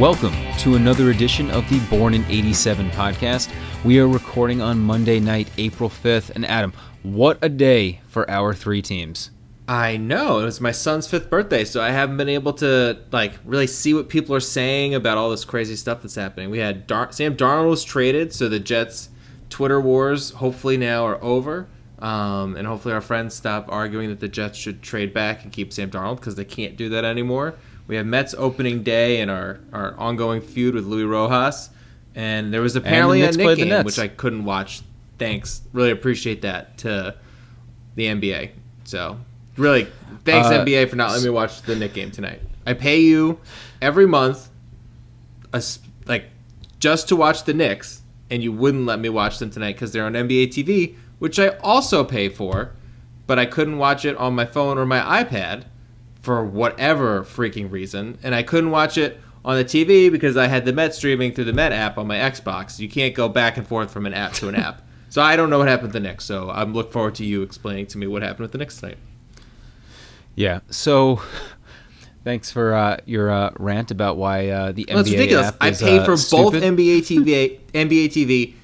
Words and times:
Welcome 0.00 0.32
to 0.60 0.76
another 0.76 1.10
edition 1.10 1.50
of 1.50 1.68
the 1.68 1.78
Born 1.94 2.14
in 2.14 2.24
87 2.24 2.88
podcast. 2.92 3.52
We 3.84 4.00
are 4.00 4.08
recording 4.08 4.62
on 4.62 4.80
Monday 4.80 5.20
night, 5.20 5.50
April 5.58 5.90
5th. 5.90 6.30
And 6.30 6.46
Adam, 6.46 6.72
what 7.02 7.36
a 7.42 7.50
day 7.50 8.00
for 8.08 8.28
our 8.30 8.54
three 8.54 8.80
teams. 8.80 9.30
I 9.68 9.98
know. 9.98 10.38
It 10.38 10.46
was 10.46 10.58
my 10.58 10.72
son's 10.72 11.06
fifth 11.06 11.28
birthday, 11.28 11.66
so 11.66 11.82
I 11.82 11.90
haven't 11.90 12.16
been 12.16 12.30
able 12.30 12.54
to 12.54 12.98
like 13.12 13.34
really 13.44 13.66
see 13.66 13.92
what 13.92 14.08
people 14.08 14.34
are 14.34 14.40
saying 14.40 14.94
about 14.94 15.18
all 15.18 15.28
this 15.28 15.44
crazy 15.44 15.76
stuff 15.76 16.00
that's 16.00 16.14
happening. 16.14 16.48
We 16.48 16.60
had 16.60 16.86
Dar- 16.86 17.12
Sam 17.12 17.36
Darnold 17.36 17.68
was 17.68 17.84
traded, 17.84 18.32
so 18.32 18.48
the 18.48 18.58
Jets 18.58 19.10
Twitter 19.50 19.82
wars 19.82 20.30
hopefully 20.30 20.78
now 20.78 21.04
are 21.04 21.22
over. 21.22 21.68
Um, 21.98 22.56
and 22.56 22.66
hopefully 22.66 22.94
our 22.94 23.02
friends 23.02 23.34
stop 23.34 23.66
arguing 23.68 24.08
that 24.08 24.20
the 24.20 24.28
Jets 24.28 24.56
should 24.56 24.80
trade 24.80 25.12
back 25.12 25.44
and 25.44 25.52
keep 25.52 25.74
Sam 25.74 25.90
Darnold 25.90 26.16
because 26.16 26.36
they 26.36 26.46
can't 26.46 26.74
do 26.74 26.88
that 26.88 27.04
anymore. 27.04 27.56
We 27.90 27.96
have 27.96 28.06
Mets 28.06 28.36
opening 28.38 28.84
day 28.84 29.20
and 29.20 29.28
our, 29.28 29.58
our 29.72 29.96
ongoing 29.98 30.42
feud 30.42 30.76
with 30.76 30.84
Luis 30.84 31.06
Rojas. 31.06 31.70
And 32.14 32.54
there 32.54 32.60
was 32.60 32.76
apparently 32.76 33.22
a 33.22 33.32
Knicks 33.32 33.56
game, 33.56 33.84
which 33.84 33.98
I 33.98 34.06
couldn't 34.06 34.44
watch. 34.44 34.82
Thanks. 35.18 35.62
Really 35.72 35.90
appreciate 35.90 36.42
that 36.42 36.78
to 36.78 37.16
the 37.96 38.06
NBA. 38.06 38.50
So, 38.84 39.18
really, 39.56 39.88
thanks, 40.24 40.46
uh, 40.46 40.64
NBA, 40.64 40.88
for 40.88 40.94
not 40.94 41.10
letting 41.10 41.24
me 41.24 41.30
watch 41.30 41.62
the 41.62 41.74
Knick 41.74 41.92
game 41.92 42.12
tonight. 42.12 42.40
I 42.64 42.74
pay 42.74 43.00
you 43.00 43.40
every 43.82 44.06
month, 44.06 44.50
a, 45.52 45.60
like, 46.06 46.26
just 46.78 47.08
to 47.08 47.16
watch 47.16 47.42
the 47.42 47.54
Knicks, 47.54 48.02
and 48.30 48.40
you 48.40 48.52
wouldn't 48.52 48.86
let 48.86 49.00
me 49.00 49.08
watch 49.08 49.40
them 49.40 49.50
tonight 49.50 49.72
because 49.72 49.90
they're 49.90 50.06
on 50.06 50.12
NBA 50.12 50.50
TV, 50.50 50.94
which 51.18 51.40
I 51.40 51.48
also 51.58 52.04
pay 52.04 52.28
for, 52.28 52.70
but 53.26 53.40
I 53.40 53.46
couldn't 53.46 53.78
watch 53.78 54.04
it 54.04 54.16
on 54.16 54.36
my 54.36 54.46
phone 54.46 54.78
or 54.78 54.86
my 54.86 55.24
iPad 55.24 55.64
for 56.20 56.44
whatever 56.44 57.22
freaking 57.22 57.70
reason, 57.70 58.18
and 58.22 58.34
I 58.34 58.42
couldn't 58.42 58.70
watch 58.70 58.98
it 58.98 59.20
on 59.44 59.56
the 59.56 59.64
TV 59.64 60.10
because 60.10 60.36
I 60.36 60.46
had 60.46 60.64
the 60.64 60.72
Met 60.72 60.94
streaming 60.94 61.32
through 61.32 61.44
the 61.44 61.52
Met 61.52 61.72
app 61.72 61.98
on 61.98 62.06
my 62.06 62.16
Xbox. 62.16 62.78
You 62.78 62.88
can't 62.88 63.14
go 63.14 63.28
back 63.28 63.56
and 63.56 63.66
forth 63.66 63.90
from 63.90 64.06
an 64.06 64.14
app 64.14 64.32
to 64.34 64.48
an 64.48 64.54
app. 64.54 64.82
So 65.10 65.20
I 65.20 65.34
don't 65.34 65.50
know 65.50 65.58
what 65.58 65.66
happened 65.66 65.92
the 65.92 65.98
Knicks. 65.98 66.24
So 66.24 66.50
I'm 66.50 66.72
look 66.72 66.92
forward 66.92 67.16
to 67.16 67.24
you 67.24 67.42
explaining 67.42 67.88
to 67.88 67.98
me 67.98 68.06
what 68.06 68.22
happened 68.22 68.42
with 68.42 68.52
the 68.52 68.58
Knicks 68.58 68.78
tonight. 68.78 68.98
Yeah. 70.36 70.60
So 70.70 71.20
thanks 72.24 72.52
for 72.52 72.72
uh, 72.74 72.98
your 73.06 73.28
uh, 73.28 73.50
rant 73.58 73.90
about 73.90 74.18
why 74.18 74.48
uh, 74.48 74.70
the 74.70 74.86
well, 74.88 75.02
NBA 75.02 75.10
ridiculous. 75.10 75.48
app 75.48 75.56
I 75.60 75.70
is, 75.70 75.82
pay 75.82 75.98
uh, 75.98 76.04
for 76.04 76.16
stupid. 76.16 76.60
both 76.60 76.62
NBA 76.62 76.98
TV, 77.00 77.58
NBA 77.72 78.06
TV, 78.06 78.54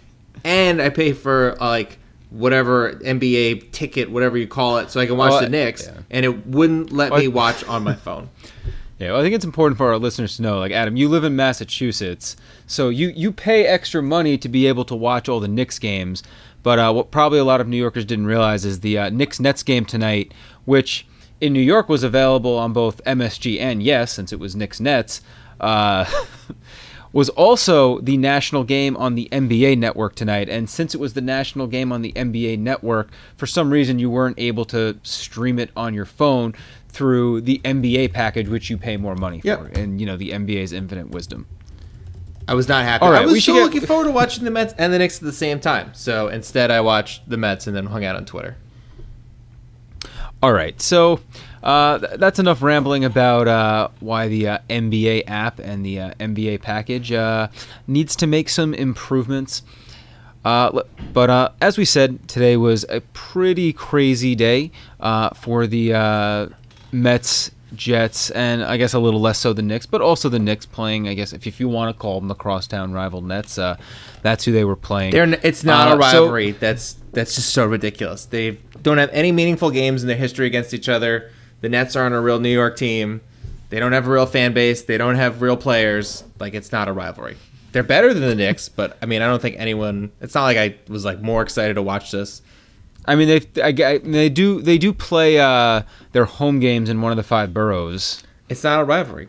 and 0.45 0.81
I 0.81 0.89
pay 0.91 1.13
for 1.13 1.61
uh, 1.61 1.67
like 1.67 1.99
whatever 2.31 2.93
NBA 2.95 3.73
ticket, 3.73 4.11
whatever 4.11 4.37
you 4.37 4.47
call 4.47 4.79
it, 4.79 4.91
so 4.91 5.01
I 5.01 5.07
can 5.07 5.17
watch 5.17 5.31
well, 5.31 5.43
the 5.43 5.49
Knicks, 5.49 5.87
yeah. 5.87 6.01
and 6.11 6.25
it 6.25 6.47
wouldn't 6.47 6.93
let 6.93 7.11
well, 7.11 7.21
me 7.21 7.29
watch 7.29 7.65
on 7.65 7.85
my 7.85 7.95
phone. 7.95 8.31
Yeah, 8.99 9.13
well, 9.13 9.21
I 9.21 9.25
think 9.25 9.35
it's 9.35 9.45
important 9.45 9.77
for 9.77 9.89
our 9.89 9.99
listeners 9.99 10.37
to 10.37 10.43
know. 10.43 10.59
Like 10.59 10.73
Adam, 10.73 10.97
you 10.97 11.11
live 11.11 11.23
in 11.23 11.37
Massachusetts, 11.37 12.35
so 12.67 12.89
you 12.89 13.09
you 13.09 13.31
pay 13.31 13.67
extra 13.67 14.03
money 14.03 14.39
to 14.39 14.49
be 14.49 14.67
able 14.67 14.87
to 14.87 14.95
watch 14.95 15.29
all 15.29 15.39
the 15.39 15.49
Knicks 15.49 15.79
games. 15.79 16.23
But 16.63 16.79
uh, 16.79 16.93
what 16.95 17.11
probably 17.11 17.39
a 17.39 17.45
lot 17.45 17.61
of 17.61 17.69
New 17.69 17.77
Yorkers 17.77 18.07
didn't 18.07 18.27
realize 18.27 18.65
is 18.65 18.81
the 18.81 18.97
uh, 18.97 19.11
Knicks 19.11 19.39
Nets 19.39 19.63
game 19.63 19.85
tonight, 19.85 20.33
which 20.65 21.07
in 21.43 21.53
New 21.53 21.61
York 21.61 21.91
was 21.91 22.03
available 22.03 22.57
on 22.57 22.73
both 22.73 23.05
MSG 23.05 23.61
and 23.61 23.83
Yes, 23.83 24.13
since 24.13 24.33
it 24.33 24.41
was 24.41 24.57
Knicks 24.57 24.81
Nets. 24.81 25.21
Uh, 25.61 26.07
was 27.13 27.29
also 27.31 28.01
the 28.01 28.17
national 28.17 28.65
game 28.65 28.97
on 28.97 29.15
the 29.15 29.29
NBA 29.33 29.79
network 29.79 30.15
tonight. 30.15 30.49
And 30.49 30.69
since 30.69 30.95
it 30.95 31.01
was 31.01 31.15
the 31.15 31.21
national 31.21 31.67
game 31.67 31.93
on 31.93 32.03
the 32.03 32.13
NBA 32.13 32.59
network, 32.59 33.11
for 33.37 33.47
some 33.47 33.71
reason 33.71 33.99
you 33.99 34.11
weren't 34.11 34.39
able 34.39 34.65
to 34.67 34.99
stream 35.03 35.59
it 35.59 35.71
on 35.77 35.95
your 35.95 36.05
phone 36.05 36.55
through 36.89 37.43
the 37.43 37.61
NBA 37.65 38.13
package, 38.13 38.49
which 38.49 38.71
you 38.71 38.79
pay 38.79 38.97
more 38.97 39.15
money 39.15 39.41
for. 39.41 39.47
Yep. 39.49 39.77
And, 39.77 40.01
you 40.01 40.07
know, 40.07 40.17
the 40.17 40.31
NBA's 40.31 40.73
infinite 40.73 41.11
wisdom. 41.11 41.47
I 42.49 42.55
was 42.55 42.69
not 42.69 42.85
happy. 42.85 43.05
All 43.05 43.11
right, 43.11 43.23
I 43.23 43.27
was 43.27 43.43
still 43.43 43.57
get... 43.57 43.65
looking 43.65 43.81
forward 43.81 44.05
to 44.05 44.13
watching 44.13 44.45
the 44.45 44.51
Mets 44.51 44.73
and 44.79 44.93
the 44.93 44.99
Knicks 44.99 45.19
at 45.19 45.25
the 45.25 45.33
same 45.33 45.59
time. 45.59 45.93
So 45.95 46.29
instead, 46.29 46.71
I 46.71 46.81
watched 46.81 47.29
the 47.29 47.37
Mets 47.37 47.67
and 47.67 47.77
then 47.77 47.87
hung 47.87 48.05
out 48.05 48.15
on 48.15 48.25
Twitter. 48.25 48.57
All 50.43 50.53
right, 50.53 50.81
so 50.81 51.21
uh, 51.67 51.99
that's 52.17 52.39
enough 52.39 52.63
rambling 52.63 53.05
about 53.05 53.49
uh, 53.49 53.89
why 53.99 54.29
the 54.29 54.47
uh, 54.47 54.59
NBA 54.71 55.25
app 55.27 55.59
and 55.59 55.85
the 55.85 55.99
uh, 55.99 56.15
NBA 56.21 56.63
package 56.63 57.11
uh, 57.11 57.49
needs 57.89 58.15
to 58.17 58.29
make 58.29 58.49
some 58.49 58.73
improvements. 58.73 59.63
Uh, 60.45 60.83
but 61.13 61.57
as 61.61 61.77
we 61.77 61.85
said, 61.85 62.29
today 62.29 62.57
was 62.57 62.85
a 62.89 63.01
pretty 63.15 63.73
crazy 63.73 64.37
day 64.37 64.71
for 65.35 65.67
the 65.67 66.55
Mets, 66.93 67.51
Jets, 67.75 68.31
and 68.31 68.63
I 68.63 68.77
guess 68.77 68.95
a 68.95 69.01
little 69.01 69.21
less 69.21 69.41
so 69.41 69.53
the 69.53 69.61
Knicks, 69.61 69.87
but 69.87 70.01
also 70.01 70.29
the 70.29 70.39
Knicks 70.39 70.67
playing. 70.67 71.09
I 71.09 71.15
guess 71.15 71.33
if, 71.33 71.49
if 71.49 71.59
you 71.59 71.69
want 71.69 71.93
to 71.93 72.01
call 72.01 72.21
them 72.21 72.29
the 72.29 72.37
crosstown 72.37 72.93
rival 72.93 73.23
Nets, 73.23 73.57
that's 74.23 74.45
who 74.45 74.53
they 74.53 74.65
were 74.65 74.77
playing. 74.77 75.11
They're, 75.11 75.37
it's 75.43 75.65
not 75.65 75.97
a 75.97 75.97
rivalry. 75.97 76.53
So, 76.53 76.59
that's 76.61 76.93
that's 77.11 77.35
just 77.35 77.51
so 77.51 77.67
ridiculous. 77.67 78.25
They 78.25 78.53
don't 78.83 78.99
have 78.99 79.11
any 79.11 79.33
meaningful 79.33 79.73
games 79.73 80.05
in 80.05 80.07
their 80.07 80.17
history 80.17 80.47
against 80.47 80.73
each 80.73 80.89
other 80.89 81.33
the 81.61 81.69
Nets 81.69 81.97
aren't 81.97 82.15
a 82.15 82.21
real 82.21 82.39
New 82.39 82.53
York 82.53 82.77
team. 82.77 83.21
They 83.71 83.81
don't 83.81 83.93
have 83.93 84.07
a 84.07 84.11
real 84.11 84.27
fan 84.27 84.53
base. 84.53 84.83
They 84.83 84.99
don't 84.99 85.17
have 85.17 85.43
real 85.43 85.57
players. 85.57 86.25
Like 86.39 86.55
it's 86.55 86.73
not 86.73 86.89
a 86.89 86.93
rivalry. 86.93 87.37
They're 87.73 87.83
better 87.83 88.15
than 88.15 88.23
the 88.23 88.35
Knicks, 88.35 88.69
but 88.69 88.97
I 89.03 89.07
mean, 89.07 89.23
I 89.23 89.27
don't 89.27 89.43
think 89.43 89.57
anyone. 89.59 90.13
It's 90.21 90.35
not 90.35 90.45
like 90.45 90.57
I 90.57 90.77
was 90.89 91.05
like 91.05 91.21
more 91.21 91.43
excited 91.43 91.75
to 91.75 91.83
watch 91.83 92.11
this. 92.11 92.43
I 93.05 93.15
mean, 93.15 93.29
they 93.29 93.63
I, 93.63 93.99
they 93.99 94.29
do 94.29 94.61
they 94.61 94.79
do 94.79 94.93
play 94.93 95.39
uh, 95.39 95.83
their 96.13 96.25
home 96.25 96.61
games 96.61 96.89
in 96.89 97.01
one 97.01 97.13
of 97.13 97.17
the 97.17 97.23
five 97.23 97.53
boroughs. 97.53 98.23
It's 98.49 98.65
not 98.65 98.81
a 98.81 98.85
rivalry. 98.85 99.29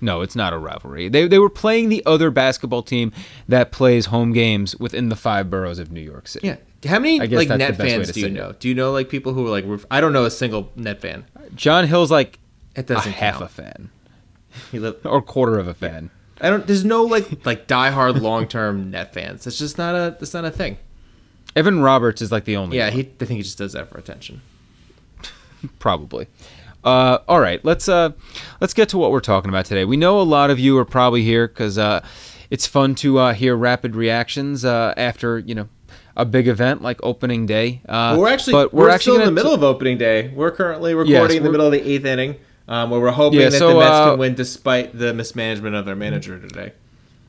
No, 0.00 0.20
it's 0.20 0.36
not 0.36 0.52
a 0.52 0.58
rivalry. 0.58 1.08
They, 1.08 1.26
they 1.26 1.38
were 1.38 1.48
playing 1.48 1.88
the 1.88 2.02
other 2.04 2.30
basketball 2.30 2.82
team 2.82 3.10
that 3.48 3.72
plays 3.72 4.06
home 4.06 4.32
games 4.32 4.76
within 4.76 5.08
the 5.08 5.16
five 5.16 5.48
boroughs 5.48 5.78
of 5.78 5.90
New 5.90 6.00
York 6.02 6.28
City. 6.28 6.48
Yeah, 6.48 6.56
how 6.84 6.98
many 6.98 7.18
like 7.20 7.48
net 7.48 7.76
fans 7.76 8.12
do 8.12 8.20
you 8.20 8.30
know? 8.30 8.50
It. 8.50 8.60
Do 8.60 8.68
you 8.68 8.74
know 8.74 8.92
like 8.92 9.08
people 9.08 9.32
who 9.32 9.46
are 9.46 9.50
like? 9.50 9.64
I 9.90 10.00
don't 10.00 10.12
know 10.12 10.24
a 10.24 10.30
single 10.30 10.70
net 10.76 11.00
fan. 11.00 11.24
John 11.54 11.86
Hill's 11.86 12.10
like 12.10 12.38
it 12.76 12.86
doesn't 12.86 13.12
a 13.12 13.14
half 13.14 13.40
a 13.40 13.48
fan, 13.48 13.90
or 15.04 15.22
quarter 15.22 15.58
of 15.58 15.68
a 15.68 15.74
fan. 15.74 16.10
I 16.40 16.50
don't. 16.50 16.66
There's 16.66 16.84
no 16.84 17.04
like 17.04 17.44
like 17.46 17.66
diehard 17.66 18.20
long 18.20 18.48
term 18.48 18.90
net 18.92 19.14
fans. 19.14 19.46
It's 19.46 19.58
just 19.58 19.78
not 19.78 19.94
a. 19.94 20.16
It's 20.20 20.34
not 20.34 20.44
a 20.44 20.50
thing. 20.50 20.78
Evan 21.56 21.80
Roberts 21.80 22.20
is 22.20 22.32
like 22.32 22.44
the 22.44 22.56
only. 22.56 22.76
Yeah, 22.76 22.86
one. 22.86 22.92
he. 22.94 23.00
I 23.00 23.24
think 23.24 23.38
he 23.38 23.42
just 23.42 23.58
does 23.58 23.72
that 23.74 23.88
for 23.88 23.98
attention. 23.98 24.42
Probably. 25.78 26.26
Uh, 26.82 27.18
all 27.28 27.40
right, 27.40 27.64
let's 27.64 27.88
uh, 27.88 28.10
let's 28.60 28.74
get 28.74 28.88
to 28.90 28.98
what 28.98 29.10
we're 29.10 29.20
talking 29.20 29.48
about 29.48 29.64
today. 29.64 29.84
We 29.84 29.96
know 29.96 30.20
a 30.20 30.22
lot 30.22 30.50
of 30.50 30.58
you 30.58 30.76
are 30.76 30.84
probably 30.84 31.22
here 31.22 31.48
because 31.48 31.78
uh, 31.78 32.04
it's 32.50 32.66
fun 32.66 32.94
to 32.96 33.18
uh, 33.18 33.32
hear 33.32 33.56
rapid 33.56 33.96
reactions 33.96 34.64
uh, 34.64 34.92
after 34.96 35.38
you 35.38 35.54
know 35.54 35.68
a 36.16 36.24
big 36.24 36.48
event 36.48 36.82
like 36.82 37.00
opening 37.02 37.46
day. 37.46 37.82
Uh, 37.88 38.16
we're 38.18 38.28
actually 38.28 38.52
but 38.52 38.72
we're, 38.72 38.84
we're 38.84 38.90
actually 38.90 39.16
still 39.16 39.22
in 39.22 39.26
the 39.26 39.32
middle 39.32 39.52
t- 39.52 39.56
of 39.56 39.62
opening 39.64 39.98
day. 39.98 40.28
We're 40.28 40.50
currently 40.50 40.94
recording 40.94 41.12
yes, 41.12 41.32
in 41.34 41.42
the 41.42 41.50
middle 41.50 41.66
of 41.66 41.72
the 41.72 41.86
eighth 41.86 42.04
inning, 42.04 42.36
um, 42.68 42.90
where 42.90 43.00
we're 43.00 43.10
hoping 43.10 43.40
yeah, 43.40 43.48
that 43.48 43.58
so, 43.58 43.68
the 43.68 43.80
Mets 43.80 43.90
uh, 43.90 44.10
can 44.10 44.18
win 44.18 44.34
despite 44.34 44.96
the 44.96 45.12
mismanagement 45.12 45.74
of 45.74 45.84
their 45.84 45.96
manager 45.96 46.38
today. 46.38 46.72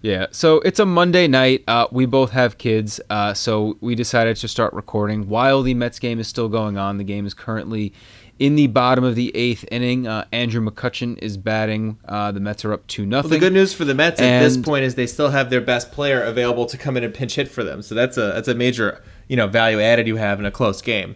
Yeah, 0.01 0.28
so 0.29 0.59
it's 0.59 0.79
a 0.79 0.85
Monday 0.85 1.28
night. 1.28 1.63
Uh, 1.68 1.88
we 1.91 2.06
both 2.06 2.29
have 2.29 2.59
kids, 2.59 3.01
uh, 3.09 3.34
so 3.34 3.75
we 3.81 3.95
decided 3.95 4.38
to 4.38 4.47
start 4.47 4.72
recording 4.74 5.28
while 5.28 5.63
the 5.63 5.74
Mets 5.74 5.97
game 5.97 6.19
is 6.19 6.28
still 6.28 6.47
going 6.47 6.78
on. 6.78 6.97
The 7.00 7.03
game 7.03 7.25
is 7.25 7.34
currently 7.34 7.91
in 8.40 8.56
the 8.56 8.68
bottom 8.68 9.03
of 9.03 9.16
the 9.16 9.35
eighth 9.35 9.66
inning. 9.72 10.07
Uh, 10.07 10.25
Andrew 10.31 10.62
McCutchen 10.62 11.18
is 11.19 11.38
batting. 11.38 11.97
Uh, 12.07 12.31
the 12.31 12.40
Mets 12.40 12.66
are 12.66 12.73
up 12.73 12.85
two 12.88 13.06
nothing. 13.06 13.31
Well, 13.31 13.40
the 13.40 13.46
good 13.46 13.53
news 13.53 13.73
for 13.73 13.85
the 13.85 13.96
Mets 13.96 14.19
and, 14.19 14.28
at 14.28 14.40
this 14.47 14.57
point 14.57 14.84
is 14.84 14.96
they 14.96 15.07
still 15.07 15.29
have 15.29 15.50
their 15.50 15.62
best 15.62 15.91
player 15.91 16.22
available 16.22 16.66
to 16.68 16.78
come 16.78 16.97
in 16.97 17.03
and 17.03 17.13
pinch 17.13 17.35
hit 17.35 17.47
for 17.47 17.63
them. 17.63 17.81
So 17.81 17.95
that's 17.95 18.18
a 18.18 18.34
that's 18.34 18.47
a 18.47 18.56
major 18.56 19.04
you 19.27 19.36
know 19.36 19.48
value 19.48 19.80
added 19.80 20.07
you 20.07 20.18
have 20.18 20.39
in 20.39 20.45
a 20.45 20.51
close 20.51 20.81
game. 20.81 21.15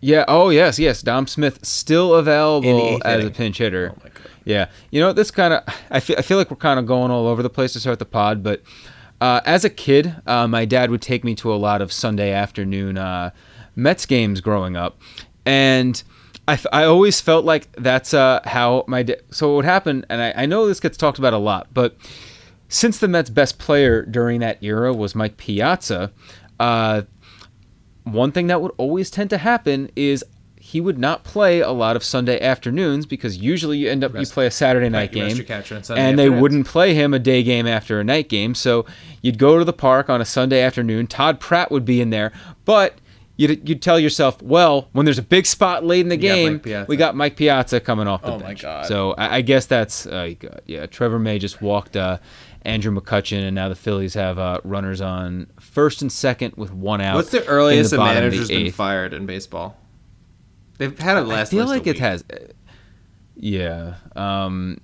Yeah. 0.00 0.24
Oh 0.28 0.50
yes, 0.50 0.78
yes. 0.78 1.02
Dom 1.02 1.26
Smith 1.26 1.64
still 1.64 2.14
available 2.14 3.00
as 3.04 3.20
inning. 3.20 3.26
a 3.28 3.30
pinch 3.30 3.58
hitter. 3.58 3.94
Oh 3.94 4.10
yeah. 4.44 4.70
You 4.90 5.00
know 5.00 5.12
this 5.12 5.30
kind 5.30 5.54
of 5.54 5.62
I 5.90 6.00
feel 6.00 6.16
I 6.18 6.22
feel 6.22 6.38
like 6.38 6.50
we're 6.50 6.56
kind 6.56 6.78
of 6.78 6.86
going 6.86 7.10
all 7.10 7.26
over 7.26 7.42
the 7.42 7.50
place 7.50 7.72
to 7.74 7.80
start 7.80 7.98
the 7.98 8.06
pod, 8.06 8.42
but. 8.42 8.62
Uh, 9.20 9.40
as 9.46 9.64
a 9.64 9.68
kid, 9.68 10.14
uh, 10.28 10.46
my 10.46 10.64
dad 10.64 10.92
would 10.92 11.02
take 11.02 11.24
me 11.24 11.34
to 11.34 11.52
a 11.52 11.56
lot 11.56 11.82
of 11.82 11.90
Sunday 11.90 12.30
afternoon 12.30 12.96
uh, 12.96 13.30
Mets 13.74 14.06
games 14.06 14.40
growing 14.40 14.76
up, 14.76 15.00
and 15.48 16.02
I, 16.46 16.58
I 16.72 16.84
always 16.84 17.22
felt 17.22 17.46
like 17.46 17.72
that's 17.72 18.12
uh, 18.12 18.40
how 18.44 18.84
my 18.86 19.02
da- 19.02 19.16
so 19.30 19.48
what 19.48 19.56
would 19.56 19.64
happen, 19.64 20.04
and 20.10 20.20
I, 20.20 20.42
I 20.42 20.46
know 20.46 20.66
this 20.66 20.78
gets 20.78 20.98
talked 20.98 21.18
about 21.18 21.32
a 21.32 21.38
lot, 21.38 21.68
but 21.72 21.96
since 22.68 22.98
the 22.98 23.08
Mets' 23.08 23.30
best 23.30 23.58
player 23.58 24.02
during 24.04 24.40
that 24.40 24.62
era 24.62 24.92
was 24.92 25.14
Mike 25.14 25.38
Piazza, 25.38 26.12
uh, 26.60 27.02
one 28.04 28.30
thing 28.30 28.46
that 28.48 28.60
would 28.60 28.72
always 28.76 29.10
tend 29.10 29.30
to 29.30 29.38
happen 29.38 29.90
is 29.96 30.22
he 30.58 30.82
would 30.82 30.98
not 30.98 31.24
play 31.24 31.60
a 31.60 31.70
lot 31.70 31.96
of 31.96 32.04
Sunday 32.04 32.38
afternoons 32.40 33.06
because 33.06 33.38
usually 33.38 33.78
you 33.78 33.88
end 33.90 34.04
up 34.04 34.12
rest, 34.12 34.30
you 34.30 34.34
play 34.34 34.46
a 34.46 34.50
Saturday 34.50 34.90
night 34.90 35.12
game, 35.12 35.36
and 35.98 36.18
they 36.18 36.28
wouldn't 36.42 36.66
play 36.66 36.92
him 36.92 37.14
a 37.14 37.18
day 37.18 37.42
game 37.42 37.66
after 37.66 38.00
a 38.00 38.04
night 38.04 38.28
game. 38.28 38.54
So 38.54 38.84
you'd 39.22 39.38
go 39.38 39.58
to 39.58 39.64
the 39.64 39.72
park 39.72 40.10
on 40.10 40.20
a 40.20 40.26
Sunday 40.26 40.60
afternoon. 40.60 41.06
Todd 41.06 41.40
Pratt 41.40 41.70
would 41.70 41.86
be 41.86 42.02
in 42.02 42.10
there, 42.10 42.32
but 42.66 42.98
you'd, 43.38 43.66
you'd 43.66 43.80
tell 43.80 43.98
yourself, 43.98 44.42
well, 44.42 44.88
when 44.92 45.06
there's 45.06 45.18
a 45.18 45.22
big 45.22 45.46
spot 45.46 45.84
late 45.84 46.00
in 46.00 46.08
the 46.08 46.16
game, 46.18 46.60
we 46.86 46.96
got 46.96 47.16
Mike 47.16 47.36
Piazza 47.36 47.80
coming 47.80 48.06
off 48.06 48.20
the 48.20 48.32
oh 48.32 48.38
bench. 48.38 48.62
My 48.62 48.68
God. 48.68 48.86
So 48.86 49.12
I, 49.12 49.36
I 49.36 49.40
guess 49.40 49.64
that's 49.64 50.06
uh, 50.06 50.34
yeah. 50.66 50.84
Trevor 50.84 51.18
May 51.18 51.38
just 51.38 51.62
walked 51.62 51.96
uh, 51.96 52.18
Andrew 52.62 52.94
McCutchen, 52.94 53.46
and 53.46 53.54
now 53.54 53.70
the 53.70 53.74
Phillies 53.74 54.12
have 54.14 54.38
uh, 54.38 54.60
runners 54.64 55.00
on 55.00 55.46
first 55.58 56.02
and 56.02 56.12
second 56.12 56.54
with 56.56 56.72
one 56.72 57.00
out. 57.00 57.14
What's 57.14 57.30
the 57.30 57.46
earliest 57.46 57.92
the 57.92 58.00
a 58.00 58.04
manager's 58.04 58.48
been 58.48 58.72
fired 58.72 59.14
in 59.14 59.24
baseball? 59.24 59.76
They've 60.76 60.96
had 60.98 61.16
it 61.16 61.22
last. 61.22 61.48
I 61.48 61.56
feel 61.56 61.66
like 61.66 61.86
it 61.86 61.98
has. 61.98 62.24
Yeah. 63.34 63.94
Um, 64.14 64.80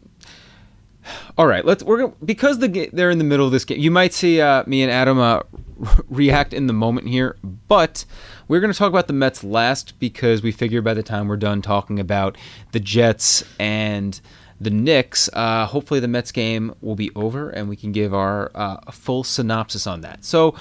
all 1.36 1.46
right, 1.46 1.64
let's. 1.64 1.82
We're 1.82 1.98
gonna, 1.98 2.12
because 2.24 2.58
the 2.58 2.90
they're 2.92 3.10
in 3.10 3.18
the 3.18 3.24
middle 3.24 3.46
of 3.46 3.52
this 3.52 3.64
game. 3.64 3.78
You 3.78 3.90
might 3.90 4.12
see 4.12 4.40
uh, 4.40 4.64
me 4.66 4.82
and 4.82 4.90
Adam 4.90 5.18
uh, 5.18 5.40
react 6.08 6.52
in 6.52 6.66
the 6.66 6.72
moment 6.72 7.08
here, 7.08 7.36
but 7.68 8.04
we're 8.48 8.60
going 8.60 8.72
to 8.72 8.78
talk 8.78 8.88
about 8.88 9.06
the 9.06 9.12
Mets 9.12 9.42
last 9.42 9.98
because 9.98 10.42
we 10.42 10.52
figure 10.52 10.82
by 10.82 10.94
the 10.94 11.02
time 11.02 11.28
we're 11.28 11.36
done 11.36 11.62
talking 11.62 11.98
about 11.98 12.36
the 12.72 12.80
Jets 12.80 13.42
and 13.58 14.20
the 14.60 14.70
Knicks, 14.70 15.28
uh, 15.32 15.66
hopefully 15.66 16.00
the 16.00 16.08
Mets 16.08 16.32
game 16.32 16.74
will 16.80 16.94
be 16.94 17.10
over 17.14 17.50
and 17.50 17.68
we 17.68 17.76
can 17.76 17.92
give 17.92 18.14
our 18.14 18.50
uh, 18.54 18.90
full 18.90 19.24
synopsis 19.24 19.86
on 19.86 20.02
that. 20.02 20.24
So 20.24 20.54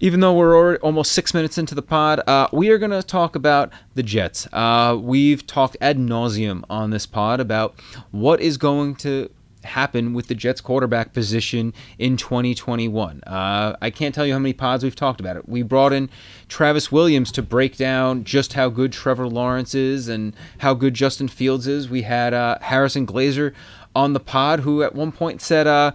even 0.00 0.20
though 0.20 0.34
we're 0.34 0.76
almost 0.76 1.12
six 1.12 1.32
minutes 1.32 1.58
into 1.58 1.74
the 1.74 1.82
pod, 1.82 2.20
uh, 2.26 2.48
we 2.52 2.70
are 2.70 2.78
going 2.78 2.90
to 2.90 3.02
talk 3.02 3.36
about 3.36 3.72
the 3.94 4.02
Jets. 4.02 4.48
Uh, 4.52 4.98
we've 5.00 5.46
talked 5.46 5.76
ad 5.80 5.96
nauseum 5.96 6.64
on 6.68 6.90
this 6.90 7.06
pod 7.06 7.40
about 7.40 7.78
what 8.10 8.40
is 8.40 8.56
going 8.56 8.96
to 8.96 9.30
happen 9.64 10.14
with 10.14 10.28
the 10.28 10.34
Jets 10.34 10.60
quarterback 10.60 11.12
position 11.12 11.72
in 11.98 12.16
2021. 12.16 13.22
Uh, 13.26 13.76
I 13.80 13.90
can't 13.90 14.14
tell 14.14 14.26
you 14.26 14.32
how 14.32 14.38
many 14.38 14.52
pods 14.52 14.84
we've 14.84 14.96
talked 14.96 15.20
about 15.20 15.36
it. 15.36 15.48
We 15.48 15.62
brought 15.62 15.92
in 15.92 16.10
Travis 16.48 16.90
Williams 16.90 17.32
to 17.32 17.42
break 17.42 17.76
down 17.76 18.24
just 18.24 18.54
how 18.54 18.68
good 18.68 18.92
Trevor 18.92 19.28
Lawrence 19.28 19.74
is 19.74 20.08
and 20.08 20.34
how 20.58 20.74
good 20.74 20.94
Justin 20.94 21.28
Fields 21.28 21.66
is. 21.66 21.88
We 21.88 22.02
had 22.02 22.34
uh, 22.34 22.58
Harrison 22.60 23.06
Glazer 23.06 23.54
on 23.94 24.12
the 24.12 24.20
pod 24.20 24.60
who 24.60 24.82
at 24.82 24.94
one 24.94 25.12
point 25.12 25.42
said 25.42 25.66
uh, 25.66 25.92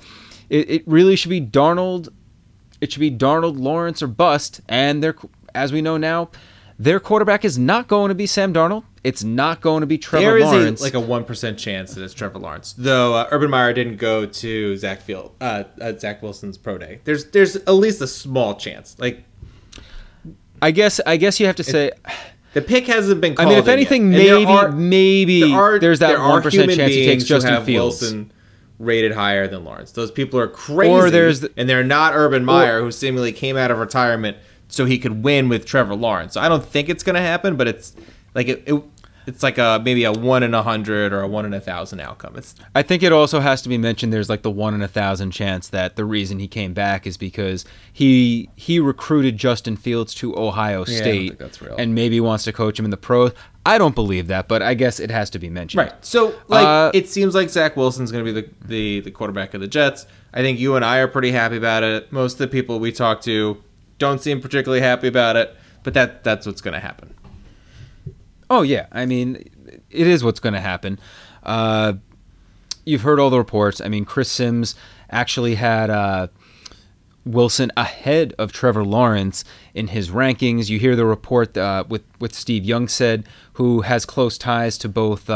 it, 0.49 0.69
it 0.69 0.83
really 0.87 1.15
should 1.15 1.29
be 1.29 1.41
Darnold 1.41 2.09
it 2.81 2.91
should 2.91 2.99
be 2.99 3.11
Darnold, 3.11 3.59
Lawrence, 3.59 4.01
or 4.01 4.07
bust. 4.07 4.61
And 4.67 5.03
they're, 5.03 5.15
as 5.55 5.71
we 5.71 5.81
know 5.81 5.97
now, 5.97 6.29
their 6.79 6.99
quarterback 6.99 7.43
is 7.43 7.57
not 7.57 7.87
going 7.87 8.09
to 8.09 8.15
be 8.15 8.25
Sam 8.25 8.53
Darnold. 8.53 8.83
It's 9.03 9.23
not 9.23 9.61
going 9.61 9.81
to 9.81 9.87
be 9.87 9.97
Trevor 9.97 10.25
there 10.25 10.39
Lawrence. 10.39 10.63
There 10.63 10.73
is 10.73 10.81
like 10.81 10.93
a 10.93 10.99
one 10.99 11.23
percent 11.23 11.57
chance 11.57 11.93
that 11.95 12.03
it's 12.03 12.13
Trevor 12.13 12.39
Lawrence, 12.39 12.73
though. 12.77 13.15
Uh, 13.15 13.27
Urban 13.31 13.49
Meyer 13.49 13.73
didn't 13.73 13.97
go 13.97 14.25
to 14.25 14.77
Zach 14.77 15.01
Field, 15.01 15.33
uh, 15.39 15.63
uh, 15.79 15.93
Zach 15.97 16.21
Wilson's 16.21 16.57
pro 16.57 16.77
day. 16.77 16.99
There's 17.05 17.25
there's 17.31 17.55
at 17.55 17.71
least 17.71 18.01
a 18.01 18.07
small 18.07 18.55
chance. 18.55 18.97
Like, 18.99 19.23
I 20.61 20.71
guess 20.71 20.99
I 21.05 21.17
guess 21.17 21.39
you 21.39 21.45
have 21.45 21.55
to 21.55 21.63
say. 21.63 21.91
The 22.53 22.61
pick 22.61 22.87
hasn't 22.87 23.21
been. 23.21 23.35
Called. 23.35 23.47
I 23.47 23.51
mean, 23.51 23.59
if 23.59 23.67
anything, 23.67 24.09
maybe 24.09 24.45
are, 24.45 24.71
maybe 24.71 25.41
there 25.41 25.57
are, 25.57 25.79
there's 25.79 25.99
that 25.99 26.17
one 26.19 26.41
percent 26.41 26.71
chance 26.73 26.93
he 26.93 27.05
takes 27.05 27.23
Justin 27.23 27.63
Fields. 27.63 28.01
Wilson 28.01 28.31
rated 28.79 29.11
higher 29.11 29.47
than 29.47 29.63
Lawrence. 29.63 29.91
Those 29.91 30.11
people 30.11 30.39
are 30.39 30.47
crazy. 30.47 30.91
Or 30.91 31.09
there's 31.09 31.41
the, 31.41 31.53
and 31.55 31.69
they're 31.69 31.83
not 31.83 32.13
Urban 32.15 32.43
Meyer, 32.43 32.79
or, 32.79 32.85
who 32.85 32.91
seemingly 32.91 33.31
came 33.31 33.57
out 33.57 33.71
of 33.71 33.77
retirement 33.77 34.37
so 34.67 34.85
he 34.85 34.97
could 34.99 35.23
win 35.23 35.49
with 35.49 35.65
Trevor 35.65 35.95
Lawrence. 35.95 36.33
So 36.33 36.41
I 36.41 36.49
don't 36.49 36.65
think 36.65 36.89
it's 36.89 37.03
going 37.03 37.15
to 37.15 37.21
happen, 37.21 37.55
but 37.55 37.67
it's 37.67 37.95
like 38.33 38.47
it, 38.47 38.63
it 38.65 38.83
it's 39.27 39.43
like 39.43 39.57
a 39.57 39.81
maybe 39.83 40.05
a 40.05 40.11
one 40.11 40.41
in 40.41 40.53
a 40.53 40.63
hundred 40.63 41.11
or 41.11 41.21
a 41.21 41.27
one 41.27 41.45
in 41.45 41.53
a 41.53 41.59
thousand 41.59 41.99
outcome. 41.99 42.37
It's 42.37 42.55
I 42.73 42.81
think 42.81 43.03
it 43.03 43.11
also 43.11 43.41
has 43.41 43.61
to 43.63 43.69
be 43.69 43.77
mentioned. 43.77 44.13
There's 44.13 44.29
like 44.29 44.41
the 44.41 44.49
one 44.49 44.73
in 44.73 44.81
a 44.81 44.87
thousand 44.87 45.31
chance 45.31 45.67
that 45.69 45.97
the 45.97 46.05
reason 46.05 46.39
he 46.39 46.47
came 46.47 46.73
back 46.73 47.05
is 47.05 47.17
because 47.17 47.65
he 47.91 48.49
he 48.55 48.79
recruited 48.79 49.37
Justin 49.37 49.75
Fields 49.75 50.13
to 50.15 50.35
Ohio 50.37 50.85
State, 50.85 51.37
yeah, 51.39 51.75
and 51.77 51.93
maybe 51.93 52.21
wants 52.21 52.45
to 52.45 52.53
coach 52.53 52.79
him 52.79 52.85
in 52.85 52.91
the 52.91 52.97
pros. 52.97 53.33
I 53.65 53.77
don't 53.77 53.95
believe 53.95 54.27
that, 54.27 54.47
but 54.47 54.61
I 54.61 54.75
guess 54.75 54.97
it 54.97 55.11
has 55.11 55.29
to 55.31 55.39
be 55.39 55.49
mentioned. 55.49 55.79
Right. 55.79 56.05
So 56.05 56.33
like 56.47 56.65
uh, 56.65 56.91
it 56.93 57.09
seems 57.09 57.35
like 57.35 57.49
Zach 57.49 57.75
Wilson's 57.75 58.13
going 58.13 58.25
to 58.25 58.33
be 58.33 58.41
the, 58.41 58.49
the 58.65 58.99
the 59.01 59.11
quarterback 59.11 59.53
of 59.53 59.59
the 59.59 59.67
Jets. 59.67 60.05
I 60.33 60.41
think 60.41 60.57
you 60.57 60.77
and 60.77 60.85
I 60.85 60.99
are 60.99 61.07
pretty 61.09 61.31
happy 61.31 61.57
about 61.57 61.83
it. 61.83 62.13
Most 62.13 62.33
of 62.33 62.39
the 62.39 62.47
people 62.47 62.79
we 62.79 62.93
talk 62.93 63.19
to 63.23 63.61
don't 63.97 64.21
seem 64.21 64.41
particularly 64.41 64.81
happy 64.81 65.07
about 65.07 65.35
it, 65.35 65.55
but 65.83 65.93
that 65.93 66.23
that's 66.23 66.45
what's 66.45 66.61
going 66.61 66.73
to 66.73 66.79
happen. 66.79 67.13
Oh 68.49 68.61
yeah, 68.61 68.87
I 68.91 69.05
mean, 69.05 69.49
it 69.89 70.07
is 70.07 70.23
what's 70.23 70.39
going 70.39 70.53
to 70.53 70.61
happen. 70.61 70.99
Uh, 71.43 71.93
you've 72.85 73.01
heard 73.01 73.19
all 73.19 73.29
the 73.29 73.37
reports. 73.37 73.81
I 73.81 73.89
mean, 73.89 74.05
Chris 74.05 74.29
Sims 74.29 74.75
actually 75.09 75.55
had 75.55 75.89
uh, 75.89 76.27
Wilson 77.25 77.71
ahead 77.75 78.33
of 78.37 78.51
Trevor 78.51 78.83
Lawrence 78.83 79.43
in 79.73 79.87
his 79.87 80.09
rankings. 80.09 80.69
You 80.69 80.79
hear 80.79 80.95
the 80.95 81.05
report 81.05 81.57
uh, 81.57 81.83
with 81.87 82.03
with 82.19 82.33
Steve 82.33 82.63
Young 82.63 82.87
said, 82.87 83.27
who 83.53 83.81
has 83.81 84.05
close 84.05 84.37
ties 84.37 84.77
to 84.79 84.89
both. 84.89 85.29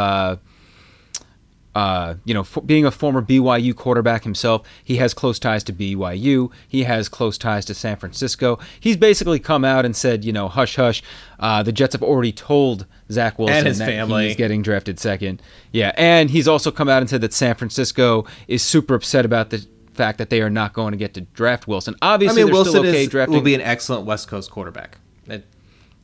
Uh, 1.73 2.15
you 2.25 2.33
know, 2.33 2.45
being 2.65 2.85
a 2.85 2.91
former 2.91 3.21
BYU 3.21 3.75
quarterback 3.75 4.23
himself, 4.23 4.67
he 4.83 4.97
has 4.97 5.13
close 5.13 5.39
ties 5.39 5.63
to 5.63 5.73
BYU. 5.73 6.51
He 6.67 6.83
has 6.83 7.07
close 7.07 7.37
ties 7.37 7.65
to 7.65 7.73
San 7.73 7.97
Francisco. 7.97 8.59
He's 8.79 8.97
basically 8.97 9.39
come 9.39 9.63
out 9.63 9.85
and 9.85 9.95
said, 9.95 10.25
you 10.25 10.33
know, 10.33 10.49
hush, 10.49 10.75
hush. 10.75 11.01
Uh, 11.39 11.63
the 11.63 11.71
Jets 11.71 11.93
have 11.93 12.03
already 12.03 12.33
told 12.33 12.85
Zach 13.09 13.39
Wilson 13.39 13.57
and 13.57 13.67
his 13.67 13.77
that 13.79 13.85
family. 13.85 14.27
he's 14.27 14.35
getting 14.35 14.61
drafted 14.61 14.99
second. 14.99 15.41
Yeah, 15.71 15.93
and 15.95 16.29
he's 16.29 16.47
also 16.47 16.71
come 16.71 16.89
out 16.89 17.01
and 17.01 17.09
said 17.09 17.21
that 17.21 17.33
San 17.33 17.55
Francisco 17.55 18.25
is 18.47 18.61
super 18.61 18.95
upset 18.95 19.25
about 19.25 19.49
the 19.49 19.65
fact 19.93 20.17
that 20.17 20.29
they 20.29 20.41
are 20.41 20.49
not 20.49 20.73
going 20.73 20.91
to 20.91 20.97
get 20.97 21.13
to 21.13 21.21
draft 21.21 21.67
Wilson. 21.67 21.95
Obviously, 22.01 22.41
I 22.41 22.45
mean, 22.45 22.53
Wilson 22.53 22.85
okay 22.85 23.03
is, 23.03 23.13
will 23.13 23.41
be 23.41 23.55
an 23.55 23.61
excellent 23.61 24.05
West 24.05 24.27
Coast 24.27 24.51
quarterback. 24.51 24.97
It, 25.27 25.45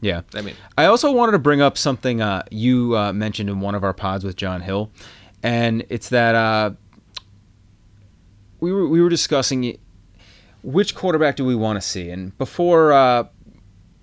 yeah, 0.01 0.21
I 0.33 0.41
mean, 0.41 0.55
I 0.77 0.85
also 0.85 1.11
wanted 1.11 1.31
to 1.33 1.39
bring 1.39 1.61
up 1.61 1.77
something 1.77 2.21
uh, 2.21 2.43
you 2.51 2.95
uh, 2.95 3.11
mentioned 3.13 3.49
in 3.49 3.59
one 3.59 3.75
of 3.75 3.83
our 3.83 3.93
pods 3.93 4.23
with 4.23 4.35
John 4.35 4.61
Hill 4.61 4.91
and 5.43 5.85
it's 5.89 6.09
that 6.09 6.35
uh, 6.35 6.71
we 8.59 8.71
were 8.71 8.87
we 8.87 9.01
were 9.01 9.09
discussing 9.09 9.77
which 10.63 10.95
quarterback 10.95 11.35
do 11.35 11.45
we 11.45 11.55
want 11.55 11.81
to 11.81 11.87
see, 11.87 12.09
and 12.09 12.37
before 12.37 12.91
uh, 12.91 13.25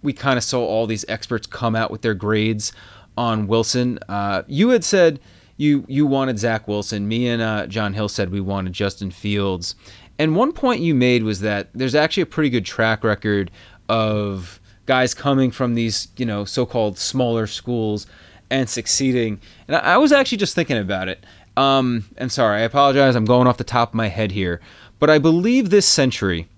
we 0.02 0.12
kind 0.12 0.36
of 0.36 0.44
saw 0.44 0.64
all 0.64 0.86
these 0.86 1.04
experts 1.08 1.46
come 1.46 1.74
out 1.74 1.90
with 1.90 2.02
their 2.02 2.14
grades 2.14 2.72
on 3.16 3.46
Wilson, 3.46 3.98
uh, 4.08 4.42
you 4.46 4.70
had 4.70 4.84
said 4.84 5.20
you 5.56 5.84
you 5.88 6.06
wanted 6.06 6.38
Zach 6.38 6.66
Wilson. 6.68 7.08
Me 7.08 7.28
and 7.28 7.42
uh, 7.42 7.66
John 7.66 7.94
Hill 7.94 8.08
said 8.08 8.30
we 8.30 8.40
wanted 8.40 8.72
Justin 8.72 9.10
Fields. 9.10 9.74
And 10.18 10.36
one 10.36 10.52
point 10.52 10.80
you 10.80 10.94
made 10.94 11.24
was 11.24 11.40
that 11.40 11.70
there's 11.74 11.94
actually 11.94 12.22
a 12.22 12.26
pretty 12.26 12.50
good 12.50 12.64
track 12.64 13.02
record 13.02 13.50
of 13.88 14.60
guys 14.86 15.12
coming 15.12 15.50
from 15.50 15.74
these, 15.74 16.08
you 16.16 16.24
know, 16.24 16.44
so-called 16.44 16.98
smaller 16.98 17.46
schools 17.46 18.06
and 18.50 18.68
succeeding. 18.68 19.40
And 19.66 19.76
I, 19.76 19.96
was 19.98 20.12
actually 20.12 20.38
just 20.38 20.54
thinking 20.54 20.78
about 20.78 21.08
it. 21.08 21.24
Um, 21.56 22.04
and 22.16 22.30
sorry, 22.30 22.60
I 22.60 22.64
apologize. 22.64 23.14
I'm 23.14 23.24
going 23.24 23.46
off 23.46 23.56
the 23.56 23.64
top 23.64 23.90
of 23.90 23.94
my 23.94 24.08
head 24.08 24.32
here, 24.32 24.60
but 24.98 25.10
I 25.10 25.18
believe 25.18 25.70
this 25.70 25.86
century, 25.86 26.48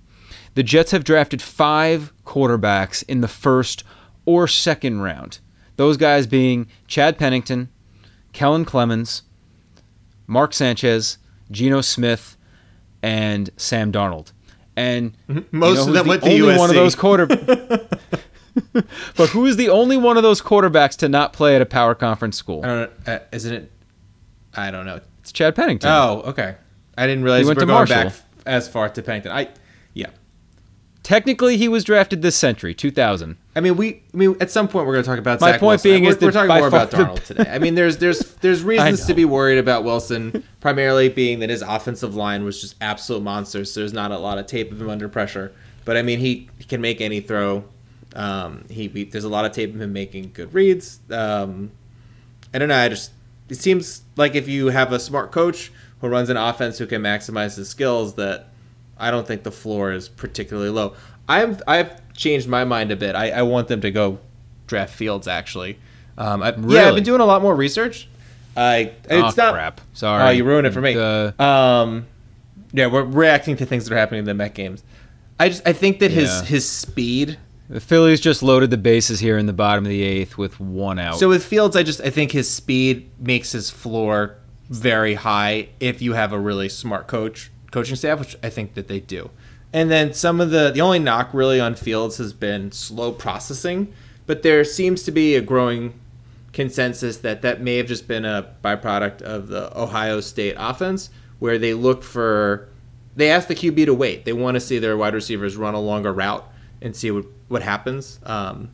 the 0.55 0.62
Jets 0.62 0.90
have 0.90 1.05
drafted 1.05 1.43
five 1.43 2.12
quarterbacks 2.25 3.05
in 3.09 3.21
the 3.21 3.28
first 3.28 3.85
or 4.25 4.49
second 4.49 5.00
round. 5.00 5.38
Those 5.76 5.97
guys 5.97 6.26
being 6.26 6.66
Chad 6.87 7.19
Pennington, 7.19 7.69
Kellen 8.33 8.64
Clemens, 8.64 9.23
Mark 10.26 10.52
Sanchez, 10.55 11.19
Geno 11.50 11.81
Smith, 11.81 12.37
and 13.02 13.50
Sam 13.57 13.93
Darnold. 13.93 14.33
And 14.76 15.16
most 15.28 15.52
you 15.52 15.61
know 15.61 15.88
of 15.88 15.93
them 15.95 16.07
went 16.07 16.23
to 16.23 16.31
only 16.31 16.40
USC. 16.40 16.59
one 16.59 16.71
of 16.71 16.76
those 16.76 16.95
quarter. 16.95 17.26
but 19.16 19.28
who 19.30 19.47
is 19.47 19.56
the 19.56 19.68
only 19.68 19.97
one 19.97 20.16
of 20.16 20.23
those 20.23 20.40
quarterbacks 20.40 20.97
to 20.97 21.09
not 21.09 21.33
play 21.33 21.56
at 21.56 21.62
a 21.62 21.66
power 21.66 21.95
conference 21.95 22.37
school? 22.37 22.64
I 22.64 22.66
don't 22.66 23.06
know. 23.06 23.12
Uh, 23.12 23.18
isn't 23.33 23.54
it? 23.54 23.73
I 24.54 24.71
don't 24.71 24.87
know. 24.87 25.00
It's 25.21 25.33
Chad 25.33 25.54
Pennington. 25.54 25.90
Oh, 25.90 26.23
okay. 26.26 26.56
I 26.97 27.06
didn't 27.06 27.25
realize 27.25 27.40
he 27.42 27.47
went 27.47 27.59
we 27.59 27.62
to 27.62 27.66
going 27.66 27.88
Marshall. 27.88 28.11
back 28.11 28.14
as 28.47 28.68
far 28.68 28.88
to 28.88 29.02
Pennington. 29.02 29.33
I, 29.33 29.49
yeah. 29.92 30.11
Technically, 31.02 31.56
he 31.56 31.68
was 31.68 31.85
drafted 31.85 32.23
this 32.23 32.37
century, 32.37 32.75
2000. 32.75 33.37
I 33.54 33.61
mean, 33.61 33.76
we. 33.76 34.02
I 34.12 34.16
mean, 34.16 34.37
at 34.40 34.50
some 34.50 34.66
point, 34.66 34.87
we're 34.87 34.95
going 34.95 35.04
to 35.04 35.11
talk 35.11 35.18
about. 35.18 35.40
My 35.40 35.52
Zach 35.52 35.61
point 35.61 35.83
Wilson. 35.83 35.90
being 35.90 36.04
we're, 36.04 36.11
is 36.11 36.21
we're 36.21 36.33
talking 36.33 36.54
more 36.54 36.66
about 36.66 36.90
Darnold 36.90 37.26
the... 37.26 37.35
today. 37.35 37.50
I 37.50 37.59
mean, 37.59 37.75
there's 37.75 37.99
there's 37.99 38.35
there's 38.37 38.62
reasons 38.64 39.06
to 39.06 39.14
be 39.14 39.25
worried 39.25 39.59
about 39.59 39.85
Wilson, 39.85 40.42
primarily 40.61 41.09
being 41.09 41.40
that 41.40 41.50
his 41.50 41.62
offensive 41.62 42.14
line 42.16 42.45
was 42.45 42.61
just 42.61 42.75
absolute 42.80 43.23
monsters. 43.23 43.73
So 43.73 43.80
there's 43.80 43.92
not 43.92 44.11
a 44.11 44.18
lot 44.18 44.38
of 44.38 44.47
tape 44.47 44.73
of 44.73 44.80
him 44.80 44.90
under 44.90 45.09
pressure. 45.09 45.52
But 45.87 45.97
I 45.97 46.02
mean, 46.02 46.18
he, 46.18 46.50
he 46.59 46.64
can 46.64 46.80
make 46.80 47.00
any 47.00 47.21
throw. 47.21 47.64
Um, 48.16 48.64
he, 48.68 48.88
he, 48.88 49.04
there's 49.04 49.25
a 49.25 49.28
lot 49.28 49.44
of 49.44 49.52
tape 49.52 49.75
of 49.75 49.80
him 49.80 49.92
making 49.92 50.32
good 50.32 50.52
reads. 50.54 51.00
Um, 51.11 51.70
I 52.52 52.58
don't 52.58 52.68
know. 52.68 52.78
I 52.78 52.88
just 52.88 53.12
it 53.49 53.56
seems 53.56 54.02
like 54.16 54.35
if 54.35 54.49
you 54.49 54.68
have 54.68 54.92
a 54.92 54.99
smart 54.99 55.30
coach 55.30 55.70
who 56.00 56.08
runs 56.08 56.30
an 56.30 56.37
offense 56.37 56.78
who 56.78 56.87
can 56.87 57.02
maximize 57.02 57.56
his 57.56 57.68
skills, 57.68 58.14
that 58.14 58.49
I 58.99 59.11
don't 59.11 59.26
think 59.26 59.42
the 59.42 59.52
floor 59.52 59.92
is 59.92 60.08
particularly 60.08 60.70
low. 60.70 60.94
I've 61.28 61.62
I've 61.68 62.12
changed 62.14 62.49
my 62.49 62.64
mind 62.64 62.90
a 62.90 62.96
bit. 62.96 63.14
I, 63.14 63.30
I 63.30 63.42
want 63.42 63.68
them 63.68 63.82
to 63.82 63.90
go 63.90 64.18
draft 64.66 64.94
Fields 64.94 65.28
actually. 65.28 65.78
Um, 66.18 66.42
I, 66.42 66.50
really? 66.54 66.75
Yeah, 66.75 66.88
I've 66.88 66.94
been 66.94 67.04
doing 67.04 67.20
a 67.20 67.26
lot 67.26 67.42
more 67.42 67.54
research. 67.54 68.08
I 68.56 68.92
it's 69.04 69.12
oh, 69.12 69.20
not 69.37 69.52
crap. 69.52 69.80
Sorry, 69.92 70.23
oh, 70.23 70.30
you 70.30 70.44
ruined 70.44 70.66
it 70.66 70.73
for 70.73 70.80
me. 70.80 70.94
The... 70.94 71.35
Um, 71.38 72.06
yeah, 72.73 72.87
we're 72.87 73.02
reacting 73.02 73.56
to 73.58 73.66
things 73.66 73.85
that 73.85 73.94
are 73.94 73.99
happening 73.99 74.20
in 74.20 74.25
the 74.25 74.32
Met 74.32 74.54
games. 74.54 74.82
I 75.38 75.50
just 75.50 75.66
I 75.66 75.75
think 75.75 75.99
that 75.99 76.11
his 76.11 76.30
yeah. 76.30 76.44
his 76.44 76.68
speed 76.68 77.38
The 77.68 77.80
Phillies 77.80 78.20
just 78.20 78.42
loaded 78.42 78.70
the 78.70 78.76
bases 78.76 79.18
here 79.20 79.37
in 79.37 79.46
the 79.46 79.52
bottom 79.52 79.85
of 79.85 79.88
the 79.88 80.02
eighth 80.02 80.38
with 80.38 80.61
one 80.61 80.99
out. 80.99 81.18
So 81.18 81.28
with 81.28 81.44
Fields, 81.44 81.76
I 81.76 81.82
just 81.82 82.00
I 82.00 82.11
think 82.11 82.32
his 82.32 82.49
speed 82.49 83.11
makes 83.18 83.52
his 83.52 83.70
floor 83.70 84.37
very 84.68 85.14
high 85.14 85.68
if 85.80 86.00
you 86.00 86.12
have 86.12 86.32
a 86.32 86.38
really 86.38 86.68
smart 86.68 87.06
coach 87.06 87.50
coaching 87.73 87.96
staff, 87.96 88.20
which 88.20 88.37
I 88.42 88.50
think 88.50 88.75
that 88.75 88.88
they 88.88 89.00
do. 89.00 89.30
And 89.73 89.90
then 89.90 90.14
some 90.14 90.40
of 90.40 90.50
the 90.50 90.70
the 90.70 90.80
only 90.80 91.00
knock 91.00 91.30
really 91.32 91.61
on 91.61 91.75
Fields 91.75 92.18
has 92.18 92.32
been 92.32 92.70
slow 92.70 93.12
processing, 93.12 93.92
but 94.26 94.42
there 94.42 94.64
seems 94.64 95.02
to 95.02 95.11
be 95.11 95.35
a 95.35 95.40
growing 95.40 95.99
consensus 96.52 97.18
that 97.18 97.42
that 97.42 97.61
may 97.61 97.76
have 97.76 97.87
just 97.87 98.06
been 98.08 98.25
a 98.25 98.54
byproduct 98.64 99.23
of 99.23 99.49
the 99.49 99.76
Ohio 99.78 100.20
State 100.20 100.54
offense, 100.56 101.11
where 101.40 101.58
they 101.58 101.75
look 101.75 102.04
for 102.04 102.68
they 103.16 103.30
ask 103.30 103.49
the 103.49 103.54
QB 103.54 103.87
to 103.87 103.94
wait. 103.94 104.25
They 104.25 104.32
want 104.32 104.54
to 104.54 104.61
see 104.61 104.78
their 104.78 104.96
wide 104.96 105.14
receivers 105.14 105.56
run 105.56 105.75
a 105.75 105.80
longer 105.80 106.12
route 106.12 106.46
and 106.80 106.94
see 106.94 107.11
what 107.11 107.25
what 107.49 107.62
happens. 107.62 108.21
Um, 108.25 108.71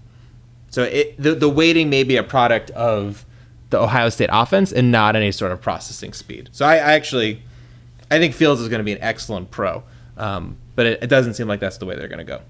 so 0.70 0.84
it, 0.84 1.20
the 1.20 1.34
the 1.34 1.48
waiting 1.48 1.90
may 1.90 2.02
be 2.02 2.16
a 2.16 2.22
product 2.22 2.70
of 2.70 3.26
the 3.70 3.78
Ohio 3.78 4.08
State 4.08 4.30
offense 4.32 4.72
and 4.72 4.90
not 4.92 5.16
any 5.16 5.32
sort 5.32 5.52
of 5.52 5.60
processing 5.60 6.12
speed. 6.12 6.50
So 6.52 6.66
I, 6.66 6.74
I 6.74 6.92
actually 6.92 7.42
I 8.10 8.18
think 8.18 8.34
Fields 8.34 8.60
is 8.60 8.68
going 8.68 8.80
to 8.80 8.84
be 8.84 8.92
an 8.92 9.02
excellent 9.02 9.50
pro, 9.50 9.82
um, 10.16 10.56
but 10.74 10.86
it, 10.86 11.02
it 11.02 11.06
doesn't 11.06 11.34
seem 11.34 11.48
like 11.48 11.60
that's 11.60 11.78
the 11.78 11.86
way 11.86 11.96
they're 11.96 12.08
going 12.08 12.18
to 12.18 12.24
go. 12.24 12.40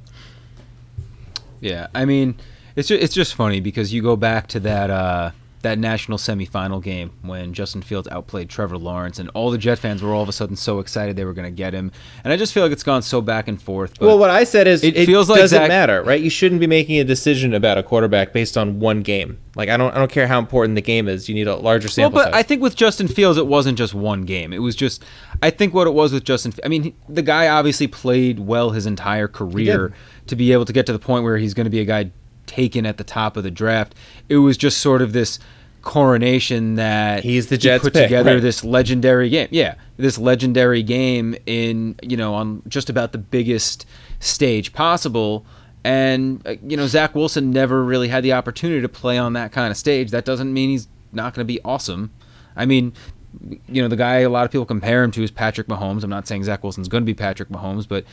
Yeah, 1.60 1.86
I 1.94 2.04
mean, 2.04 2.34
it's 2.74 2.88
just, 2.88 3.02
it's 3.02 3.14
just 3.14 3.34
funny 3.34 3.60
because 3.60 3.92
you 3.92 4.02
go 4.02 4.16
back 4.16 4.48
to 4.48 4.60
that 4.60 4.90
uh, 4.90 5.30
that 5.62 5.78
national 5.78 6.18
semifinal 6.18 6.82
game 6.82 7.12
when 7.22 7.52
Justin 7.54 7.82
Fields 7.82 8.08
outplayed 8.08 8.48
Trevor 8.48 8.76
Lawrence, 8.76 9.18
and 9.18 9.30
all 9.30 9.50
the 9.50 9.58
Jet 9.58 9.78
fans 9.78 10.02
were 10.02 10.12
all 10.12 10.22
of 10.22 10.28
a 10.28 10.32
sudden 10.32 10.56
so 10.56 10.78
excited 10.80 11.16
they 11.16 11.24
were 11.24 11.32
going 11.32 11.46
to 11.46 11.56
get 11.56 11.72
him. 11.72 11.92
And 12.24 12.32
I 12.32 12.36
just 12.36 12.52
feel 12.52 12.62
like 12.62 12.72
it's 12.72 12.82
gone 12.82 13.02
so 13.02 13.20
back 13.20 13.48
and 13.48 13.60
forth. 13.60 14.00
well, 14.00 14.18
what 14.18 14.30
I 14.30 14.44
said 14.44 14.66
is 14.66 14.82
it, 14.84 14.96
it 14.96 15.06
feels 15.06 15.30
like 15.30 15.40
doesn't 15.40 15.56
Zach- 15.56 15.68
matter, 15.68 16.02
right? 16.02 16.20
You 16.20 16.30
shouldn't 16.30 16.60
be 16.60 16.66
making 16.66 16.98
a 16.98 17.04
decision 17.04 17.54
about 17.54 17.78
a 17.78 17.82
quarterback 17.82 18.32
based 18.32 18.56
on 18.56 18.80
one 18.80 19.02
game. 19.02 19.38
Like 19.54 19.68
I 19.68 19.76
don't 19.76 19.94
I 19.94 19.98
don't 19.98 20.10
care 20.10 20.26
how 20.26 20.38
important 20.38 20.74
the 20.74 20.82
game 20.82 21.08
is. 21.08 21.28
You 21.28 21.34
need 21.34 21.46
a 21.46 21.56
larger 21.56 21.88
sample. 21.88 22.16
Well, 22.16 22.24
but 22.24 22.32
size. 22.32 22.40
I 22.40 22.42
think 22.42 22.62
with 22.62 22.74
Justin 22.74 23.06
Fields, 23.06 23.38
it 23.38 23.46
wasn't 23.46 23.76
just 23.76 23.94
one 23.94 24.22
game. 24.22 24.52
It 24.52 24.58
was 24.60 24.74
just 24.74 25.04
I 25.42 25.50
think 25.50 25.74
what 25.74 25.86
it 25.86 25.94
was 25.94 26.12
with 26.12 26.24
Justin. 26.24 26.54
I 26.64 26.68
mean, 26.68 26.94
the 27.08 27.22
guy 27.22 27.48
obviously 27.48 27.86
played 27.86 28.40
well 28.40 28.70
his 28.70 28.86
entire 28.86 29.28
career 29.28 29.92
to 30.26 30.36
be 30.36 30.52
able 30.52 30.64
to 30.64 30.72
get 30.72 30.86
to 30.86 30.92
the 30.92 30.98
point 30.98 31.24
where 31.24 31.36
he's 31.36 31.54
going 31.54 31.66
to 31.66 31.70
be 31.70 31.80
a 31.80 31.84
guy 31.84 32.10
taken 32.46 32.86
at 32.86 32.96
the 32.96 33.04
top 33.04 33.36
of 33.36 33.44
the 33.44 33.50
draft. 33.50 33.94
It 34.28 34.38
was 34.38 34.56
just 34.56 34.78
sort 34.78 35.02
of 35.02 35.12
this 35.12 35.38
coronation 35.82 36.76
that 36.76 37.24
he's 37.24 37.48
the 37.48 37.58
Jets 37.58 37.82
he 37.82 37.86
put 37.86 37.94
pick, 37.94 38.04
together 38.04 38.34
right. 38.34 38.42
this 38.42 38.64
legendary 38.64 39.28
game. 39.28 39.48
Yeah, 39.50 39.74
this 39.96 40.16
legendary 40.16 40.82
game 40.82 41.34
in 41.46 41.96
you 42.02 42.16
know 42.16 42.34
on 42.34 42.62
just 42.68 42.88
about 42.88 43.12
the 43.12 43.18
biggest 43.18 43.86
stage 44.20 44.72
possible. 44.72 45.44
And 45.84 46.46
uh, 46.46 46.54
you 46.62 46.76
know 46.76 46.86
Zach 46.86 47.14
Wilson 47.14 47.50
never 47.50 47.84
really 47.84 48.08
had 48.08 48.22
the 48.22 48.32
opportunity 48.32 48.80
to 48.80 48.88
play 48.88 49.18
on 49.18 49.32
that 49.34 49.52
kind 49.52 49.70
of 49.70 49.76
stage. 49.76 50.10
That 50.10 50.24
doesn't 50.24 50.52
mean 50.52 50.70
he's 50.70 50.88
not 51.12 51.34
going 51.34 51.46
to 51.46 51.52
be 51.52 51.60
awesome. 51.64 52.12
I 52.54 52.66
mean, 52.66 52.92
you 53.68 53.82
know 53.82 53.88
the 53.88 53.96
guy 53.96 54.18
a 54.18 54.30
lot 54.30 54.44
of 54.44 54.52
people 54.52 54.66
compare 54.66 55.02
him 55.02 55.10
to 55.12 55.22
is 55.22 55.30
Patrick 55.30 55.66
Mahomes. 55.66 56.04
I'm 56.04 56.10
not 56.10 56.28
saying 56.28 56.44
Zach 56.44 56.62
Wilson's 56.62 56.88
going 56.88 57.02
to 57.02 57.06
be 57.06 57.14
Patrick 57.14 57.48
Mahomes, 57.48 57.88
but 57.88 58.04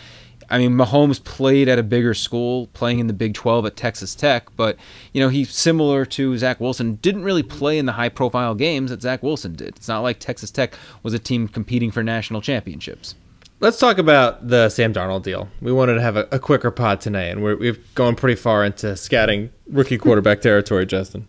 I 0.50 0.58
mean, 0.58 0.72
Mahomes 0.72 1.24
played 1.24 1.68
at 1.68 1.78
a 1.78 1.84
bigger 1.84 2.14
school, 2.14 2.68
playing 2.68 3.00
in 3.00 3.08
the 3.08 3.14
Big 3.14 3.34
12 3.34 3.66
at 3.68 3.76
Texas 3.76 4.16
Tech, 4.16 4.48
but 4.56 4.78
you 5.14 5.22
know 5.22 5.30
he's 5.30 5.52
similar 5.54 6.06
to 6.06 6.38
Zach 6.38 6.60
Wilson. 6.60 6.96
Didn't 6.96 7.24
really 7.24 7.44
play 7.44 7.78
in 7.78 7.86
the 7.86 7.94
high-profile 7.94 8.56
games 8.56 8.90
that 8.90 9.02
Zach 9.02 9.22
Wilson 9.22 9.56
did. 9.56 9.70
It's 9.78 9.88
not 9.88 10.00
like 10.00 10.20
Texas 10.20 10.52
Tech 10.52 10.74
was 11.04 11.14
a 11.14 11.20
team 11.20 11.48
competing 11.48 11.92
for 11.92 12.04
national 12.04 12.42
championships. 12.42 13.16
Let's 13.62 13.78
talk 13.78 13.98
about 13.98 14.48
the 14.48 14.70
Sam 14.70 14.94
Darnold 14.94 15.24
deal. 15.24 15.50
We 15.62 15.74
wanted 15.74 15.96
to 15.96 16.02
have 16.02 16.16
a, 16.16 16.28
a 16.32 16.40
quicker 16.40 16.72
pod 16.72 17.02
tonight, 17.02 17.26
and 17.26 17.44
we 17.44 17.68
have 17.68 17.80
gone 17.94 18.16
pretty 18.16 18.36
far 18.36 18.64
into 18.64 18.96
scouting 18.96 19.52
rookie 19.68 19.98
quarterback 19.98 20.42
territory, 20.42 20.86
Justin. 20.86 21.28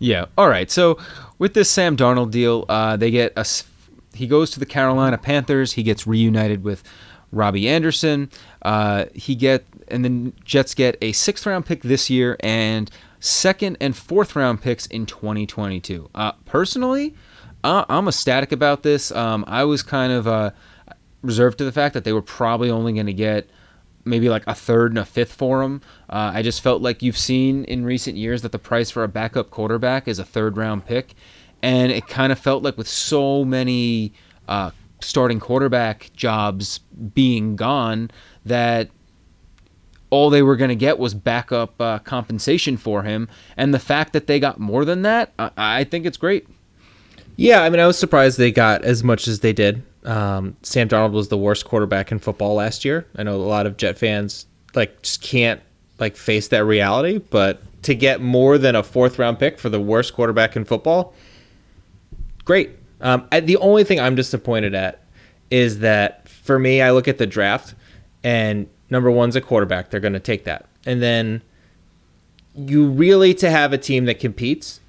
Yeah. 0.00 0.26
All 0.36 0.48
right. 0.48 0.70
So 0.70 0.98
with 1.38 1.54
this 1.54 1.70
Sam 1.70 1.96
Darnold 1.96 2.30
deal, 2.30 2.64
uh, 2.68 2.96
they 2.96 3.10
get 3.10 3.32
a. 3.36 3.46
He 4.14 4.26
goes 4.26 4.50
to 4.50 4.58
the 4.58 4.66
Carolina 4.66 5.16
Panthers. 5.16 5.72
He 5.72 5.84
gets 5.84 6.06
reunited 6.06 6.64
with 6.64 6.82
Robbie 7.32 7.68
Anderson. 7.68 8.30
Uh, 8.62 9.06
he 9.14 9.34
get 9.34 9.64
and 9.88 10.04
then 10.04 10.32
Jets 10.44 10.74
get 10.74 10.96
a 11.02 11.12
sixth 11.12 11.46
round 11.46 11.66
pick 11.66 11.82
this 11.82 12.10
year 12.10 12.36
and 12.40 12.90
second 13.20 13.76
and 13.80 13.96
fourth 13.96 14.36
round 14.36 14.62
picks 14.62 14.86
in 14.86 15.06
2022. 15.06 16.10
Uh, 16.14 16.32
personally, 16.44 17.14
uh, 17.64 17.84
I'm 17.88 18.08
ecstatic 18.08 18.52
about 18.52 18.82
this. 18.82 19.10
Um, 19.10 19.44
I 19.46 19.64
was 19.64 19.82
kind 19.82 20.12
of 20.12 20.26
uh, 20.26 20.50
reserved 21.22 21.58
to 21.58 21.64
the 21.64 21.72
fact 21.72 21.94
that 21.94 22.04
they 22.04 22.12
were 22.12 22.22
probably 22.22 22.70
only 22.70 22.92
going 22.92 23.06
to 23.06 23.12
get 23.12 23.48
maybe 24.04 24.28
like 24.28 24.44
a 24.46 24.54
third 24.54 24.92
and 24.92 24.98
a 24.98 25.04
fifth 25.04 25.32
for 25.32 25.62
him. 25.62 25.82
Uh, 26.08 26.32
I 26.34 26.42
just 26.42 26.62
felt 26.62 26.80
like 26.80 27.02
you've 27.02 27.18
seen 27.18 27.64
in 27.64 27.84
recent 27.84 28.16
years 28.16 28.42
that 28.42 28.52
the 28.52 28.58
price 28.58 28.90
for 28.90 29.04
a 29.04 29.08
backup 29.08 29.50
quarterback 29.50 30.08
is 30.08 30.18
a 30.18 30.24
third 30.24 30.56
round 30.56 30.86
pick, 30.86 31.14
and 31.62 31.92
it 31.92 32.06
kind 32.06 32.32
of 32.32 32.38
felt 32.38 32.62
like 32.62 32.78
with 32.78 32.88
so 32.88 33.44
many 33.44 34.12
uh, 34.46 34.70
starting 35.00 35.40
quarterback 35.40 36.10
jobs 36.14 36.78
being 37.14 37.56
gone 37.56 38.10
that 38.44 38.90
all 40.10 40.30
they 40.30 40.42
were 40.42 40.56
going 40.56 40.70
to 40.70 40.76
get 40.76 40.98
was 40.98 41.14
backup 41.14 41.80
uh, 41.80 41.98
compensation 42.00 42.76
for 42.76 43.02
him. 43.02 43.28
And 43.56 43.74
the 43.74 43.78
fact 43.78 44.12
that 44.14 44.26
they 44.26 44.40
got 44.40 44.58
more 44.58 44.84
than 44.84 45.02
that, 45.02 45.32
I, 45.38 45.50
I, 45.56 45.84
think 45.84 46.06
it's 46.06 46.16
great. 46.16 46.48
Yeah, 47.36 47.62
I 47.62 47.70
mean, 47.70 47.80
I 47.80 47.86
was 47.86 47.98
surprised 47.98 48.38
they 48.38 48.50
got 48.50 48.84
as 48.84 49.04
much 49.04 49.28
as 49.28 49.40
they 49.40 49.52
did. 49.52 49.82
Um, 50.04 50.56
Sam 50.62 50.88
Darnold 50.88 51.12
was 51.12 51.28
the 51.28 51.36
worst 51.36 51.66
quarterback 51.66 52.10
in 52.10 52.18
football 52.18 52.54
last 52.54 52.84
year. 52.84 53.06
I 53.16 53.22
know 53.22 53.36
a 53.36 53.36
lot 53.36 53.66
of 53.66 53.76
Jet 53.76 53.98
fans 53.98 54.46
like 54.74 55.02
just 55.02 55.22
can't 55.22 55.60
like 55.98 56.16
face 56.16 56.48
that 56.48 56.64
reality, 56.64 57.18
but 57.18 57.60
to 57.82 57.94
get 57.94 58.20
more 58.20 58.58
than 58.58 58.74
a 58.74 58.82
fourth 58.82 59.18
round 59.18 59.38
pick 59.38 59.58
for 59.58 59.68
the 59.68 59.80
worst 59.80 60.14
quarterback 60.14 60.56
in 60.56 60.64
football, 60.64 61.14
great. 62.44 62.70
Um, 63.00 63.28
I, 63.30 63.40
the 63.40 63.56
only 63.58 63.84
thing 63.84 64.00
I'm 64.00 64.14
disappointed 64.14 64.74
at 64.74 65.02
is 65.50 65.80
that 65.80 66.28
for 66.28 66.58
me, 66.58 66.82
I 66.82 66.90
look 66.90 67.08
at 67.08 67.18
the 67.18 67.26
draft 67.26 67.74
and 68.24 68.68
number 68.90 69.10
one's 69.10 69.36
a 69.36 69.40
quarterback. 69.40 69.90
They're 69.90 70.00
going 70.00 70.12
to 70.14 70.20
take 70.20 70.44
that. 70.44 70.66
And 70.86 71.02
then 71.02 71.42
you 72.54 72.88
really, 72.88 73.34
to 73.34 73.50
have 73.50 73.72
a 73.72 73.78
team 73.78 74.06
that 74.06 74.18
competes, 74.18 74.80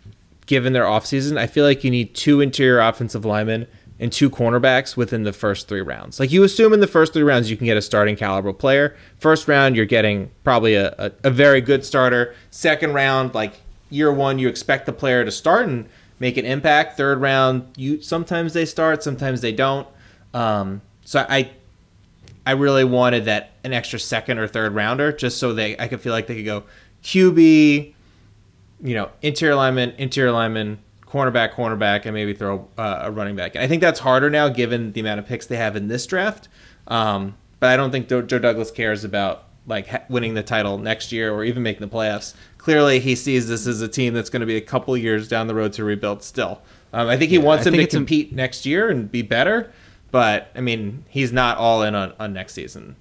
given 0.45 0.73
their 0.73 0.85
offseason, 0.85 1.37
I 1.37 1.47
feel 1.47 1.65
like 1.65 1.83
you 1.83 1.91
need 1.91 2.15
two 2.15 2.41
interior 2.41 2.79
offensive 2.79 3.25
linemen 3.25 3.67
and 3.99 4.11
two 4.11 4.29
cornerbacks 4.29 4.95
within 4.95 5.23
the 5.23 5.33
first 5.33 5.67
three 5.67 5.81
rounds. 5.81 6.19
Like 6.19 6.31
you 6.31 6.43
assume 6.43 6.73
in 6.73 6.79
the 6.79 6.87
first 6.87 7.13
three 7.13 7.21
rounds 7.21 7.51
you 7.51 7.57
can 7.57 7.65
get 7.65 7.77
a 7.77 7.81
starting 7.81 8.15
caliber 8.15 8.53
player. 8.53 8.95
First 9.17 9.47
round 9.47 9.75
you're 9.75 9.85
getting 9.85 10.31
probably 10.43 10.75
a, 10.75 10.95
a, 10.97 11.11
a, 11.25 11.29
very 11.29 11.59
good 11.59 11.85
starter. 11.85 12.33
Second 12.49 12.93
round, 12.93 13.35
like 13.35 13.59
year 13.89 14.11
one, 14.11 14.39
you 14.39 14.47
expect 14.47 14.85
the 14.85 14.93
player 14.93 15.25
to 15.25 15.31
start 15.31 15.67
and 15.67 15.89
make 16.19 16.37
an 16.37 16.45
impact. 16.45 16.97
Third 16.97 17.21
round, 17.21 17.67
you 17.77 18.01
sometimes 18.01 18.53
they 18.53 18.65
start, 18.65 19.03
sometimes 19.03 19.41
they 19.41 19.51
don't. 19.51 19.87
Um, 20.33 20.81
so 21.05 21.25
I 21.27 21.51
I 22.45 22.51
really 22.51 22.83
wanted 22.83 23.25
that 23.25 23.51
an 23.63 23.73
extra 23.73 23.99
second 23.99 24.39
or 24.39 24.47
third 24.47 24.73
rounder 24.73 25.11
just 25.11 25.37
so 25.37 25.53
they 25.53 25.77
I 25.77 25.87
could 25.87 26.01
feel 26.01 26.13
like 26.13 26.27
they 26.27 26.35
could 26.35 26.45
go 26.45 26.63
QB, 27.03 27.93
you 28.83 28.93
know, 28.93 29.09
interior 29.21 29.55
lineman, 29.55 29.93
interior 29.97 30.31
lineman, 30.31 30.79
cornerback, 31.05 31.53
cornerback, 31.53 32.05
and 32.05 32.13
maybe 32.13 32.33
throw 32.33 32.67
uh, 32.77 32.99
a 33.03 33.11
running 33.11 33.35
back. 33.35 33.55
And 33.55 33.63
I 33.63 33.67
think 33.67 33.81
that's 33.81 33.99
harder 33.99 34.29
now 34.29 34.49
given 34.49 34.91
the 34.93 34.99
amount 34.99 35.19
of 35.19 35.25
picks 35.25 35.45
they 35.47 35.57
have 35.57 35.75
in 35.75 35.87
this 35.87 36.05
draft. 36.05 36.47
Um, 36.87 37.35
but 37.59 37.69
I 37.69 37.77
don't 37.77 37.91
think 37.91 38.07
Joe 38.07 38.21
Douglas 38.21 38.71
cares 38.71 39.03
about 39.03 39.45
like 39.67 40.09
winning 40.09 40.33
the 40.33 40.43
title 40.43 40.77
next 40.77 41.11
year 41.11 41.31
or 41.31 41.43
even 41.43 41.63
making 41.63 41.81
the 41.81 41.95
playoffs. 41.95 42.33
Clearly, 42.69 42.99
he 42.99 43.15
sees 43.15 43.47
this 43.47 43.65
as 43.65 43.81
a 43.81 43.87
team 43.87 44.13
that's 44.13 44.29
going 44.29 44.41
to 44.41 44.45
be 44.45 44.55
a 44.55 44.61
couple 44.61 44.95
years 44.95 45.27
down 45.27 45.47
the 45.47 45.55
road 45.55 45.73
to 45.73 45.83
rebuild. 45.83 46.21
Still, 46.21 46.61
um, 46.93 47.07
I 47.07 47.17
think 47.17 47.31
he 47.31 47.37
yeah, 47.37 47.43
wants 47.43 47.63
them 47.63 47.73
to 47.73 47.87
compete 47.87 48.31
a... 48.31 48.35
next 48.35 48.63
year 48.63 48.91
and 48.91 49.11
be 49.11 49.23
better. 49.23 49.71
But 50.11 50.51
I 50.53 50.61
mean, 50.61 51.03
he's 51.09 51.33
not 51.33 51.57
all 51.57 51.81
in 51.81 51.95
on, 51.95 52.13
on 52.19 52.31
next 52.31 52.53
season. 52.53 52.95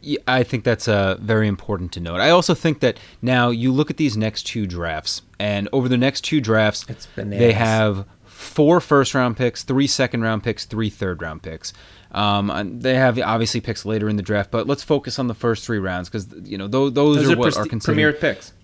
Yeah, 0.00 0.20
I 0.26 0.44
think 0.44 0.64
that's 0.64 0.88
uh, 0.88 1.18
very 1.20 1.46
important 1.46 1.92
to 1.92 2.00
note. 2.00 2.20
I 2.20 2.30
also 2.30 2.54
think 2.54 2.80
that 2.80 2.98
now 3.20 3.50
you 3.50 3.70
look 3.70 3.90
at 3.90 3.98
these 3.98 4.16
next 4.16 4.44
two 4.44 4.66
drafts, 4.66 5.20
and 5.38 5.68
over 5.70 5.86
the 5.86 5.98
next 5.98 6.22
two 6.22 6.40
drafts, 6.40 6.86
they 7.16 7.52
have 7.52 8.06
four 8.56 8.80
first 8.80 9.14
round 9.14 9.36
picks, 9.36 9.62
three 9.64 9.86
second 9.86 10.22
round 10.22 10.42
picks, 10.42 10.64
three 10.64 10.88
third 10.88 11.20
round 11.20 11.42
picks. 11.42 11.74
Um, 12.12 12.80
they 12.80 12.94
have 12.94 13.18
obviously 13.18 13.60
picks 13.60 13.84
later 13.84 14.08
in 14.08 14.16
the 14.16 14.22
draft, 14.22 14.50
but 14.50 14.66
let's 14.66 14.82
focus 14.82 15.18
on 15.18 15.26
the 15.26 15.34
first 15.34 15.66
three 15.66 15.78
rounds 15.78 16.08
because 16.08 16.26
you 16.42 16.56
know 16.56 16.66
those, 16.66 16.94
those, 16.94 17.16
those 17.16 17.30
are, 17.30 17.34
are, 17.34 17.36
what 17.36 17.56
are 17.58 17.66
considered 17.66 17.94
premier 17.94 18.12
picks. 18.14 18.54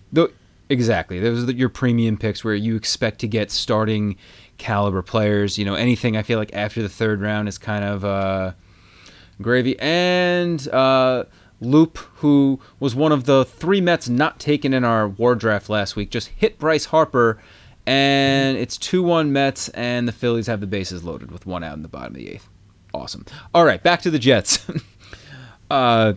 exactly, 0.67 1.19
those 1.19 1.47
are 1.47 1.51
your 1.51 1.69
premium 1.69 2.17
picks 2.17 2.43
where 2.43 2.55
you 2.55 2.75
expect 2.75 3.19
to 3.19 3.27
get 3.27 3.51
starting 3.51 4.17
caliber 4.57 5.03
players. 5.03 5.59
You 5.59 5.65
know, 5.65 5.75
anything 5.75 6.17
I 6.17 6.23
feel 6.23 6.39
like 6.39 6.53
after 6.53 6.81
the 6.81 6.89
third 6.89 7.21
round 7.21 7.47
is 7.47 7.59
kind 7.59 7.85
of 7.85 8.03
uh, 8.03 8.53
gravy. 9.43 9.77
And 9.79 10.67
uh, 10.69 11.25
Loup, 11.61 11.99
who 12.15 12.59
was 12.79 12.95
one 12.95 13.11
of 13.11 13.25
the 13.25 13.45
three 13.45 13.79
Mets 13.79 14.09
not 14.09 14.39
taken 14.39 14.73
in 14.73 14.83
our 14.83 15.07
war 15.07 15.35
draft 15.35 15.69
last 15.69 15.95
week, 15.95 16.09
just 16.09 16.29
hit 16.29 16.57
Bryce 16.57 16.85
Harper. 16.85 17.39
And 17.85 18.57
it's 18.57 18.77
2 18.77 19.03
1 19.03 19.31
Mets, 19.33 19.69
and 19.69 20.07
the 20.07 20.11
Phillies 20.11 20.47
have 20.47 20.61
the 20.61 20.67
bases 20.67 21.03
loaded 21.03 21.31
with 21.31 21.45
one 21.45 21.63
out 21.63 21.75
in 21.75 21.81
the 21.81 21.89
bottom 21.89 22.09
of 22.09 22.15
the 22.15 22.29
eighth. 22.29 22.47
Awesome. 22.93 23.25
All 23.53 23.65
right, 23.65 23.81
back 23.81 24.01
to 24.03 24.11
the 24.11 24.19
Jets. 24.19 24.65
uh, 25.71 26.13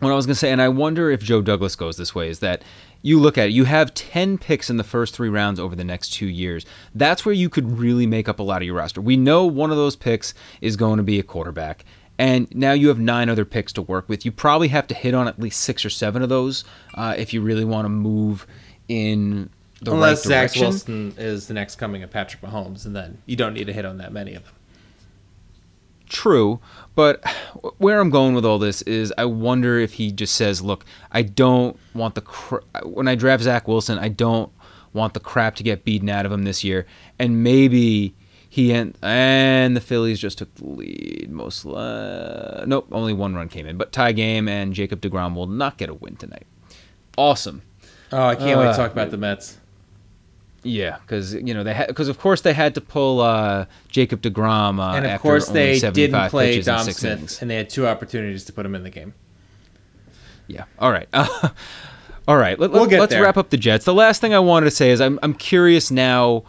what 0.00 0.12
I 0.12 0.14
was 0.14 0.26
going 0.26 0.34
to 0.34 0.38
say, 0.38 0.52
and 0.52 0.60
I 0.60 0.68
wonder 0.68 1.10
if 1.10 1.22
Joe 1.22 1.40
Douglas 1.40 1.74
goes 1.74 1.96
this 1.96 2.14
way, 2.14 2.28
is 2.28 2.40
that 2.40 2.62
you 3.02 3.18
look 3.18 3.38
at 3.38 3.48
it, 3.48 3.52
you 3.52 3.64
have 3.64 3.94
10 3.94 4.36
picks 4.38 4.68
in 4.68 4.76
the 4.76 4.84
first 4.84 5.14
three 5.14 5.28
rounds 5.28 5.58
over 5.58 5.74
the 5.74 5.84
next 5.84 6.12
two 6.12 6.26
years. 6.26 6.66
That's 6.94 7.24
where 7.24 7.34
you 7.34 7.48
could 7.48 7.78
really 7.78 8.06
make 8.06 8.28
up 8.28 8.38
a 8.38 8.42
lot 8.42 8.62
of 8.62 8.66
your 8.66 8.74
roster. 8.74 9.00
We 9.00 9.16
know 9.16 9.46
one 9.46 9.70
of 9.70 9.76
those 9.76 9.96
picks 9.96 10.34
is 10.60 10.76
going 10.76 10.98
to 10.98 11.02
be 11.02 11.18
a 11.18 11.22
quarterback. 11.22 11.84
And 12.18 12.52
now 12.54 12.72
you 12.72 12.88
have 12.88 12.98
nine 12.98 13.28
other 13.28 13.44
picks 13.44 13.72
to 13.74 13.82
work 13.82 14.08
with. 14.08 14.24
You 14.24 14.32
probably 14.32 14.68
have 14.68 14.86
to 14.88 14.94
hit 14.94 15.14
on 15.14 15.28
at 15.28 15.38
least 15.38 15.60
six 15.60 15.84
or 15.84 15.90
seven 15.90 16.22
of 16.22 16.28
those 16.28 16.64
uh, 16.94 17.14
if 17.16 17.32
you 17.32 17.40
really 17.42 17.64
want 17.64 17.84
to 17.84 17.90
move 17.90 18.46
in 18.88 19.50
the 19.80 19.92
Unless 19.92 20.26
right. 20.26 20.50
Zach 20.50 20.60
Wilson 20.60 21.14
is 21.18 21.48
the 21.48 21.54
next 21.54 21.76
coming 21.76 22.02
of 22.02 22.10
Patrick 22.10 22.42
Mahomes, 22.42 22.86
and 22.86 22.96
then 22.96 23.18
you 23.26 23.36
don't 23.36 23.52
need 23.54 23.66
to 23.66 23.72
hit 23.72 23.84
on 23.84 23.98
that 23.98 24.12
many 24.12 24.34
of 24.34 24.44
them. 24.44 24.54
True, 26.08 26.60
but 26.94 27.24
where 27.78 28.00
I'm 28.00 28.10
going 28.10 28.34
with 28.34 28.44
all 28.44 28.58
this 28.58 28.80
is 28.82 29.12
I 29.18 29.24
wonder 29.24 29.78
if 29.78 29.94
he 29.94 30.12
just 30.12 30.34
says, 30.34 30.62
"Look, 30.62 30.84
I 31.10 31.22
don't 31.22 31.76
want 31.94 32.14
the 32.14 32.20
cr- 32.20 32.64
when 32.84 33.08
I 33.08 33.16
draft 33.16 33.42
Zach 33.42 33.66
Wilson, 33.66 33.98
I 33.98 34.08
don't 34.08 34.50
want 34.92 35.14
the 35.14 35.20
crap 35.20 35.56
to 35.56 35.62
get 35.62 35.84
beaten 35.84 36.08
out 36.08 36.24
of 36.24 36.32
him 36.32 36.44
this 36.44 36.62
year." 36.62 36.86
And 37.18 37.42
maybe 37.42 38.14
he 38.48 38.72
and 38.72 38.96
and 39.02 39.76
the 39.76 39.80
Phillies 39.80 40.20
just 40.20 40.38
took 40.38 40.54
the 40.54 40.64
lead. 40.64 41.28
Most 41.30 41.66
uh, 41.66 42.64
nope, 42.66 42.86
only 42.92 43.12
one 43.12 43.34
run 43.34 43.48
came 43.48 43.66
in, 43.66 43.76
but 43.76 43.92
tie 43.92 44.12
game, 44.12 44.48
and 44.48 44.72
Jacob 44.72 45.00
deGrom 45.00 45.34
will 45.34 45.48
not 45.48 45.76
get 45.76 45.90
a 45.90 45.94
win 45.94 46.16
tonight. 46.16 46.46
Awesome. 47.18 47.62
Oh, 48.12 48.26
I 48.26 48.36
can't 48.36 48.58
uh, 48.58 48.62
wait 48.62 48.70
to 48.70 48.76
talk 48.76 48.92
about 48.92 49.10
the 49.10 49.16
Mets. 49.16 49.58
Yeah, 50.66 50.98
because 50.98 51.34
you 51.34 51.54
know 51.54 51.62
they 51.62 51.74
had 51.74 51.88
because 51.88 52.08
of 52.08 52.18
course 52.18 52.40
they 52.40 52.52
had 52.52 52.74
to 52.74 52.80
pull 52.80 53.20
uh, 53.20 53.66
Jacob 53.88 54.22
deGrom, 54.22 54.80
uh, 54.80 54.96
and 54.96 55.06
of 55.06 55.20
course 55.20 55.48
they 55.48 55.78
didn't 55.78 56.30
play 56.30 56.60
Dom 56.60 56.84
Smith, 56.84 57.04
innings. 57.04 57.40
and 57.40 57.50
they 57.50 57.56
had 57.56 57.70
two 57.70 57.86
opportunities 57.86 58.44
to 58.44 58.52
put 58.52 58.66
him 58.66 58.74
in 58.74 58.82
the 58.82 58.90
game. 58.90 59.14
Yeah. 60.46 60.64
All 60.78 60.90
right. 60.90 61.08
Uh, 61.12 61.48
all 62.28 62.36
right. 62.36 62.58
Let, 62.58 62.70
we'll 62.70 62.86
let's 62.86 63.12
there. 63.12 63.22
wrap 63.22 63.36
up 63.36 63.50
the 63.50 63.56
Jets. 63.56 63.84
The 63.84 63.94
last 63.94 64.20
thing 64.20 64.34
I 64.34 64.38
wanted 64.38 64.66
to 64.66 64.70
say 64.70 64.90
is 64.90 65.00
I'm 65.00 65.18
I'm 65.22 65.34
curious 65.34 65.90
now. 65.90 66.44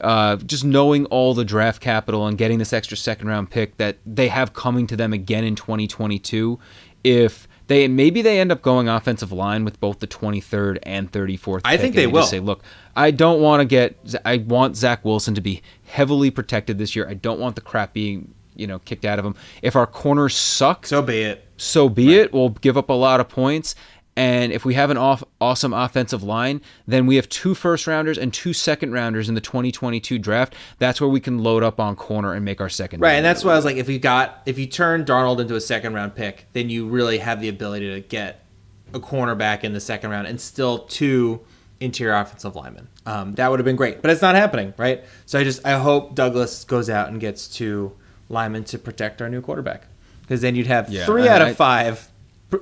Uh, 0.00 0.34
just 0.34 0.64
knowing 0.64 1.06
all 1.06 1.32
the 1.32 1.44
draft 1.44 1.80
capital 1.80 2.26
and 2.26 2.36
getting 2.36 2.58
this 2.58 2.72
extra 2.72 2.96
second 2.96 3.28
round 3.28 3.48
pick 3.50 3.76
that 3.76 3.98
they 4.04 4.26
have 4.26 4.52
coming 4.52 4.84
to 4.88 4.96
them 4.96 5.12
again 5.12 5.44
in 5.44 5.54
2022, 5.54 6.58
if 7.04 7.46
they 7.66 7.88
maybe 7.88 8.22
they 8.22 8.40
end 8.40 8.52
up 8.52 8.62
going 8.62 8.88
offensive 8.88 9.32
line 9.32 9.64
with 9.64 9.80
both 9.80 10.00
the 10.00 10.06
23rd 10.06 10.78
and 10.82 11.10
34th. 11.10 11.62
I 11.64 11.76
think 11.76 11.94
they, 11.94 12.02
they 12.02 12.06
will 12.06 12.24
say, 12.24 12.40
look, 12.40 12.62
I 12.96 13.10
don't 13.10 13.40
want 13.40 13.60
to 13.60 13.64
get. 13.64 13.96
I 14.24 14.38
want 14.38 14.76
Zach 14.76 15.04
Wilson 15.04 15.34
to 15.34 15.40
be 15.40 15.62
heavily 15.86 16.30
protected 16.30 16.78
this 16.78 16.96
year. 16.96 17.08
I 17.08 17.14
don't 17.14 17.40
want 17.40 17.54
the 17.54 17.60
crap 17.62 17.92
being 17.92 18.34
you 18.54 18.66
know 18.66 18.78
kicked 18.80 19.04
out 19.04 19.18
of 19.18 19.24
him. 19.24 19.34
If 19.62 19.76
our 19.76 19.86
corners 19.86 20.36
suck, 20.36 20.86
so 20.86 21.02
be 21.02 21.22
it. 21.22 21.46
So 21.56 21.88
be 21.88 22.08
right. 22.08 22.26
it. 22.26 22.32
We'll 22.32 22.50
give 22.50 22.76
up 22.76 22.90
a 22.90 22.94
lot 22.94 23.20
of 23.20 23.28
points, 23.28 23.74
and 24.16 24.52
if 24.52 24.64
we 24.64 24.74
have 24.74 24.90
an 24.90 24.98
off, 24.98 25.24
awesome 25.40 25.72
offensive 25.72 26.22
line, 26.22 26.60
then 26.86 27.06
we 27.06 27.16
have 27.16 27.28
two 27.28 27.54
first 27.54 27.86
rounders 27.86 28.18
and 28.18 28.32
two 28.32 28.52
second 28.52 28.92
rounders 28.92 29.28
in 29.28 29.34
the 29.34 29.40
2022 29.40 30.18
draft. 30.18 30.54
That's 30.78 31.00
where 31.00 31.08
we 31.08 31.18
can 31.18 31.38
load 31.38 31.62
up 31.62 31.80
on 31.80 31.96
corner 31.96 32.34
and 32.34 32.44
make 32.44 32.60
our 32.60 32.68
second. 32.68 33.00
Right, 33.00 33.14
and 33.14 33.24
that's 33.24 33.42
why 33.42 33.52
I 33.52 33.56
was 33.56 33.64
like, 33.64 33.76
if 33.76 33.88
you 33.88 33.98
got 33.98 34.42
if 34.44 34.58
you 34.58 34.66
turn 34.66 35.04
Darnold 35.04 35.40
into 35.40 35.54
a 35.54 35.60
second 35.60 35.94
round 35.94 36.14
pick, 36.14 36.46
then 36.52 36.68
you 36.68 36.86
really 36.86 37.18
have 37.18 37.40
the 37.40 37.48
ability 37.48 37.92
to 37.94 38.00
get 38.00 38.44
a 38.92 39.00
cornerback 39.00 39.64
in 39.64 39.72
the 39.72 39.80
second 39.80 40.10
round 40.10 40.26
and 40.26 40.38
still 40.38 40.80
two 40.80 41.40
interior 41.80 42.14
offensive 42.14 42.54
linemen. 42.54 42.88
Um, 43.06 43.34
that 43.36 43.50
would 43.50 43.60
have 43.60 43.64
been 43.64 43.76
great, 43.76 44.02
but 44.02 44.10
it's 44.10 44.22
not 44.22 44.34
happening, 44.34 44.74
right? 44.76 45.02
So 45.24 45.38
I 45.38 45.44
just 45.44 45.64
I 45.66 45.78
hope 45.78 46.14
Douglas 46.14 46.64
goes 46.64 46.90
out 46.90 47.08
and 47.08 47.18
gets 47.18 47.48
two 47.48 47.96
linemen 48.28 48.64
to 48.64 48.78
protect 48.78 49.22
our 49.22 49.30
new 49.30 49.40
quarterback, 49.40 49.86
because 50.20 50.42
then 50.42 50.54
you'd 50.54 50.66
have 50.66 50.90
yeah, 50.90 51.06
three 51.06 51.28
out 51.28 51.40
of 51.40 51.56
five 51.56 52.11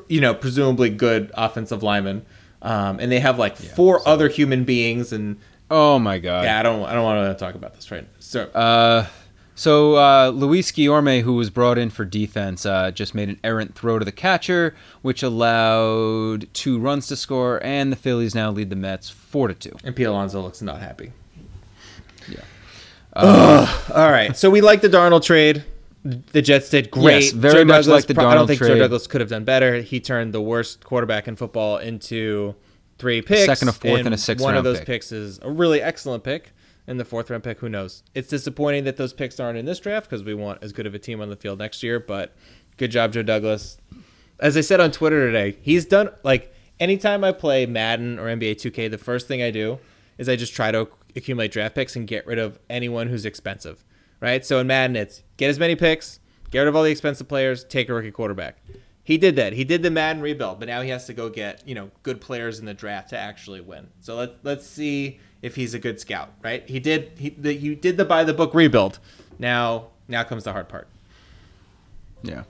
you 0.09 0.21
know, 0.21 0.35
presumably 0.35 0.91
good 0.91 1.31
offensive 1.35 1.83
linemen. 1.83 2.25
Um, 2.63 3.01
and 3.01 3.11
they 3.11 3.21
have 3.21 3.39
like 3.39 3.59
yeah, 3.59 3.75
four 3.75 4.01
so. 4.01 4.07
other 4.07 4.29
human 4.29 4.65
beings 4.65 5.13
and 5.13 5.39
oh 5.71 5.99
my 5.99 6.19
god 6.19 6.45
yeah 6.45 6.59
i 6.59 6.63
don't 6.63 6.85
i 6.85 6.93
don't 6.93 7.05
want 7.05 7.39
to 7.39 7.43
talk 7.43 7.55
about 7.55 7.75
this 7.75 7.91
right 7.91 8.07
so 8.19 8.43
uh 8.49 9.07
so 9.61 9.97
uh, 9.97 10.31
Luis 10.31 10.73
Guillorme, 10.73 11.21
who 11.21 11.35
was 11.35 11.51
brought 11.51 11.77
in 11.77 11.91
for 11.91 12.07
defense, 12.07 12.65
uh, 12.65 12.93
just 12.93 13.15
made 13.15 13.29
an 13.29 13.39
errant 13.45 13.75
throw 13.75 13.99
to 13.99 14.07
the 14.07 14.13
catcher, 14.13 14.75
which 15.03 15.23
allowed 15.23 16.49
two 16.55 16.79
runs 16.79 17.09
to 17.09 17.17
score, 17.17 17.63
and 17.63 17.93
the 17.93 17.97
Phillies 17.97 18.35
now 18.35 18.51
lead 18.51 18.71
the 18.71 18.77
Mets 18.77 19.11
four 19.11 19.49
to 19.49 19.55
two. 19.55 19.77
And 19.85 19.95
Pete 19.95 20.07
Alonso 20.07 20.41
looks 20.41 20.63
not 20.63 20.81
happy. 20.81 21.13
Yeah. 22.27 22.41
Uh, 23.13 23.83
all 23.95 24.11
right. 24.11 24.35
So 24.35 24.49
we 24.49 24.63
like 24.63 24.81
the 24.81 24.89
Darnold 24.89 25.25
trade 25.25 25.63
the 26.05 26.43
Jets 26.43 26.71
did 26.71 26.91
great. 26.91 27.25
Yes, 27.25 27.33
very 27.33 27.55
Joe 27.55 27.65
much 27.65 27.85
Douglas, 27.85 27.89
like 27.89 28.07
the 28.07 28.15
Darnold 28.15 28.27
I 28.27 28.35
don't 28.35 28.47
think 28.47 28.59
trade. 28.59 28.69
Joe 28.69 28.79
Douglas 28.79 29.07
could 29.07 29.21
have 29.21 29.31
done 29.31 29.45
better. 29.45 29.81
He 29.81 30.01
turned 30.01 30.33
the 30.33 30.41
worst 30.41 30.85
quarterback 30.85 31.29
in 31.29 31.37
football 31.37 31.79
into 31.79 32.55
three 32.99 33.23
picks. 33.23 33.47
Second, 33.47 33.69
a 33.69 33.73
fourth, 33.73 33.99
and, 33.99 34.07
and 34.07 34.15
a 34.15 34.19
sixth. 34.19 34.43
One 34.43 34.57
of 34.57 34.65
those 34.65 34.79
pick. 34.79 34.87
picks 34.87 35.13
is 35.13 35.39
a 35.43 35.51
really 35.51 35.83
excellent 35.83 36.25
pick. 36.25 36.53
And 36.87 36.99
the 36.99 37.05
fourth 37.05 37.31
round 37.31 37.45
pick, 37.45 37.61
who 37.61 37.69
knows? 37.69 38.03
It's 38.15 38.29
disappointing 38.29 38.83
that 38.85 38.97
those 38.97 39.13
picks 39.13 39.39
aren't 39.39 39.57
in 39.57 39.65
this 39.65 39.79
draft 39.79 40.11
because 40.11 40.25
we 40.25 40.35
want 40.35 40.61
as 40.63 40.73
good 40.73 40.87
of 40.87 40.95
a 40.95 40.99
team 40.99 41.21
on 41.21 41.29
the 41.29 41.37
field 41.37 41.59
next 41.61 41.85
year. 41.85 42.01
But 42.01 42.35
good 42.79 42.91
job, 42.91 43.13
Joe 43.13 43.23
Douglas. 43.23 43.79
As 44.41 44.57
I 44.57 44.63
said 44.63 44.81
on 44.81 44.91
Twitter 44.91 45.25
today, 45.27 45.57
he's 45.63 45.85
done 45.85 46.11
like 46.25 46.53
anytime 46.81 47.23
I 47.23 47.31
play 47.31 47.67
Madden 47.67 48.19
or 48.19 48.25
NBA 48.25 48.57
2K, 48.57 48.91
the 48.91 48.99
first 48.99 49.29
thing 49.29 49.41
I 49.41 49.53
do 49.53 49.79
is 50.19 50.29
I 50.29 50.35
just 50.35 50.55
try 50.55 50.73
to 50.73 50.89
accumulate 51.15 51.53
draft 51.53 51.75
picks 51.75 51.95
and 51.95 52.09
get 52.09 52.27
rid 52.27 52.39
of 52.39 52.59
anyone 52.69 53.09
who's 53.09 53.25
expensive. 53.25 53.85
Right? 54.21 54.45
So 54.45 54.59
in 54.59 54.67
Madden, 54.67 54.97
it's 54.97 55.23
get 55.37 55.49
as 55.49 55.59
many 55.59 55.77
picks, 55.77 56.21
Get 56.51 56.61
rid 56.61 56.69
of 56.69 56.77
all 56.77 56.83
the 56.83 56.91
expensive 56.91 57.29
players, 57.29 57.65
take 57.65 57.89
a 57.89 57.95
rookie 57.95 58.11
quarterback. 58.11 58.57
He 59.03 59.19
did 59.19 59.37
that. 59.37 59.53
He 59.53 59.65
did 59.65 59.83
the 59.83 59.91
Madden 59.91 60.21
rebuild, 60.21 60.59
but 60.59 60.69
now 60.69 60.83
he 60.83 60.91
has 60.91 61.07
to 61.07 61.13
go 61.13 61.29
get 61.29 61.67
you 61.67 61.75
know 61.75 61.91
good 62.03 62.21
players 62.21 62.59
in 62.59 62.67
the 62.67 62.75
draft 62.75 63.11
to 63.11 63.19
actually 63.19 63.61
win. 63.61 63.89
So 64.01 64.17
let 64.17 64.35
let's 64.43 64.67
see 64.67 65.21
if 65.43 65.57
he's 65.57 65.75
a 65.75 65.79
good 65.79 66.01
scout, 66.01 66.33
right? 66.43 66.69
He 66.69 66.81
did 66.81 67.13
he 67.17 67.31
the, 67.31 67.55
you 67.55 67.75
did 67.75 67.97
the 67.97 68.05
by 68.05 68.25
the 68.25 68.35
book 68.35 68.53
rebuild. 68.53 68.99
Now 69.39 69.89
now 70.09 70.23
comes 70.25 70.45
the 70.45 70.53
hard 70.53 70.69
part. 70.69 70.89
Yeah. 72.23 72.45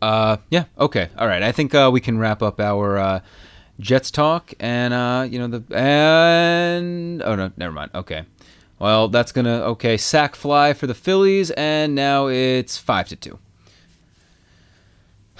Uh, 0.00 0.38
yeah. 0.50 0.64
Okay. 0.78 1.10
All 1.16 1.28
right. 1.28 1.42
I 1.42 1.52
think 1.52 1.74
uh, 1.74 1.90
we 1.92 2.00
can 2.00 2.18
wrap 2.18 2.42
up 2.42 2.58
our 2.58 2.98
uh, 2.98 3.20
Jets 3.78 4.10
talk, 4.10 4.54
and 4.58 4.94
uh, 4.94 5.26
you 5.28 5.38
know 5.38 5.58
the 5.58 5.76
and 5.76 7.22
oh 7.22 7.34
no, 7.34 7.52
never 7.56 7.72
mind. 7.72 7.90
Okay. 7.94 8.24
Well, 8.82 9.06
that's 9.06 9.30
gonna 9.30 9.60
okay 9.60 9.96
sack 9.96 10.34
fly 10.34 10.72
for 10.72 10.88
the 10.88 10.94
Phillies, 10.94 11.52
and 11.52 11.94
now 11.94 12.26
it's 12.26 12.76
five 12.76 13.06
to 13.10 13.14
two. 13.14 13.38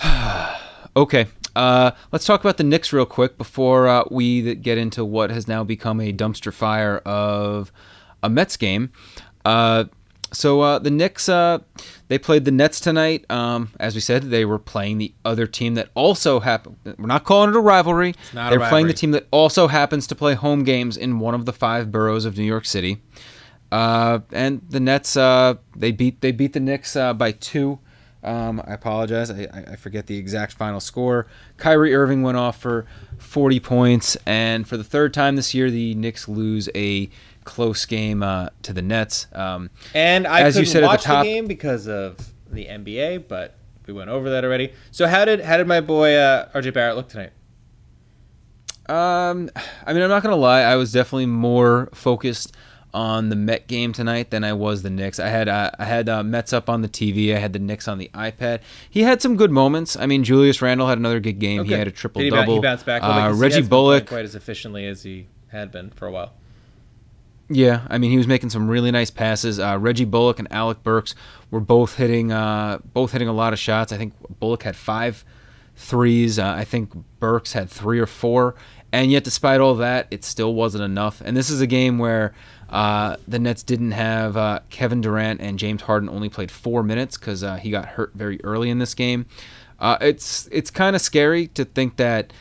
okay, 0.97 1.27
uh, 1.57 1.91
let's 2.13 2.25
talk 2.25 2.39
about 2.39 2.57
the 2.57 2.63
Knicks 2.63 2.93
real 2.93 3.05
quick 3.05 3.37
before 3.37 3.89
uh, 3.89 4.05
we 4.13 4.55
get 4.55 4.79
into 4.79 5.05
what 5.05 5.31
has 5.31 5.49
now 5.49 5.65
become 5.65 6.01
a 6.01 6.13
dumpster 6.13 6.53
fire 6.53 6.99
of 6.99 7.73
a 8.23 8.31
Mets 8.31 8.57
game. 8.57 8.93
Uh, 9.45 9.87
so 10.33 10.61
uh, 10.61 10.79
the 10.79 10.91
Knicks, 10.91 11.29
uh, 11.29 11.59
they 12.09 12.19
played 12.19 12.45
the 12.45 12.51
Nets 12.51 12.81
tonight. 12.81 13.31
Um, 13.31 13.71
as 13.79 13.95
we 13.95 14.01
said, 14.01 14.25
they 14.25 14.45
were 14.45 14.59
playing 14.59 14.99
the 14.99 15.15
other 15.25 15.47
team 15.47 15.75
that 15.75 15.91
also 15.95 16.41
happened. 16.41 16.77
We're 16.85 17.07
not 17.07 17.25
calling 17.25 17.51
it 17.51 17.57
a 17.57 17.61
rivalry. 17.61 18.15
They're 18.33 18.43
a 18.43 18.45
rivalry. 18.51 18.69
playing 18.69 18.87
the 18.89 18.95
team 18.95 19.11
that 19.13 19.27
also 19.31 19.69
happens 19.69 20.07
to 20.09 20.15
play 20.15 20.35
home 20.35 20.65
games 20.65 20.97
in 20.97 21.19
one 21.19 21.35
of 21.35 21.47
the 21.47 21.53
five 21.53 21.91
boroughs 21.91 22.25
of 22.25 22.37
New 22.37 22.45
York 22.45 22.65
City. 22.65 23.03
Uh, 23.71 24.21
and 24.33 24.61
the 24.69 24.81
Nets, 24.81 25.17
uh, 25.17 25.55
they 25.75 25.93
beat 25.93 26.21
they 26.21 26.33
beat 26.33 26.53
the 26.53 26.61
Knicks 26.61 26.97
uh, 26.97 27.15
by 27.15 27.33
two. 27.33 27.79
Um, 28.25 28.63
I 28.65 28.75
apologize, 28.75 29.31
I, 29.31 29.49
I 29.73 29.77
forget 29.77 30.07
the 30.07 30.17
exact 30.17 30.53
final 30.53 30.79
score. 30.79 31.27
Kyrie 31.57 31.93
Irving 31.93 32.23
went 32.23 32.37
off 32.37 32.61
for 32.61 32.87
40 33.19 33.59
points, 33.59 34.17
and 34.27 34.69
for 34.69 34.77
the 34.77 34.85
third 34.85 35.13
time 35.13 35.35
this 35.35 35.55
year, 35.55 35.71
the 35.73 35.95
Knicks 35.97 36.29
lose 36.29 36.69
a 36.75 37.11
close 37.45 37.87
game 37.87 38.23
uh, 38.23 38.49
to 38.63 38.73
the 38.73 38.83
Nets. 38.83 39.27
Um, 39.33 39.71
and 39.95 40.27
I 40.27 40.43
as 40.43 40.59
you 40.59 40.65
said 40.65 40.83
watch 40.83 41.01
at 41.01 41.01
the, 41.01 41.07
top, 41.07 41.25
the 41.25 41.33
game 41.33 41.47
because 41.47 41.89
of 41.89 42.17
the 42.51 42.67
NBA, 42.67 43.29
but 43.29 43.57
we 43.87 43.93
went 43.93 44.11
over 44.11 44.31
that 44.31 44.45
already. 44.45 44.73
So 44.91 45.07
how 45.07 45.25
did 45.25 45.41
how 45.41 45.57
did 45.57 45.67
my 45.67 45.81
boy 45.81 46.15
uh, 46.15 46.51
RJ 46.53 46.75
Barrett 46.75 46.97
look 46.97 47.09
tonight? 47.09 47.33
Um, 48.89 49.51
I 49.87 49.93
mean, 49.93 50.03
I'm 50.03 50.09
not 50.09 50.23
gonna 50.23 50.37
lie, 50.37 50.63
I 50.63 50.77
was 50.77 50.93
definitely 50.93 51.27
more 51.27 51.89
focused 51.93 52.55
on 52.95 53.31
the 53.31 53.37
Met 53.37 53.67
game 53.69 53.93
tonight 53.93 54.31
than 54.31 54.45
I 54.45 54.53
was 54.53 54.83
the 54.83 54.91
Knicks. 54.91 55.19
I 55.19 55.29
had 55.29 55.49
uh, 55.49 55.71
I 55.79 55.85
had 55.85 56.09
uh, 56.09 56.23
Mets 56.23 56.53
up 56.53 56.69
on 56.69 56.83
the 56.83 56.89
TV. 56.89 57.35
I 57.35 57.39
had 57.39 57.53
the 57.53 57.59
Knicks 57.59 57.89
on 57.89 57.99
the 57.99 58.11
iPad. 58.15 58.61
He 58.91 59.03
had 59.03 59.23
some 59.23 59.37
good 59.37 59.51
moments. 59.51 59.97
I 59.97 60.07
mean, 60.07 60.25
Julius 60.25 60.61
Randle 60.61 60.89
had 60.89 60.99
another 60.99 61.21
good 61.21 61.39
game. 61.39 61.61
Okay. 61.61 61.71
He 61.71 61.75
had 61.75 61.89
a 61.89 61.93
triple 61.93 62.29
double. 62.29 62.55
He 62.55 62.61
bounced 62.61 62.87
back. 62.87 63.03
Uh, 63.03 63.33
Reggie 63.35 63.63
Bullock 63.63 64.07
quite 64.07 64.25
as 64.25 64.35
efficiently 64.35 64.87
as 64.87 65.03
he 65.03 65.29
had 65.49 65.71
been 65.71 65.91
for 65.91 66.07
a 66.07 66.11
while. 66.11 66.33
Yeah, 67.55 67.87
I 67.91 67.99
mean, 67.99 68.11
he 68.11 68.17
was 68.17 68.27
making 68.27 68.51
some 68.51 68.69
really 68.69 68.91
nice 68.91 69.11
passes. 69.11 69.61
Uh, 69.61 69.77
Reggie 69.79 70.07
Bullock 70.07 70.39
and 70.39 70.51
Alec 70.51 70.83
Burks 70.83 71.15
were 71.51 71.61
both 71.61 71.97
hitting 71.97 72.33
uh, 72.33 72.79
both 72.93 73.13
hitting 73.13 73.29
a 73.29 73.33
lot 73.33 73.53
of 73.53 73.59
shots. 73.59 73.93
I 73.93 73.99
think 73.99 74.15
Bullock 74.41 74.63
had 74.63 74.75
five 74.75 75.25
threes. 75.77 76.39
Uh, 76.39 76.55
I 76.57 76.65
think 76.65 76.93
Burks 77.21 77.53
had 77.53 77.69
three 77.69 77.99
or 77.99 78.07
four. 78.07 78.55
And 78.93 79.11
yet, 79.11 79.25
despite 79.25 79.61
all 79.61 79.75
that, 79.77 80.07
it 80.11 80.23
still 80.23 80.55
wasn't 80.55 80.85
enough. 80.85 81.23
And 81.25 81.37
this 81.37 81.49
is 81.49 81.61
a 81.61 81.67
game 81.67 81.99
where 81.99 82.35
uh, 82.69 83.17
the 83.27 83.39
Nets 83.39 83.63
didn't 83.63 83.93
have 83.93 84.37
uh, 84.37 84.61
Kevin 84.71 85.01
Durant 85.01 85.41
and 85.41 85.59
James 85.59 85.83
Harden 85.83 86.09
only 86.09 86.29
played 86.29 86.51
four 86.51 86.83
minutes 86.83 87.17
because 87.17 87.43
uh, 87.43 87.57
he 87.57 87.71
got 87.71 87.87
hurt 87.87 88.13
very 88.15 88.43
early 88.45 88.71
in 88.71 88.79
this 88.79 88.95
game. 88.95 89.27
Uh, 89.79 89.97
it's 90.01 90.49
it's 90.53 90.71
kind 90.71 90.95
of 90.95 91.03
scary 91.03 91.49
to 91.49 91.65
think 91.65 91.97
that 91.97 92.33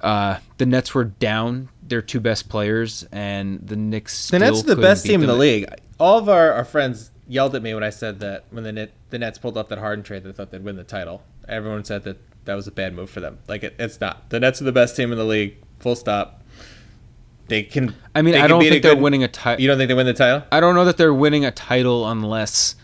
uh, 0.00 0.38
the 0.58 0.66
Nets 0.66 0.94
were 0.94 1.04
down 1.04 1.68
their 1.88 2.02
two 2.02 2.20
best 2.20 2.48
players, 2.48 3.06
and 3.12 3.66
the 3.66 3.76
Knicks. 3.76 4.28
The 4.28 4.38
Nets 4.38 4.60
are 4.60 4.74
the 4.74 4.76
best 4.76 5.04
team 5.04 5.22
in 5.22 5.26
the 5.26 5.34
league. 5.34 5.66
All 5.98 6.18
of 6.18 6.28
our, 6.28 6.52
our 6.52 6.64
friends 6.64 7.10
yelled 7.26 7.54
at 7.54 7.62
me 7.62 7.74
when 7.74 7.84
I 7.84 7.90
said 7.90 8.20
that 8.20 8.44
when 8.50 8.64
the 8.64 8.72
Net, 8.72 8.92
the 9.10 9.18
Nets 9.18 9.38
pulled 9.38 9.56
off 9.56 9.68
that 9.68 9.78
Harden 9.78 10.02
trade, 10.02 10.24
they 10.24 10.32
thought 10.32 10.50
they'd 10.50 10.64
win 10.64 10.76
the 10.76 10.84
title. 10.84 11.22
Everyone 11.48 11.84
said 11.84 12.04
that 12.04 12.18
that 12.44 12.54
was 12.54 12.66
a 12.66 12.72
bad 12.72 12.94
move 12.94 13.10
for 13.10 13.20
them. 13.20 13.38
Like 13.48 13.62
it, 13.62 13.74
it's 13.78 14.00
not. 14.00 14.30
The 14.30 14.40
Nets 14.40 14.60
are 14.60 14.64
the 14.64 14.72
best 14.72 14.96
team 14.96 15.12
in 15.12 15.18
the 15.18 15.24
league. 15.24 15.56
Full 15.80 15.96
stop. 15.96 16.42
They 17.48 17.62
can. 17.62 17.94
I 18.14 18.22
mean, 18.22 18.34
I 18.34 18.46
don't 18.46 18.62
think 18.62 18.82
they're 18.82 18.96
winning 18.96 19.24
a 19.24 19.28
title. 19.28 19.60
You 19.60 19.68
don't 19.68 19.78
think 19.78 19.88
they 19.88 19.94
win 19.94 20.06
the 20.06 20.14
title? 20.14 20.42
I 20.52 20.60
don't 20.60 20.74
know 20.74 20.84
that 20.84 20.96
they're 20.96 21.14
winning 21.14 21.44
a 21.44 21.50
title 21.50 22.08
unless 22.08 22.74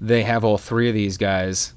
they 0.00 0.22
have 0.22 0.44
all 0.44 0.58
three 0.58 0.88
of 0.88 0.94
these 0.94 1.16
guys 1.16 1.72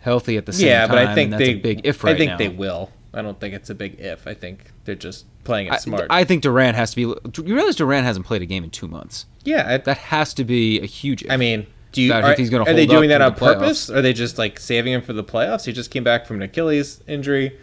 healthy 0.00 0.36
at 0.36 0.46
the 0.46 0.52
same 0.52 0.68
yeah, 0.68 0.86
time. 0.86 0.96
Yeah, 0.96 1.04
but 1.04 1.10
I 1.10 1.14
think 1.14 1.30
they 1.32 1.54
big 1.54 1.80
if 1.84 2.04
right 2.04 2.14
I 2.14 2.18
think 2.18 2.30
now. 2.32 2.38
they 2.38 2.48
will. 2.48 2.90
I 3.16 3.22
don't 3.22 3.40
think 3.40 3.54
it's 3.54 3.70
a 3.70 3.74
big 3.74 3.98
if. 3.98 4.26
I 4.26 4.34
think 4.34 4.72
they're 4.84 4.94
just 4.94 5.24
playing 5.44 5.72
it 5.72 5.80
smart. 5.80 6.06
I 6.10 6.24
think 6.24 6.42
Durant 6.42 6.76
has 6.76 6.92
to 6.94 6.96
be. 6.96 7.02
You 7.42 7.54
realize 7.54 7.76
Durant 7.76 8.04
hasn't 8.04 8.26
played 8.26 8.42
a 8.42 8.46
game 8.46 8.62
in 8.62 8.70
two 8.70 8.86
months. 8.86 9.26
Yeah, 9.44 9.66
I, 9.66 9.76
that 9.78 9.98
has 9.98 10.34
to 10.34 10.44
be 10.44 10.80
a 10.80 10.86
huge. 10.86 11.22
If. 11.22 11.30
I 11.30 11.36
mean, 11.36 11.66
do 11.92 12.02
you 12.02 12.12
are, 12.12 12.34
he's 12.34 12.52
are 12.52 12.64
they 12.64 12.86
doing 12.86 13.08
that 13.08 13.22
on 13.22 13.34
purpose? 13.34 13.88
Or 13.88 13.96
are 13.96 14.02
they 14.02 14.12
just 14.12 14.36
like 14.36 14.60
saving 14.60 14.92
him 14.92 15.00
for 15.00 15.14
the 15.14 15.24
playoffs? 15.24 15.64
He 15.64 15.72
just 15.72 15.90
came 15.90 16.04
back 16.04 16.26
from 16.26 16.36
an 16.36 16.42
Achilles 16.42 17.02
injury. 17.06 17.58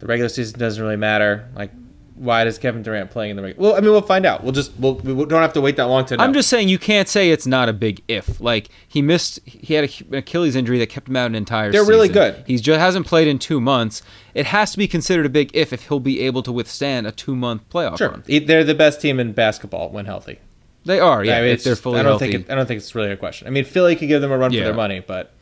The 0.00 0.06
regular 0.06 0.28
season 0.28 0.58
doesn't 0.58 0.82
really 0.82 0.96
matter. 0.96 1.48
Like 1.56 1.72
why 2.18 2.44
does 2.44 2.58
Kevin 2.58 2.82
Durant 2.82 3.10
playing 3.10 3.30
in 3.30 3.36
the 3.36 3.42
regular? 3.42 3.70
Well, 3.70 3.76
I 3.78 3.80
mean, 3.80 3.90
we'll 3.90 4.02
find 4.02 4.26
out. 4.26 4.42
We'll 4.42 4.52
just 4.52 4.72
we'll, 4.78 4.94
we 4.94 5.24
don't 5.24 5.42
have 5.42 5.52
to 5.54 5.60
wait 5.60 5.76
that 5.76 5.84
long 5.84 6.04
to 6.06 6.16
know. 6.16 6.24
I'm 6.24 6.32
just 6.32 6.48
saying 6.48 6.68
you 6.68 6.78
can't 6.78 7.08
say 7.08 7.30
it's 7.30 7.46
not 7.46 7.68
a 7.68 7.72
big 7.72 8.02
if. 8.08 8.40
Like 8.40 8.68
he 8.86 9.00
missed, 9.02 9.40
he 9.44 9.74
had 9.74 9.84
an 9.84 10.14
Achilles 10.14 10.56
injury 10.56 10.78
that 10.78 10.88
kept 10.88 11.08
him 11.08 11.16
out 11.16 11.26
an 11.26 11.34
entire. 11.34 11.70
They're 11.70 11.82
season. 11.82 11.94
really 11.94 12.08
good. 12.08 12.44
He 12.46 12.56
just 12.58 12.80
hasn't 12.80 13.06
played 13.06 13.28
in 13.28 13.38
two 13.38 13.60
months. 13.60 14.02
It 14.34 14.46
has 14.46 14.72
to 14.72 14.78
be 14.78 14.88
considered 14.88 15.26
a 15.26 15.30
big 15.30 15.50
if 15.54 15.72
if 15.72 15.88
he'll 15.88 16.00
be 16.00 16.20
able 16.20 16.42
to 16.42 16.52
withstand 16.52 17.06
a 17.06 17.12
two 17.12 17.36
month 17.36 17.68
playoff 17.70 17.98
sure. 17.98 18.10
run. 18.10 18.24
They're 18.26 18.64
the 18.64 18.74
best 18.74 19.00
team 19.00 19.20
in 19.20 19.32
basketball 19.32 19.90
when 19.90 20.06
healthy. 20.06 20.40
They 20.84 21.00
are, 21.00 21.22
yeah. 21.22 21.38
I 21.38 21.40
mean, 21.42 21.50
if 21.50 21.64
they're 21.64 21.76
fully 21.76 22.00
I 22.00 22.02
don't 22.02 22.12
healthy. 22.12 22.32
think 22.32 22.46
it, 22.46 22.52
I 22.52 22.54
don't 22.54 22.66
think 22.66 22.78
it's 22.78 22.94
really 22.94 23.10
a 23.10 23.16
question. 23.16 23.46
I 23.46 23.50
mean, 23.50 23.64
Philly 23.64 23.94
could 23.94 24.08
give 24.08 24.22
them 24.22 24.32
a 24.32 24.38
run 24.38 24.52
yeah. 24.52 24.60
for 24.60 24.64
their 24.64 24.74
money, 24.74 25.00
but. 25.00 25.32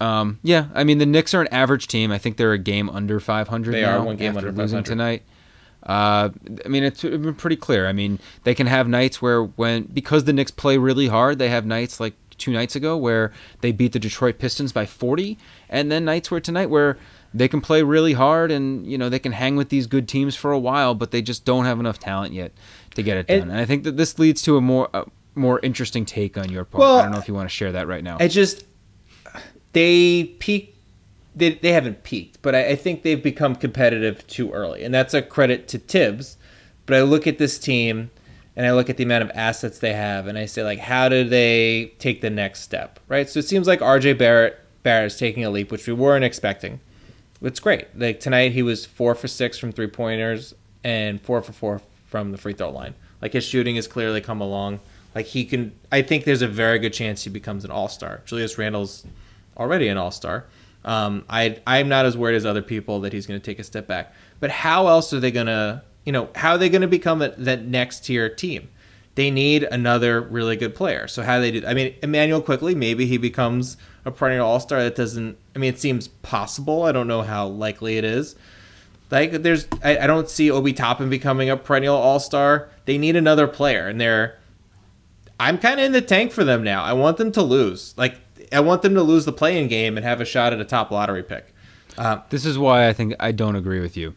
Um, 0.00 0.40
yeah, 0.42 0.66
I 0.74 0.82
mean 0.82 0.98
the 0.98 1.06
Knicks 1.06 1.32
are 1.34 1.40
an 1.40 1.48
average 1.48 1.86
team. 1.86 2.10
I 2.10 2.18
think 2.18 2.36
they're 2.36 2.52
a 2.52 2.58
game 2.58 2.90
under 2.90 3.20
500 3.20 3.72
they 3.72 3.82
now 3.82 3.98
are 3.98 4.04
one 4.04 4.16
game 4.16 4.36
under 4.36 4.50
losing 4.50 4.78
500. 4.78 4.84
tonight. 4.84 5.22
Uh, 5.84 6.30
I 6.64 6.68
mean, 6.68 6.82
it's 6.82 7.02
been 7.02 7.34
pretty 7.34 7.56
clear. 7.56 7.86
I 7.86 7.92
mean, 7.92 8.18
they 8.44 8.54
can 8.54 8.66
have 8.66 8.88
nights 8.88 9.20
where 9.20 9.42
when 9.42 9.84
because 9.84 10.24
the 10.24 10.32
Knicks 10.32 10.50
play 10.50 10.78
really 10.78 11.08
hard, 11.08 11.38
they 11.38 11.50
have 11.50 11.66
nights 11.66 12.00
like 12.00 12.14
two 12.38 12.52
nights 12.52 12.74
ago 12.74 12.96
where 12.96 13.32
they 13.60 13.70
beat 13.70 13.92
the 13.92 13.98
Detroit 13.98 14.38
Pistons 14.38 14.72
by 14.72 14.86
40, 14.86 15.38
and 15.68 15.92
then 15.92 16.04
nights 16.04 16.30
where 16.30 16.40
tonight 16.40 16.66
where 16.70 16.98
they 17.34 17.48
can 17.48 17.60
play 17.60 17.82
really 17.82 18.12
hard 18.12 18.50
and 18.50 18.86
you 18.86 18.96
know 18.96 19.08
they 19.08 19.18
can 19.18 19.32
hang 19.32 19.56
with 19.56 19.68
these 19.68 19.86
good 19.86 20.08
teams 20.08 20.34
for 20.34 20.52
a 20.52 20.58
while, 20.58 20.94
but 20.94 21.10
they 21.10 21.20
just 21.20 21.44
don't 21.44 21.64
have 21.64 21.78
enough 21.80 21.98
talent 21.98 22.32
yet 22.32 22.52
to 22.94 23.02
get 23.02 23.16
it 23.18 23.26
done. 23.26 23.42
And, 23.42 23.50
and 23.50 23.60
I 23.60 23.64
think 23.66 23.84
that 23.84 23.96
this 23.96 24.18
leads 24.18 24.40
to 24.42 24.56
a 24.56 24.60
more 24.60 24.88
a 24.94 25.04
more 25.34 25.60
interesting 25.60 26.04
take 26.06 26.38
on 26.38 26.50
your 26.50 26.64
part. 26.64 26.80
Well, 26.80 26.98
I 26.98 27.02
don't 27.02 27.12
know 27.12 27.18
if 27.18 27.28
you 27.28 27.34
want 27.34 27.48
to 27.48 27.54
share 27.54 27.72
that 27.72 27.88
right 27.88 28.04
now. 28.04 28.16
It 28.18 28.28
just 28.28 28.64
they 29.72 30.24
peak 30.38 30.73
they, 31.34 31.54
they 31.54 31.72
haven't 31.72 32.04
peaked, 32.04 32.40
but 32.42 32.54
I, 32.54 32.70
I, 32.70 32.76
think 32.76 33.02
they've 33.02 33.22
become 33.22 33.56
competitive 33.56 34.26
too 34.26 34.52
early. 34.52 34.84
And 34.84 34.94
that's 34.94 35.14
a 35.14 35.22
credit 35.22 35.66
to 35.68 35.78
Thibs. 35.78 36.36
But 36.86 36.96
I 36.96 37.02
look 37.02 37.26
at 37.26 37.38
this 37.38 37.58
team 37.58 38.10
and 38.56 38.66
I 38.66 38.72
look 38.72 38.88
at 38.88 38.96
the 38.96 39.04
amount 39.04 39.24
of 39.24 39.30
assets 39.34 39.78
they 39.78 39.94
have 39.94 40.26
and 40.26 40.38
I 40.38 40.46
say 40.46 40.62
like 40.62 40.78
how 40.78 41.08
do 41.08 41.24
they 41.24 41.92
take 41.98 42.20
the 42.20 42.30
next 42.30 42.60
step? 42.60 43.00
Right? 43.08 43.28
So 43.28 43.38
it 43.38 43.46
seems 43.46 43.66
like 43.66 43.80
RJ 43.80 44.18
Barrett 44.18 44.60
Barrett 44.82 45.12
is 45.12 45.18
taking 45.18 45.44
a 45.44 45.50
leap, 45.50 45.72
which 45.72 45.86
we 45.86 45.94
weren't 45.94 46.24
expecting. 46.24 46.80
It's 47.40 47.60
great. 47.60 47.86
Like 47.98 48.20
tonight 48.20 48.52
he 48.52 48.62
was 48.62 48.86
four 48.86 49.14
for 49.14 49.28
six 49.28 49.58
from 49.58 49.72
three 49.72 49.86
pointers 49.86 50.54
and 50.82 51.20
four 51.20 51.42
for 51.42 51.52
four 51.52 51.80
from 52.06 52.32
the 52.32 52.38
free 52.38 52.52
throw 52.52 52.70
line. 52.70 52.94
Like 53.20 53.32
his 53.32 53.44
shooting 53.44 53.76
has 53.76 53.88
clearly 53.88 54.20
come 54.20 54.40
along. 54.40 54.80
Like 55.14 55.26
he 55.26 55.44
can 55.44 55.72
I 55.90 56.02
think 56.02 56.24
there's 56.24 56.42
a 56.42 56.48
very 56.48 56.78
good 56.78 56.92
chance 56.92 57.24
he 57.24 57.30
becomes 57.30 57.64
an 57.64 57.70
all 57.70 57.88
star. 57.88 58.22
Julius 58.26 58.58
Randle's 58.58 59.06
already 59.56 59.88
an 59.88 59.96
all 59.96 60.10
star. 60.10 60.44
Um, 60.84 61.24
I 61.28 61.60
I'm 61.66 61.88
not 61.88 62.04
as 62.04 62.16
worried 62.16 62.36
as 62.36 62.44
other 62.44 62.62
people 62.62 63.00
that 63.00 63.12
he's 63.12 63.26
going 63.26 63.40
to 63.40 63.44
take 63.44 63.58
a 63.58 63.64
step 63.64 63.86
back. 63.86 64.12
But 64.40 64.50
how 64.50 64.88
else 64.88 65.12
are 65.12 65.20
they 65.20 65.30
going 65.30 65.46
to, 65.46 65.82
you 66.04 66.12
know, 66.12 66.28
how 66.34 66.52
are 66.52 66.58
they 66.58 66.68
going 66.68 66.82
to 66.82 66.88
become 66.88 67.20
that 67.20 67.64
next 67.64 68.04
tier 68.04 68.28
team? 68.28 68.68
They 69.14 69.30
need 69.30 69.62
another 69.62 70.20
really 70.20 70.56
good 70.56 70.74
player. 70.74 71.06
So 71.06 71.22
how 71.22 71.36
do 71.36 71.42
they 71.42 71.60
do? 71.60 71.66
I 71.66 71.74
mean, 71.74 71.94
Immanuel 72.02 72.42
Quickley 72.42 72.74
maybe 72.74 73.06
he 73.06 73.16
becomes 73.16 73.76
a 74.04 74.10
perennial 74.10 74.46
All 74.46 74.60
Star. 74.60 74.82
That 74.82 74.96
doesn't. 74.96 75.38
I 75.54 75.58
mean, 75.58 75.72
it 75.72 75.80
seems 75.80 76.08
possible. 76.08 76.82
I 76.82 76.92
don't 76.92 77.06
know 77.06 77.22
how 77.22 77.46
likely 77.46 77.96
it 77.96 78.04
is. 78.04 78.34
Like, 79.10 79.42
there's, 79.42 79.68
I, 79.84 79.98
I 79.98 80.06
don't 80.08 80.28
see 80.28 80.50
Obi 80.50 80.72
Toppin 80.72 81.08
becoming 81.08 81.48
a 81.48 81.56
perennial 81.56 81.96
All 81.96 82.18
Star. 82.18 82.68
They 82.86 82.98
need 82.98 83.14
another 83.14 83.46
player, 83.46 83.86
and 83.86 84.00
they're. 84.00 84.38
I'm 85.38 85.58
kind 85.58 85.80
of 85.80 85.86
in 85.86 85.92
the 85.92 86.00
tank 86.00 86.32
for 86.32 86.44
them 86.44 86.62
now. 86.62 86.82
I 86.82 86.92
want 86.92 87.16
them 87.16 87.32
to 87.32 87.42
lose. 87.42 87.94
Like 87.96 88.18
I 88.54 88.60
want 88.60 88.82
them 88.82 88.94
to 88.94 89.02
lose 89.02 89.24
the 89.24 89.32
play-in 89.32 89.68
game 89.68 89.96
and 89.96 90.04
have 90.04 90.20
a 90.20 90.24
shot 90.24 90.52
at 90.52 90.60
a 90.60 90.64
top 90.64 90.90
lottery 90.90 91.22
pick. 91.22 91.54
Uh, 91.96 92.18
this 92.30 92.44
is 92.44 92.58
why 92.58 92.88
I 92.88 92.92
think 92.92 93.14
I 93.20 93.32
don't 93.32 93.56
agree 93.56 93.80
with 93.80 93.96
you. 93.96 94.14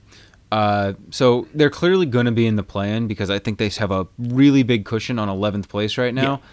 Uh, 0.51 0.93
so 1.09 1.47
they're 1.53 1.69
clearly 1.69 2.05
going 2.05 2.25
to 2.25 2.31
be 2.31 2.47
in 2.47 2.55
the 2.55 2.63
plan 2.63 3.07
because 3.07 3.29
I 3.29 3.39
think 3.39 3.57
they 3.57 3.69
have 3.69 3.91
a 3.91 4.07
really 4.17 4.63
big 4.63 4.85
cushion 4.85 5.19
on 5.19 5.27
11th 5.27 5.67
place 5.67 5.97
right 5.97 6.13
now. 6.13 6.35
Yeah. 6.35 6.49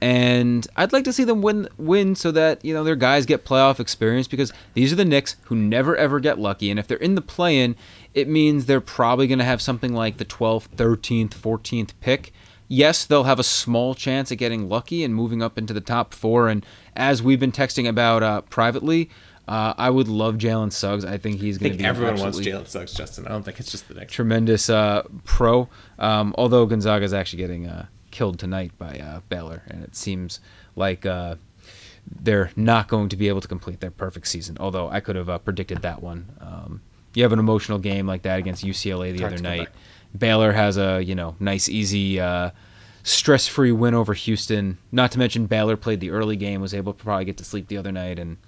And 0.00 0.66
I'd 0.76 0.92
like 0.92 1.02
to 1.04 1.12
see 1.12 1.24
them 1.24 1.42
win 1.42 1.68
win 1.76 2.14
so 2.14 2.30
that, 2.30 2.64
you 2.64 2.72
know, 2.72 2.84
their 2.84 2.94
guys 2.94 3.26
get 3.26 3.44
playoff 3.44 3.80
experience 3.80 4.28
because 4.28 4.52
these 4.74 4.92
are 4.92 4.96
the 4.96 5.04
Knicks 5.04 5.34
who 5.44 5.56
never 5.56 5.96
ever 5.96 6.20
get 6.20 6.38
lucky 6.38 6.70
and 6.70 6.78
if 6.78 6.86
they're 6.86 6.98
in 6.98 7.16
the 7.16 7.20
play-in, 7.20 7.74
it 8.14 8.28
means 8.28 8.66
they're 8.66 8.80
probably 8.80 9.26
going 9.26 9.40
to 9.40 9.44
have 9.44 9.60
something 9.60 9.92
like 9.92 10.18
the 10.18 10.24
12th, 10.24 10.68
13th, 10.76 11.30
14th 11.30 11.90
pick 12.00 12.32
yes, 12.68 13.04
they'll 13.04 13.24
have 13.24 13.38
a 13.38 13.44
small 13.44 13.94
chance 13.94 14.30
at 14.30 14.38
getting 14.38 14.68
lucky 14.68 15.02
and 15.02 15.14
moving 15.14 15.42
up 15.42 15.58
into 15.58 15.72
the 15.72 15.80
top 15.80 16.14
four. 16.14 16.48
And 16.48 16.64
as 16.94 17.22
we've 17.22 17.40
been 17.40 17.52
texting 17.52 17.88
about 17.88 18.22
uh, 18.22 18.42
privately, 18.42 19.10
uh, 19.48 19.72
I 19.78 19.88
would 19.88 20.08
love 20.08 20.36
Jalen 20.36 20.72
Suggs. 20.72 21.04
I 21.04 21.16
think 21.16 21.40
he's 21.40 21.56
going 21.56 21.72
to 21.72 21.78
be. 21.78 21.84
Everyone 21.84 22.18
wants 22.20 22.38
Jalen 22.38 22.68
Suggs, 22.68 22.92
Justin. 22.92 23.26
I 23.26 23.30
don't 23.30 23.42
think 23.42 23.58
it's 23.58 23.70
just 23.70 23.88
the 23.88 23.94
next. 23.94 24.12
Tremendous 24.12 24.68
uh, 24.68 25.04
pro. 25.24 25.68
Um, 25.98 26.34
although 26.36 26.66
Gonzaga 26.66 27.04
is 27.04 27.14
actually 27.14 27.38
getting 27.38 27.66
uh, 27.66 27.86
killed 28.10 28.38
tonight 28.38 28.72
by 28.78 28.98
uh, 28.98 29.20
Baylor, 29.30 29.62
and 29.68 29.82
it 29.82 29.96
seems 29.96 30.40
like 30.76 31.06
uh, 31.06 31.36
they're 32.06 32.50
not 32.56 32.88
going 32.88 33.08
to 33.08 33.16
be 33.16 33.28
able 33.28 33.40
to 33.40 33.48
complete 33.48 33.80
their 33.80 33.90
perfect 33.90 34.28
season. 34.28 34.58
Although 34.60 34.90
I 34.90 35.00
could 35.00 35.16
have 35.16 35.30
uh, 35.30 35.38
predicted 35.38 35.80
that 35.82 36.02
one. 36.02 36.30
Um, 36.40 36.82
you 37.14 37.22
have 37.22 37.32
an 37.32 37.38
emotional 37.38 37.78
game 37.78 38.06
like 38.06 38.22
that 38.22 38.38
against 38.38 38.64
UCLA 38.64 39.16
the 39.16 39.24
other 39.24 39.38
night. 39.38 39.68
Baylor 40.16 40.52
has 40.52 40.76
a 40.78 41.02
you 41.02 41.14
know 41.14 41.36
nice 41.40 41.68
easy 41.68 42.20
uh, 42.20 42.50
stress-free 43.02 43.72
win 43.72 43.94
over 43.94 44.14
Houston. 44.14 44.78
Not 44.92 45.12
to 45.12 45.18
mention 45.18 45.46
Baylor 45.46 45.76
played 45.76 46.00
the 46.00 46.10
early 46.10 46.36
game, 46.36 46.60
was 46.60 46.74
able 46.74 46.92
to 46.92 47.02
probably 47.02 47.24
get 47.24 47.36
to 47.38 47.44
sleep 47.44 47.68
the 47.68 47.76
other 47.76 47.92
night, 47.92 48.18
and 48.18 48.38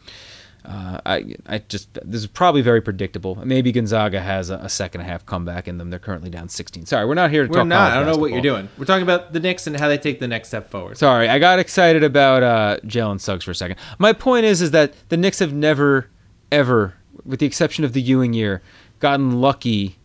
uh, 0.65 1.01
I 1.07 1.35
I 1.47 1.59
just 1.59 1.95
this 1.95 2.21
is 2.21 2.27
probably 2.27 2.61
very 2.61 2.81
predictable. 2.81 3.35
Maybe 3.45 3.73
Gonzaga 3.73 4.21
has 4.21 4.51
a, 4.51 4.57
a, 4.57 4.69
second 4.69 5.01
half 5.03 5.25
comeback 5.25 5.67
in 5.67 5.79
them. 5.79 5.89
They're 5.89 5.99
currently 5.99 6.29
down 6.29 6.49
16. 6.49 6.85
Sorry, 6.85 7.07
we're 7.07 7.15
not 7.15 7.31
here 7.31 7.45
to 7.45 7.49
talk. 7.49 7.57
we're 7.57 7.65
not. 7.65 7.93
I 7.93 7.95
don't 7.97 8.07
know 8.07 8.19
what 8.21 8.31
you're 8.31 8.43
doing. 8.43 8.69
We're 8.77 8.85
talking 8.85 9.03
about 9.03 9.33
the 9.33 9.41
Knicks 9.41 9.67
and 9.67 9.77
how 9.79 9.89
they 9.89 9.97
take 9.97 10.21
the 10.21 10.29
next 10.29 10.49
step 10.49 10.71
forward. 10.71 10.99
Sorry, 10.99 11.29
I 11.29 11.39
got 11.39 11.59
excited 11.59 12.05
about 12.05 12.43
uh, 12.43 12.77
Jalen 12.85 13.21
Suggs 13.21 13.45
for 13.45 13.53
a 13.53 13.55
second. 13.55 13.79
My 13.99 14.13
point 14.13 14.45
is 14.45 14.61
is 14.61 14.71
that 14.73 14.93
the 15.09 15.17
Knicks 15.17 15.39
have 15.39 15.55
never, 15.55 16.11
ever, 16.53 16.95
with 17.25 17.41
the 17.41 17.47
exception 17.47 17.85
of 17.85 17.95
the 17.95 18.03
Ewing 18.03 18.35
year, 18.35 18.61
gotten 18.99 19.41
lucky 19.41 19.97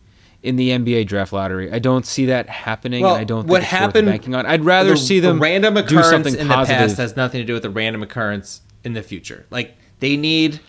in 0.46 0.56
the 0.56 0.70
NBA 0.70 1.08
draft 1.08 1.32
lottery. 1.32 1.72
I 1.72 1.80
don't 1.80 2.06
see 2.06 2.26
that 2.26 2.48
happening. 2.48 3.02
Well, 3.02 3.14
and 3.14 3.20
I 3.20 3.24
don't 3.24 3.42
think 3.42 3.50
what 3.50 3.64
happened, 3.64 4.06
banking 4.06 4.34
on. 4.34 4.46
I'd 4.46 4.64
rather 4.64 4.90
the, 4.90 4.96
see 4.96 5.18
them 5.18 5.40
random 5.42 5.76
occurrence 5.76 6.06
do 6.06 6.10
something 6.10 6.36
in 6.36 6.46
positive. 6.46 6.78
the 6.78 6.86
past 6.86 6.98
has 6.98 7.16
nothing 7.16 7.40
to 7.40 7.44
do 7.44 7.54
with 7.54 7.64
a 7.64 7.70
random 7.70 8.02
occurrence 8.02 8.60
in 8.84 8.92
the 8.92 9.02
future. 9.02 9.46
Like 9.50 9.76
they 9.98 10.16
need 10.16 10.60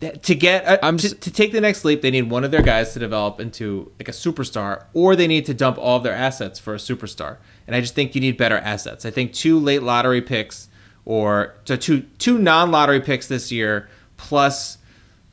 to 0.00 0.34
get 0.34 0.64
a, 0.64 0.84
I'm 0.84 0.98
just, 0.98 1.14
to, 1.14 1.20
to 1.20 1.32
take 1.32 1.52
the 1.52 1.60
next 1.60 1.84
leap. 1.84 2.02
They 2.02 2.10
need 2.10 2.30
one 2.30 2.42
of 2.42 2.50
their 2.50 2.62
guys 2.62 2.92
to 2.94 2.98
develop 2.98 3.38
into 3.38 3.92
like 4.00 4.08
a 4.08 4.12
superstar, 4.12 4.86
or 4.92 5.14
they 5.14 5.28
need 5.28 5.46
to 5.46 5.54
dump 5.54 5.78
all 5.78 5.98
of 5.98 6.02
their 6.02 6.14
assets 6.14 6.58
for 6.58 6.74
a 6.74 6.78
superstar. 6.78 7.36
And 7.68 7.76
I 7.76 7.80
just 7.80 7.94
think 7.94 8.16
you 8.16 8.20
need 8.20 8.36
better 8.36 8.58
assets. 8.58 9.04
I 9.06 9.10
think 9.10 9.32
two 9.32 9.58
late 9.58 9.84
lottery 9.84 10.20
picks 10.20 10.68
or 11.04 11.54
so 11.64 11.76
two 11.76 12.02
two 12.18 12.38
non 12.38 12.72
lottery 12.72 13.00
picks 13.00 13.28
this 13.28 13.52
year 13.52 13.88
plus 14.16 14.78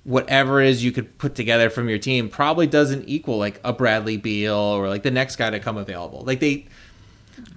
whatever 0.09 0.59
it 0.59 0.67
is 0.67 0.83
you 0.83 0.91
could 0.91 1.19
put 1.19 1.35
together 1.35 1.69
from 1.69 1.87
your 1.87 1.99
team 1.99 2.29
probably 2.29 2.65
doesn't 2.65 3.07
equal 3.07 3.37
like 3.37 3.61
a 3.63 3.71
Bradley 3.71 4.17
Beal 4.17 4.55
or 4.55 4.89
like 4.89 5.03
the 5.03 5.11
next 5.11 5.35
guy 5.35 5.51
to 5.51 5.59
come 5.59 5.77
available. 5.77 6.23
Like 6.23 6.39
they, 6.39 6.65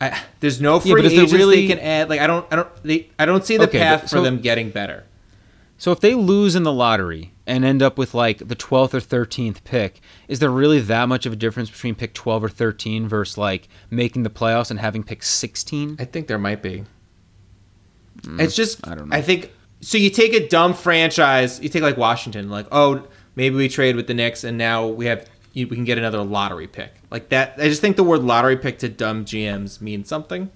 I, 0.02 0.22
there's 0.40 0.60
no 0.60 0.78
free 0.78 1.02
yeah, 1.02 1.08
agents 1.08 1.32
really, 1.32 1.66
they 1.66 1.74
can 1.74 1.78
add. 1.78 2.10
Like 2.10 2.20
I 2.20 2.26
don't, 2.26 2.46
I 2.52 2.56
don't, 2.56 2.82
they, 2.82 3.08
I 3.18 3.24
don't 3.24 3.42
see 3.42 3.56
the 3.56 3.64
okay, 3.64 3.78
path 3.78 4.08
so, 4.08 4.18
for 4.18 4.22
them 4.22 4.38
getting 4.38 4.68
better. 4.68 5.04
So 5.78 5.92
if 5.92 6.00
they 6.00 6.14
lose 6.14 6.54
in 6.54 6.62
the 6.62 6.72
lottery 6.74 7.32
and 7.46 7.64
end 7.64 7.82
up 7.82 7.96
with 7.96 8.12
like 8.12 8.46
the 8.46 8.54
12th 8.54 8.92
or 8.92 9.00
13th 9.00 9.64
pick, 9.64 10.02
is 10.28 10.38
there 10.38 10.50
really 10.50 10.78
that 10.80 11.08
much 11.08 11.24
of 11.24 11.32
a 11.32 11.36
difference 11.36 11.70
between 11.70 11.94
pick 11.94 12.12
12 12.12 12.44
or 12.44 12.48
13 12.50 13.08
versus 13.08 13.38
like 13.38 13.66
making 13.88 14.24
the 14.24 14.30
playoffs 14.30 14.70
and 14.70 14.78
having 14.78 15.02
pick 15.02 15.22
16? 15.22 15.96
I 15.98 16.04
think 16.04 16.26
there 16.26 16.38
might 16.38 16.60
be. 16.60 16.84
Mm, 18.20 18.42
it's 18.42 18.54
just 18.54 18.86
I 18.86 18.94
don't 18.94 19.08
know. 19.08 19.16
I 19.16 19.22
think 19.22 19.50
so 19.82 19.98
you 19.98 20.08
take 20.10 20.32
a 20.32 20.48
dumb 20.48 20.72
franchise, 20.72 21.60
you 21.60 21.68
take 21.68 21.82
like 21.82 21.96
Washington, 21.96 22.48
like 22.48 22.66
oh 22.72 23.06
maybe 23.36 23.56
we 23.56 23.68
trade 23.68 23.96
with 23.96 24.06
the 24.06 24.14
Knicks 24.14 24.44
and 24.44 24.56
now 24.56 24.86
we 24.86 25.06
have 25.06 25.28
we 25.54 25.66
can 25.66 25.84
get 25.84 25.98
another 25.98 26.22
lottery 26.22 26.66
pick 26.66 26.94
like 27.10 27.28
that. 27.28 27.54
I 27.58 27.68
just 27.68 27.80
think 27.80 27.96
the 27.96 28.04
word 28.04 28.22
lottery 28.22 28.56
pick 28.56 28.78
to 28.78 28.88
dumb 28.88 29.24
GMs 29.24 29.80
means 29.80 30.08
something. 30.08 30.50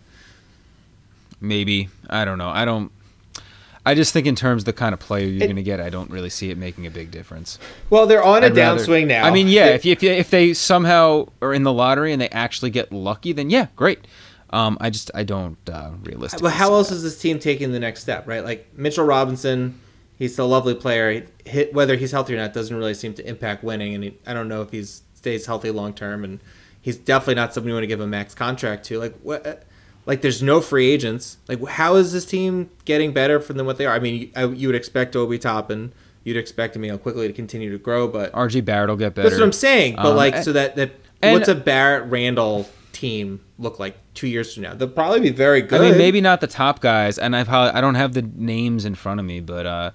Maybe 1.40 1.88
I 2.08 2.24
don't 2.24 2.38
know. 2.38 2.48
I 2.48 2.64
don't. 2.64 2.90
I 3.84 3.94
just 3.94 4.12
think 4.12 4.26
in 4.26 4.34
terms 4.34 4.62
of 4.62 4.66
the 4.66 4.72
kind 4.72 4.92
of 4.92 4.98
player 4.98 5.28
you're 5.28 5.46
going 5.46 5.54
to 5.54 5.62
get, 5.62 5.80
I 5.80 5.90
don't 5.90 6.10
really 6.10 6.28
see 6.28 6.50
it 6.50 6.58
making 6.58 6.86
a 6.86 6.90
big 6.90 7.12
difference. 7.12 7.56
Well, 7.88 8.08
they're 8.08 8.22
on 8.22 8.42
a 8.42 8.50
downswing 8.50 9.06
now. 9.06 9.24
I 9.24 9.30
mean, 9.30 9.46
yeah, 9.46 9.66
if, 9.66 9.84
you, 9.84 9.92
if, 9.92 10.02
you, 10.02 10.10
if 10.10 10.28
they 10.28 10.54
somehow 10.54 11.28
are 11.40 11.54
in 11.54 11.62
the 11.62 11.72
lottery 11.72 12.12
and 12.12 12.20
they 12.20 12.28
actually 12.30 12.70
get 12.70 12.90
lucky, 12.90 13.32
then 13.32 13.48
yeah, 13.48 13.68
great. 13.76 14.04
Um, 14.50 14.78
I 14.80 14.90
just 14.90 15.10
I 15.14 15.24
don't 15.24 15.58
uh, 15.68 15.92
realistically. 16.02 16.44
But 16.44 16.54
how 16.54 16.72
else 16.74 16.90
that. 16.90 16.96
is 16.96 17.02
this 17.02 17.18
team 17.18 17.38
taking 17.38 17.72
the 17.72 17.80
next 17.80 18.00
step, 18.00 18.26
right? 18.26 18.44
Like 18.44 18.76
Mitchell 18.76 19.04
Robinson, 19.04 19.80
he's 20.18 20.38
a 20.38 20.44
lovely 20.44 20.74
player. 20.74 21.10
He 21.12 21.22
hit, 21.50 21.74
whether 21.74 21.96
he's 21.96 22.12
healthy 22.12 22.34
or 22.34 22.38
not 22.38 22.52
doesn't 22.52 22.76
really 22.76 22.94
seem 22.94 23.14
to 23.14 23.28
impact 23.28 23.64
winning, 23.64 23.94
and 23.94 24.04
he, 24.04 24.18
I 24.26 24.34
don't 24.34 24.48
know 24.48 24.62
if 24.62 24.70
he 24.70 24.82
stays 24.84 25.46
healthy 25.46 25.70
long 25.70 25.94
term. 25.94 26.24
And 26.24 26.40
he's 26.80 26.96
definitely 26.96 27.34
not 27.34 27.52
somebody 27.52 27.70
you 27.70 27.74
want 27.74 27.82
to 27.84 27.88
give 27.88 28.00
a 28.00 28.06
max 28.06 28.34
contract 28.34 28.84
to. 28.86 28.98
Like 28.98 29.18
what? 29.20 29.64
Like 30.06 30.22
there's 30.22 30.40
no 30.40 30.60
free 30.60 30.88
agents. 30.88 31.38
Like 31.48 31.66
how 31.66 31.96
is 31.96 32.12
this 32.12 32.24
team 32.24 32.70
getting 32.84 33.12
better 33.12 33.40
from 33.40 33.56
than 33.56 33.66
what 33.66 33.76
they 33.78 33.86
are? 33.86 33.94
I 33.94 33.98
mean, 33.98 34.30
you, 34.36 34.52
you 34.52 34.68
would 34.68 34.76
expect 34.76 35.16
Obi 35.16 35.38
Toppin, 35.38 35.92
you'd 36.26 36.36
expect 36.36 36.76
you 36.76 36.98
Quickley 36.98 37.26
to 37.26 37.32
continue 37.32 37.70
to 37.72 37.78
grow, 37.78 38.06
but 38.08 38.32
RJ 38.32 38.64
Barrett 38.64 38.88
will 38.88 38.96
get 38.96 39.14
better. 39.14 39.28
That's 39.28 39.40
what 39.40 39.46
I'm 39.46 39.52
saying. 39.52 39.96
But 39.96 40.06
um, 40.06 40.16
like, 40.16 40.36
so 40.36 40.52
that 40.52 40.76
that 40.76 40.92
what's 41.22 41.48
a 41.48 41.54
Barrett 41.54 42.10
Randle 42.10 42.68
team 42.96 43.40
look 43.58 43.78
like 43.78 43.96
two 44.14 44.26
years 44.26 44.54
from 44.54 44.62
now? 44.64 44.74
They'll 44.74 44.88
probably 44.88 45.20
be 45.20 45.30
very 45.30 45.62
good. 45.62 45.80
I 45.80 45.90
mean, 45.90 45.98
maybe 45.98 46.20
not 46.20 46.40
the 46.40 46.46
top 46.46 46.80
guys, 46.80 47.18
and 47.18 47.36
I've 47.36 47.48
I 47.48 47.80
don't 47.80 47.94
have 47.94 48.14
the 48.14 48.22
names 48.22 48.84
in 48.84 48.94
front 48.94 49.20
of 49.20 49.26
me, 49.26 49.40
but 49.40 49.66
uh, 49.66 49.90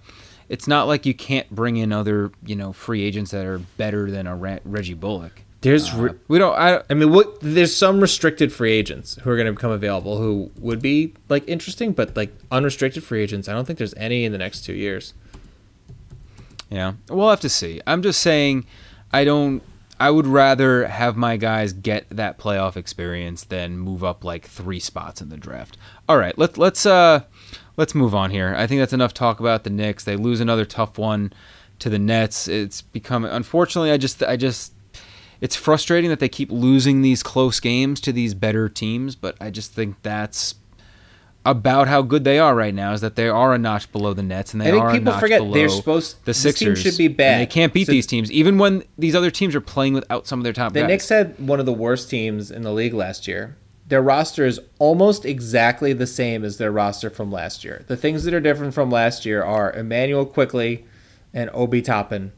it's 0.49 0.67
not 0.67 0.87
like 0.87 1.05
you 1.05 1.13
can't 1.13 1.49
bring 1.49 1.77
in 1.77 1.91
other 1.91 2.31
you 2.45 2.55
know 2.55 2.73
free 2.73 3.03
agents 3.03 3.31
that 3.31 3.45
are 3.45 3.59
better 3.77 4.11
than 4.11 4.27
a 4.27 4.35
Reggie 4.35 4.93
Bullock. 4.93 5.41
There's 5.61 5.93
uh, 5.93 6.13
we 6.27 6.39
don't. 6.39 6.57
I, 6.57 6.81
I 6.89 6.95
mean, 6.95 7.11
what? 7.11 7.39
There's 7.39 7.75
some 7.75 7.99
restricted 7.99 8.51
free 8.51 8.71
agents 8.71 9.15
who 9.21 9.29
are 9.29 9.35
going 9.35 9.45
to 9.45 9.53
become 9.53 9.71
available 9.71 10.17
who 10.17 10.51
would 10.57 10.81
be 10.81 11.13
like 11.29 11.47
interesting, 11.47 11.91
but 11.91 12.15
like 12.17 12.33
unrestricted 12.51 13.03
free 13.03 13.21
agents, 13.21 13.47
I 13.47 13.53
don't 13.53 13.65
think 13.65 13.77
there's 13.77 13.93
any 13.95 14.25
in 14.25 14.31
the 14.31 14.39
next 14.39 14.65
two 14.65 14.73
years. 14.73 15.13
Yeah, 16.71 16.93
we'll 17.09 17.29
have 17.29 17.41
to 17.41 17.49
see. 17.49 17.79
I'm 17.85 18.01
just 18.01 18.21
saying, 18.21 18.65
I 19.11 19.23
don't. 19.23 19.61
I 20.01 20.09
would 20.09 20.25
rather 20.25 20.87
have 20.87 21.15
my 21.15 21.37
guys 21.37 21.73
get 21.73 22.07
that 22.09 22.39
playoff 22.39 22.75
experience 22.75 23.43
than 23.43 23.77
move 23.77 24.03
up 24.03 24.23
like 24.23 24.47
three 24.47 24.79
spots 24.79 25.21
in 25.21 25.29
the 25.29 25.37
draft. 25.37 25.77
All 26.09 26.17
right, 26.17 26.35
let's 26.39 26.57
let's 26.57 26.87
uh 26.87 27.21
let's 27.77 27.93
move 27.93 28.15
on 28.15 28.31
here. 28.31 28.55
I 28.57 28.65
think 28.65 28.79
that's 28.79 28.93
enough 28.93 29.13
talk 29.13 29.39
about 29.39 29.63
the 29.63 29.69
Knicks. 29.69 30.03
They 30.03 30.15
lose 30.15 30.39
another 30.39 30.65
tough 30.65 30.97
one 30.97 31.31
to 31.77 31.87
the 31.87 31.99
Nets. 31.99 32.47
It's 32.47 32.81
become 32.81 33.25
unfortunately. 33.25 33.91
I 33.91 33.97
just 33.97 34.23
I 34.23 34.37
just 34.37 34.73
it's 35.39 35.55
frustrating 35.55 36.09
that 36.09 36.19
they 36.19 36.29
keep 36.29 36.51
losing 36.51 37.03
these 37.03 37.21
close 37.21 37.59
games 37.59 38.01
to 38.01 38.11
these 38.11 38.33
better 38.33 38.69
teams, 38.69 39.15
but 39.15 39.35
I 39.39 39.51
just 39.51 39.71
think 39.71 40.01
that's 40.01 40.55
about 41.45 41.87
how 41.87 42.01
good 42.01 42.23
they 42.23 42.37
are 42.37 42.55
right 42.55 42.73
now 42.73 42.93
is 42.93 43.01
that 43.01 43.15
they 43.15 43.27
are 43.27 43.53
a 43.53 43.57
notch 43.57 43.91
below 43.91 44.13
the 44.13 44.21
Nets 44.21 44.53
and 44.53 44.61
they 44.61 44.67
I 44.67 44.71
think 44.71 44.83
are 44.83 44.93
people 44.93 45.13
forget 45.13 45.41
they're 45.51 45.69
supposed 45.69 46.23
the 46.25 46.33
Sixers 46.33 46.79
should 46.79 46.97
be 46.97 47.07
bad. 47.07 47.41
they 47.41 47.45
can't 47.47 47.73
beat 47.73 47.87
so, 47.87 47.91
these 47.91 48.05
teams 48.05 48.31
even 48.31 48.57
when 48.57 48.83
these 48.97 49.15
other 49.15 49.31
teams 49.31 49.55
are 49.55 49.61
playing 49.61 49.93
without 49.93 50.27
some 50.27 50.39
of 50.39 50.43
their 50.43 50.53
top 50.53 50.73
the 50.73 50.81
guys. 50.81 50.87
Knicks 50.87 51.09
had 51.09 51.39
one 51.39 51.59
of 51.59 51.65
the 51.65 51.73
worst 51.73 52.09
teams 52.09 52.51
in 52.51 52.61
the 52.61 52.71
league 52.71 52.93
last 52.93 53.27
year. 53.27 53.57
Their 53.87 54.01
roster 54.01 54.45
is 54.45 54.59
almost 54.79 55.25
exactly 55.25 55.93
the 55.93 56.07
same 56.07 56.45
as 56.45 56.57
their 56.57 56.71
roster 56.71 57.09
from 57.09 57.31
last 57.31 57.63
year. 57.65 57.83
The 57.87 57.97
things 57.97 58.23
that 58.23 58.33
are 58.33 58.39
different 58.39 58.73
from 58.73 58.89
last 58.89 59.25
year 59.25 59.43
are 59.43 59.73
Immanuel 59.73 60.25
Quickley 60.25 60.85
and 61.33 61.49
Obi 61.53 61.81
Toppin 61.81 62.31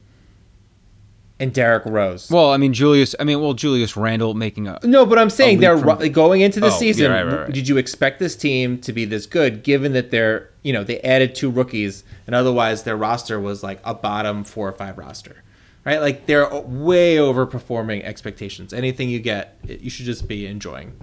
and 1.40 1.54
Derrick 1.54 1.84
Rose. 1.86 2.30
Well, 2.30 2.52
I 2.52 2.58
mean 2.58 2.74
Julius. 2.74 3.16
I 3.20 3.24
mean, 3.24 3.42
well, 3.42 3.54
Julius 3.54 3.98
Randle 3.98 4.34
making 4.34 4.68
a 4.68 4.80
no, 4.84 5.06
but 5.06 5.18
I'm 5.18 5.30
saying 5.30 5.60
they're 5.60 5.78
from, 5.78 6.12
going 6.12 6.42
into 6.42 6.60
the 6.60 6.68
oh, 6.68 6.70
season. 6.70 7.06
Yeah, 7.06 7.12
right, 7.12 7.24
right, 7.24 7.40
right. 7.42 7.52
Did 7.52 7.68
you 7.68 7.78
expect 7.78 8.20
this 8.20 8.36
team 8.36 8.80
to 8.82 8.94
be 8.94 9.06
this 9.06 9.26
good, 9.26 9.64
given 9.64 9.94
that 9.94 10.12
they're 10.12 10.50
you 10.62 10.74
know 10.74 10.84
they 10.84 11.00
added 11.02 11.36
two 11.36 11.50
rookies, 11.50 12.04
and 12.28 12.36
otherwise 12.36 12.84
their 12.84 12.98
roster 12.98 13.40
was 13.40 13.64
like 13.64 13.80
a 13.84 13.94
bottom 13.94 14.44
four 14.44 14.70
or 14.70 14.74
five 14.74 14.98
roster, 14.98 15.44
right? 15.86 16.00
Like 16.00 16.28
they're 16.28 16.54
way 16.54 17.18
overperforming 17.18 18.04
expectations. 18.04 18.74
Anything 18.74 19.10
you 19.10 19.20
get, 19.20 19.58
you 19.68 19.90
should 19.90 20.06
just 20.06 20.28
be 20.28 20.46
enjoying. 20.46 20.94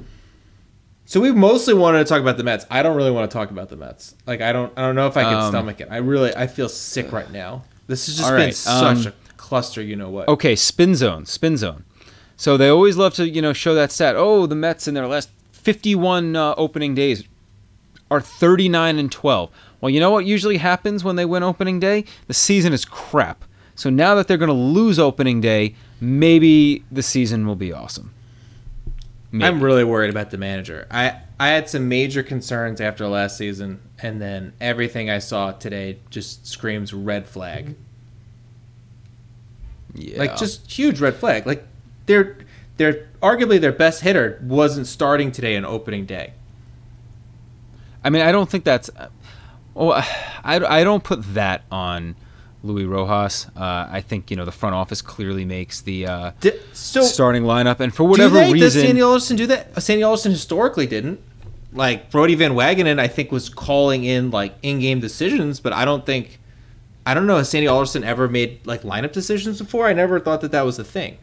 So 1.10 1.20
we 1.20 1.32
mostly 1.32 1.74
wanted 1.74 1.98
to 1.98 2.04
talk 2.04 2.20
about 2.20 2.36
the 2.36 2.44
Mets. 2.44 2.64
I 2.70 2.84
don't 2.84 2.96
really 2.96 3.10
want 3.10 3.28
to 3.28 3.34
talk 3.36 3.50
about 3.50 3.68
the 3.68 3.74
Mets. 3.74 4.14
Like 4.28 4.40
I 4.40 4.52
don't, 4.52 4.72
I 4.78 4.82
don't 4.82 4.94
know 4.94 5.08
if 5.08 5.16
I 5.16 5.24
can 5.24 5.34
um, 5.34 5.50
stomach 5.50 5.80
it. 5.80 5.88
I 5.90 5.96
really, 5.96 6.32
I 6.36 6.46
feel 6.46 6.68
sick 6.68 7.10
right 7.10 7.28
now. 7.32 7.64
This 7.88 8.06
has 8.06 8.16
just 8.16 8.30
been 8.30 8.52
such 8.52 9.06
um, 9.06 9.12
a 9.12 9.29
cluster, 9.40 9.82
you 9.82 9.96
know 9.96 10.10
what. 10.10 10.28
Okay, 10.28 10.54
spin 10.54 10.94
zone, 10.94 11.26
spin 11.26 11.56
zone. 11.56 11.84
So 12.36 12.56
they 12.56 12.68
always 12.68 12.96
love 12.96 13.14
to, 13.14 13.28
you 13.28 13.42
know, 13.42 13.52
show 13.52 13.74
that 13.74 13.90
stat. 13.90 14.14
Oh, 14.16 14.46
the 14.46 14.54
Mets 14.54 14.86
in 14.86 14.94
their 14.94 15.06
last 15.06 15.30
51 15.52 16.36
uh, 16.36 16.54
opening 16.56 16.94
days 16.94 17.24
are 18.10 18.20
39 18.20 18.98
and 18.98 19.10
12. 19.10 19.50
Well, 19.80 19.90
you 19.90 20.00
know 20.00 20.10
what 20.10 20.26
usually 20.26 20.58
happens 20.58 21.02
when 21.02 21.16
they 21.16 21.24
win 21.24 21.42
opening 21.42 21.80
day? 21.80 22.04
The 22.26 22.34
season 22.34 22.72
is 22.72 22.84
crap. 22.84 23.44
So 23.74 23.88
now 23.88 24.14
that 24.14 24.28
they're 24.28 24.36
going 24.36 24.48
to 24.48 24.52
lose 24.52 24.98
opening 24.98 25.40
day, 25.40 25.74
maybe 26.00 26.84
the 26.92 27.02
season 27.02 27.46
will 27.46 27.56
be 27.56 27.72
awesome. 27.72 28.12
Maybe. 29.32 29.46
I'm 29.46 29.62
really 29.62 29.84
worried 29.84 30.10
about 30.10 30.30
the 30.30 30.38
manager. 30.38 30.86
I 30.90 31.20
I 31.38 31.48
had 31.48 31.70
some 31.70 31.88
major 31.88 32.22
concerns 32.22 32.80
after 32.80 33.06
last 33.06 33.38
season, 33.38 33.80
and 34.02 34.20
then 34.20 34.52
everything 34.60 35.08
I 35.08 35.20
saw 35.20 35.52
today 35.52 36.00
just 36.10 36.46
screams 36.46 36.92
red 36.92 37.28
flag. 37.28 37.76
Yeah. 39.94 40.18
Like 40.18 40.36
just 40.36 40.70
huge 40.70 41.00
red 41.00 41.16
flag. 41.16 41.46
Like 41.46 41.66
they're 42.06 42.36
they're 42.76 43.08
arguably 43.22 43.60
their 43.60 43.72
best 43.72 44.02
hitter 44.02 44.38
wasn't 44.42 44.86
starting 44.86 45.32
today 45.32 45.56
on 45.56 45.64
opening 45.64 46.06
day. 46.06 46.32
I 48.02 48.10
mean, 48.10 48.22
I 48.22 48.32
don't 48.32 48.48
think 48.48 48.64
that's. 48.64 48.90
Oh, 49.76 49.90
I, 49.92 50.06
I 50.44 50.84
don't 50.84 51.04
put 51.04 51.34
that 51.34 51.62
on 51.70 52.16
Luis 52.62 52.86
Rojas. 52.86 53.46
Uh, 53.56 53.88
I 53.90 54.00
think 54.00 54.30
you 54.30 54.36
know 54.36 54.44
the 54.44 54.52
front 54.52 54.74
office 54.74 55.02
clearly 55.02 55.44
makes 55.44 55.80
the 55.80 56.06
uh, 56.06 56.32
so 56.72 57.02
starting 57.02 57.42
lineup, 57.42 57.80
and 57.80 57.94
for 57.94 58.04
whatever 58.04 58.40
do 58.40 58.46
they, 58.46 58.52
reason, 58.52 58.80
does 58.80 58.86
Sandy 58.86 59.02
Alderson 59.02 59.36
do 59.36 59.46
that? 59.46 59.82
Sandy 59.82 60.02
Alderson 60.02 60.32
historically 60.32 60.86
didn't. 60.86 61.20
Like 61.72 62.10
Brodie 62.10 62.34
Van 62.34 62.52
Wagenen, 62.52 62.98
I 62.98 63.06
think 63.06 63.30
was 63.30 63.48
calling 63.48 64.02
in 64.04 64.30
like 64.30 64.54
in-game 64.62 64.98
decisions, 64.98 65.60
but 65.60 65.72
I 65.72 65.84
don't 65.84 66.04
think 66.04 66.40
I 67.06 67.14
don't 67.14 67.26
know. 67.26 67.38
Has 67.38 67.48
Sandy 67.48 67.66
Alderson 67.66 68.04
ever 68.04 68.28
made 68.28 68.66
like 68.66 68.82
lineup 68.82 69.12
decisions 69.12 69.58
before? 69.58 69.86
I 69.86 69.92
never 69.92 70.20
thought 70.20 70.40
that 70.42 70.52
that 70.52 70.62
was 70.62 70.78
a 70.78 70.84
thing. 70.84 71.18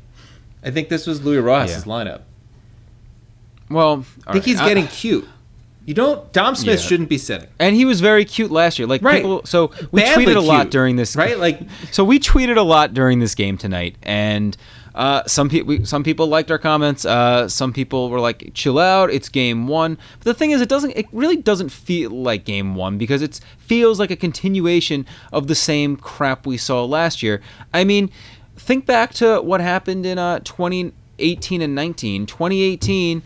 I 0.64 0.72
think 0.72 0.90
this 0.90 1.06
was 1.06 1.24
Luis 1.24 1.42
Rojas' 1.42 1.86
yeah. 1.86 1.92
lineup. 1.92 2.22
Well, 3.70 4.06
I 4.26 4.34
think 4.34 4.36
right. 4.36 4.46
he's 4.46 4.60
getting 4.60 4.88
cute. 4.88 5.28
You 5.86 5.94
don't. 5.94 6.32
Dom 6.34 6.56
Smith 6.56 6.82
yeah. 6.82 6.86
shouldn't 6.86 7.10
be 7.10 7.18
sitting. 7.18 7.48
And 7.60 7.76
he 7.76 7.86
was 7.86 8.02
very 8.02 8.26
cute 8.26 8.52
last 8.52 8.78
year. 8.78 8.88
Like 8.88 9.02
right. 9.02 9.22
people. 9.22 9.46
So 9.46 9.72
we 9.92 10.02
Badly 10.02 10.26
tweeted 10.26 10.36
a 10.36 10.42
lot 10.42 10.64
cute, 10.64 10.72
during 10.72 10.96
this. 10.98 11.16
Right. 11.16 11.38
Like. 11.38 11.62
So 11.92 12.04
we 12.04 12.20
tweeted 12.20 12.58
a 12.58 12.62
lot 12.62 12.94
during 12.94 13.20
this 13.20 13.34
game 13.34 13.58
tonight, 13.58 13.96
and 14.04 14.58
uh, 14.98 15.24
some 15.28 15.48
people 15.48 15.86
some 15.86 16.04
people 16.04 16.26
liked 16.26 16.50
our 16.50 16.58
comments. 16.58 17.06
Uh, 17.06 17.48
some 17.48 17.72
people 17.72 18.10
were 18.10 18.20
like, 18.20 18.50
"Chill 18.56 18.80
out, 18.80 19.12
it's 19.12 19.30
game 19.30 19.68
one." 19.68 19.96
But 20.18 20.26
the 20.26 20.34
thing 20.34 20.50
is, 20.50 20.60
it 20.60 20.68
doesn't. 20.68 20.90
It 20.98 21.06
really 21.12 21.38
doesn't 21.38 21.70
feel 21.70 22.10
like 22.10 22.46
game 22.46 22.74
one 22.74 22.98
because 22.98 23.22
it 23.22 23.40
feels 23.60 24.00
like 24.00 24.10
a 24.10 24.16
continuation 24.16 25.06
of 25.32 25.46
the 25.46 25.54
same 25.54 25.98
crap 25.98 26.48
we 26.48 26.58
saw 26.58 26.84
last 26.84 27.22
year. 27.22 27.42
I 27.76 27.84
mean, 27.84 28.10
think 28.56 28.88
back 28.88 29.14
to 29.16 29.40
what 29.40 29.62
happened 29.62 30.04
in 30.08 30.18
uh, 30.18 30.40
2018 30.40 31.62
and 31.62 31.76
19. 31.76 32.26
2018 32.26 33.22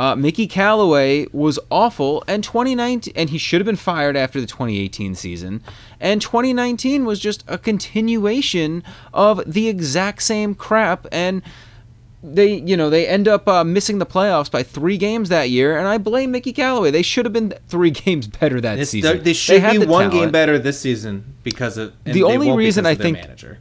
uh, 0.00 0.16
Mickey 0.16 0.46
Callaway 0.46 1.26
was 1.30 1.58
awful, 1.68 2.24
and 2.26 2.42
2019, 2.42 3.12
and 3.14 3.28
he 3.28 3.36
should 3.36 3.60
have 3.60 3.66
been 3.66 3.76
fired 3.76 4.16
after 4.16 4.40
the 4.40 4.46
2018 4.46 5.14
season. 5.14 5.62
And 6.00 6.22
2019 6.22 7.04
was 7.04 7.20
just 7.20 7.44
a 7.46 7.58
continuation 7.58 8.82
of 9.12 9.42
the 9.44 9.68
exact 9.68 10.22
same 10.22 10.54
crap, 10.54 11.06
and 11.12 11.42
they, 12.22 12.54
you 12.54 12.78
know, 12.78 12.88
they 12.88 13.06
end 13.06 13.28
up 13.28 13.46
uh, 13.46 13.62
missing 13.62 13.98
the 13.98 14.06
playoffs 14.06 14.50
by 14.50 14.62
three 14.62 14.96
games 14.96 15.28
that 15.28 15.50
year, 15.50 15.78
and 15.78 15.86
I 15.86 15.98
blame 15.98 16.30
Mickey 16.30 16.54
Callaway. 16.54 16.90
They 16.90 17.02
should 17.02 17.26
have 17.26 17.34
been 17.34 17.52
three 17.68 17.90
games 17.90 18.26
better 18.26 18.58
that 18.58 18.78
it's 18.78 18.92
season. 18.92 19.18
The, 19.18 19.22
they 19.22 19.32
should 19.34 19.62
they 19.62 19.76
be 19.76 19.84
one 19.84 20.04
talent. 20.04 20.12
game 20.12 20.30
better 20.30 20.58
this 20.58 20.80
season 20.80 21.34
because 21.42 21.76
of 21.76 21.92
the 22.04 22.22
only 22.22 22.50
reason 22.52 22.86
I 22.86 22.94
think. 22.94 23.18
Manager. 23.18 23.58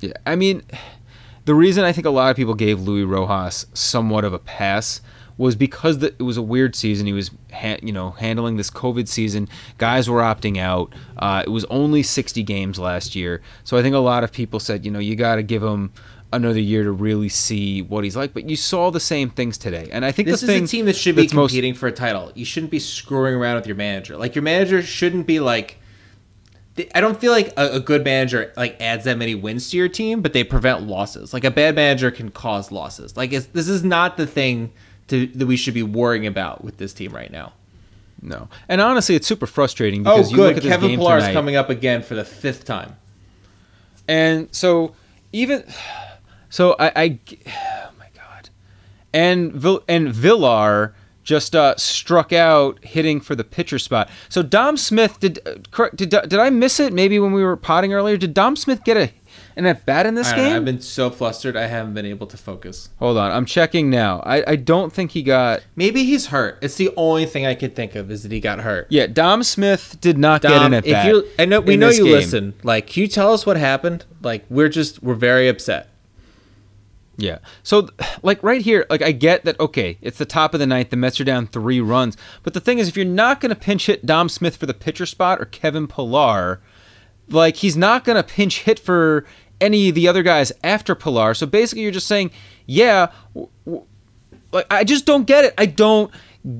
Yeah, 0.00 0.12
I 0.26 0.36
mean, 0.36 0.60
the 1.46 1.54
reason 1.54 1.84
I 1.84 1.92
think 1.92 2.06
a 2.06 2.10
lot 2.10 2.30
of 2.30 2.36
people 2.36 2.52
gave 2.52 2.82
Luis 2.82 3.06
Rojas 3.06 3.64
somewhat 3.72 4.26
of 4.26 4.34
a 4.34 4.38
pass 4.38 5.00
was 5.36 5.56
because 5.56 5.98
the, 5.98 6.08
it 6.08 6.22
was 6.22 6.36
a 6.36 6.42
weird 6.42 6.76
season. 6.76 7.06
He 7.06 7.12
was, 7.12 7.30
ha- 7.52 7.78
you 7.82 7.92
know, 7.92 8.10
handling 8.12 8.56
this 8.56 8.70
COVID 8.70 9.08
season. 9.08 9.48
Guys 9.78 10.08
were 10.08 10.20
opting 10.20 10.58
out. 10.58 10.94
Uh, 11.18 11.42
it 11.46 11.50
was 11.50 11.64
only 11.66 12.02
60 12.02 12.42
games 12.42 12.78
last 12.78 13.14
year, 13.14 13.42
so 13.64 13.76
I 13.76 13.82
think 13.82 13.94
a 13.94 13.98
lot 13.98 14.24
of 14.24 14.32
people 14.32 14.60
said, 14.60 14.84
you 14.84 14.90
know, 14.90 14.98
you 14.98 15.16
got 15.16 15.36
to 15.36 15.42
give 15.42 15.62
him 15.62 15.92
another 16.32 16.60
year 16.60 16.82
to 16.82 16.90
really 16.90 17.28
see 17.28 17.82
what 17.82 18.04
he's 18.04 18.16
like. 18.16 18.34
But 18.34 18.48
you 18.48 18.56
saw 18.56 18.90
the 18.90 19.00
same 19.00 19.30
things 19.30 19.58
today, 19.58 19.88
and 19.92 20.04
I 20.04 20.12
think 20.12 20.28
this 20.28 20.40
the 20.40 20.52
is 20.52 20.62
a 20.62 20.66
team 20.66 20.86
that 20.86 20.96
should 20.96 21.16
be 21.16 21.26
competing 21.26 21.72
most... 21.72 21.80
for 21.80 21.86
a 21.86 21.92
title. 21.92 22.32
You 22.34 22.44
shouldn't 22.44 22.70
be 22.70 22.78
screwing 22.78 23.34
around 23.34 23.56
with 23.56 23.66
your 23.66 23.76
manager. 23.76 24.16
Like 24.16 24.34
your 24.34 24.42
manager 24.42 24.82
shouldn't 24.82 25.26
be 25.26 25.40
like 25.40 25.78
I 26.94 27.00
don't 27.00 27.20
feel 27.20 27.30
like 27.30 27.52
a, 27.56 27.74
a, 27.74 27.80
good 27.80 28.04
manager 28.04 28.52
like 28.56 28.80
adds 28.80 29.04
that 29.04 29.16
many 29.16 29.34
wins 29.36 29.70
to 29.70 29.76
your 29.76 29.88
team, 29.88 30.22
but 30.22 30.32
they 30.32 30.42
prevent 30.42 30.82
losses. 30.82 31.32
Like 31.32 31.44
a 31.44 31.50
bad 31.50 31.76
manager 31.76 32.10
can 32.10 32.30
cause 32.30 32.72
losses. 32.72 33.16
Like 33.16 33.30
this 33.30 33.68
is 33.68 33.84
not 33.84 34.16
the 34.16 34.26
thing 34.26 34.72
to, 35.08 35.26
that 35.26 35.46
we 35.46 35.56
should 35.56 35.74
be 35.74 35.82
worrying 35.82 36.26
about 36.26 36.64
with 36.64 36.78
this 36.78 36.92
team 36.92 37.12
right 37.12 37.30
now. 37.30 37.52
No, 38.22 38.48
and 38.68 38.80
honestly, 38.80 39.14
it's 39.14 39.26
super 39.26 39.46
frustrating 39.46 40.02
because 40.02 40.28
oh, 40.28 40.30
you 40.30 40.36
good. 40.36 40.54
look 40.56 40.64
at 40.64 40.68
Kevin 40.68 40.96
Pillar 40.96 41.18
is 41.18 41.28
coming 41.28 41.56
up 41.56 41.68
again 41.68 42.02
for 42.02 42.14
the 42.14 42.24
fifth 42.24 42.64
time, 42.64 42.96
and 44.08 44.48
so 44.50 44.94
even 45.32 45.64
so, 46.54 46.76
I, 46.78 46.92
I 46.94 47.18
oh 47.48 47.90
my 47.98 48.06
god, 48.14 48.48
and 49.12 49.52
and 49.88 50.14
Villar 50.14 50.94
just 51.24 51.56
uh, 51.56 51.74
struck 51.76 52.32
out 52.32 52.78
hitting 52.84 53.20
for 53.20 53.34
the 53.34 53.42
pitcher 53.42 53.80
spot. 53.80 54.08
So 54.28 54.40
Dom 54.40 54.76
Smith 54.76 55.18
did 55.18 55.40
uh, 55.44 55.88
did 55.96 56.10
did 56.10 56.34
I 56.34 56.50
miss 56.50 56.78
it? 56.78 56.92
Maybe 56.92 57.18
when 57.18 57.32
we 57.32 57.42
were 57.42 57.56
potting 57.56 57.92
earlier, 57.92 58.16
did 58.16 58.34
Dom 58.34 58.54
Smith 58.54 58.84
get 58.84 58.96
a 58.96 59.10
an 59.56 59.66
at 59.66 59.86
bat 59.86 60.06
in 60.06 60.14
this 60.14 60.32
game? 60.32 60.50
Know, 60.50 60.56
I've 60.56 60.64
been 60.64 60.80
so 60.80 61.10
flustered, 61.10 61.56
I 61.56 61.66
haven't 61.66 61.94
been 61.94 62.06
able 62.06 62.26
to 62.28 62.36
focus. 62.36 62.90
Hold 62.98 63.16
on, 63.16 63.30
I'm 63.30 63.44
checking 63.44 63.90
now. 63.90 64.20
I, 64.20 64.52
I 64.52 64.56
don't 64.56 64.92
think 64.92 65.12
he 65.12 65.22
got. 65.22 65.62
Maybe 65.76 66.04
he's 66.04 66.26
hurt. 66.26 66.58
It's 66.62 66.76
the 66.76 66.90
only 66.96 67.26
thing 67.26 67.46
I 67.46 67.54
could 67.54 67.74
think 67.76 67.94
of 67.94 68.10
is 68.10 68.22
that 68.22 68.32
he 68.32 68.40
got 68.40 68.60
hurt. 68.60 68.86
Yeah, 68.90 69.06
Dom 69.06 69.42
Smith 69.42 69.98
did 70.00 70.18
not 70.18 70.42
Dom, 70.42 70.52
get 70.52 70.62
an 70.62 70.74
at 70.74 70.84
bat. 70.84 71.24
I 71.38 71.44
know 71.44 71.60
we 71.60 71.76
know 71.76 71.90
you 71.90 72.04
game. 72.04 72.12
listen. 72.12 72.54
Like, 72.62 72.88
can 72.88 73.02
you 73.02 73.08
tell 73.08 73.32
us 73.32 73.46
what 73.46 73.56
happened? 73.56 74.04
Like, 74.22 74.44
we're 74.48 74.68
just 74.68 75.02
we're 75.02 75.14
very 75.14 75.48
upset. 75.48 75.90
Yeah. 77.16 77.38
So, 77.62 77.88
like 78.22 78.42
right 78.42 78.60
here, 78.60 78.86
like 78.90 79.02
I 79.02 79.12
get 79.12 79.44
that. 79.44 79.58
Okay, 79.60 79.98
it's 80.00 80.18
the 80.18 80.24
top 80.24 80.54
of 80.54 80.60
the 80.60 80.66
ninth. 80.66 80.90
The 80.90 80.96
Mets 80.96 81.20
are 81.20 81.24
down 81.24 81.46
three 81.46 81.80
runs. 81.80 82.16
But 82.42 82.54
the 82.54 82.60
thing 82.60 82.78
is, 82.78 82.88
if 82.88 82.96
you're 82.96 83.06
not 83.06 83.40
going 83.40 83.50
to 83.50 83.56
pinch 83.56 83.86
hit 83.86 84.04
Dom 84.04 84.28
Smith 84.28 84.56
for 84.56 84.66
the 84.66 84.74
pitcher 84.74 85.06
spot 85.06 85.40
or 85.40 85.44
Kevin 85.44 85.86
Pillar, 85.86 86.60
like 87.28 87.56
he's 87.56 87.76
not 87.76 88.04
going 88.04 88.16
to 88.16 88.22
pinch 88.22 88.60
hit 88.62 88.78
for 88.78 89.24
any 89.60 89.88
of 89.88 89.94
the 89.94 90.08
other 90.08 90.22
guys 90.22 90.52
after 90.62 90.94
Pillar. 90.94 91.34
So 91.34 91.46
basically, 91.46 91.82
you're 91.82 91.92
just 91.92 92.06
saying, 92.06 92.30
yeah, 92.66 93.08
w- 93.34 93.50
w- 93.64 93.84
like 94.52 94.66
I 94.70 94.84
just 94.84 95.06
don't 95.06 95.26
get 95.26 95.44
it. 95.44 95.54
I 95.58 95.66
don't 95.66 96.10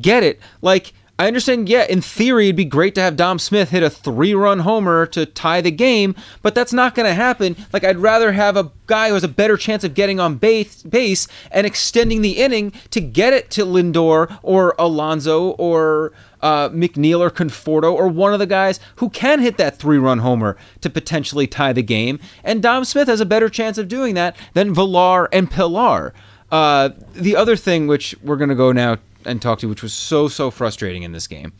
get 0.00 0.22
it. 0.22 0.40
Like 0.62 0.92
I 1.16 1.28
understand, 1.28 1.68
yeah, 1.68 1.86
in 1.88 2.00
theory, 2.00 2.46
it'd 2.46 2.56
be 2.56 2.64
great 2.64 2.96
to 2.96 3.00
have 3.00 3.14
Dom 3.14 3.38
Smith 3.38 3.70
hit 3.70 3.84
a 3.84 3.90
three 3.90 4.34
run 4.34 4.60
homer 4.60 5.06
to 5.06 5.24
tie 5.24 5.60
the 5.60 5.70
game, 5.70 6.16
but 6.42 6.56
that's 6.56 6.72
not 6.72 6.96
going 6.96 7.06
to 7.06 7.14
happen. 7.14 7.54
Like, 7.72 7.84
I'd 7.84 7.98
rather 7.98 8.32
have 8.32 8.56
a 8.56 8.72
guy 8.88 9.08
who 9.08 9.14
has 9.14 9.22
a 9.22 9.28
better 9.28 9.56
chance 9.56 9.84
of 9.84 9.94
getting 9.94 10.18
on 10.18 10.34
base, 10.36 10.82
base 10.82 11.28
and 11.52 11.68
extending 11.68 12.22
the 12.22 12.32
inning 12.32 12.72
to 12.90 13.00
get 13.00 13.32
it 13.32 13.48
to 13.52 13.64
Lindor 13.64 14.40
or 14.42 14.74
Alonso 14.76 15.50
or 15.50 16.12
uh, 16.42 16.70
McNeil 16.70 17.20
or 17.20 17.30
Conforto 17.30 17.92
or 17.92 18.08
one 18.08 18.32
of 18.32 18.40
the 18.40 18.46
guys 18.46 18.80
who 18.96 19.08
can 19.08 19.38
hit 19.38 19.56
that 19.56 19.78
three 19.78 19.98
run 19.98 20.18
homer 20.18 20.56
to 20.80 20.90
potentially 20.90 21.46
tie 21.46 21.72
the 21.72 21.82
game. 21.82 22.18
And 22.42 22.60
Dom 22.60 22.84
Smith 22.84 23.06
has 23.06 23.20
a 23.20 23.26
better 23.26 23.48
chance 23.48 23.78
of 23.78 23.86
doing 23.86 24.16
that 24.16 24.36
than 24.54 24.74
Villar 24.74 25.32
and 25.32 25.48
Pillar. 25.48 26.12
Uh, 26.50 26.90
the 27.12 27.36
other 27.36 27.54
thing, 27.54 27.86
which 27.86 28.16
we're 28.20 28.36
going 28.36 28.50
to 28.50 28.56
go 28.56 28.72
now 28.72 28.98
and 29.24 29.40
talk 29.40 29.58
to, 29.60 29.68
which 29.68 29.82
was 29.82 29.92
so 29.92 30.28
so 30.28 30.50
frustrating 30.50 31.02
in 31.02 31.12
this 31.12 31.26
game, 31.26 31.52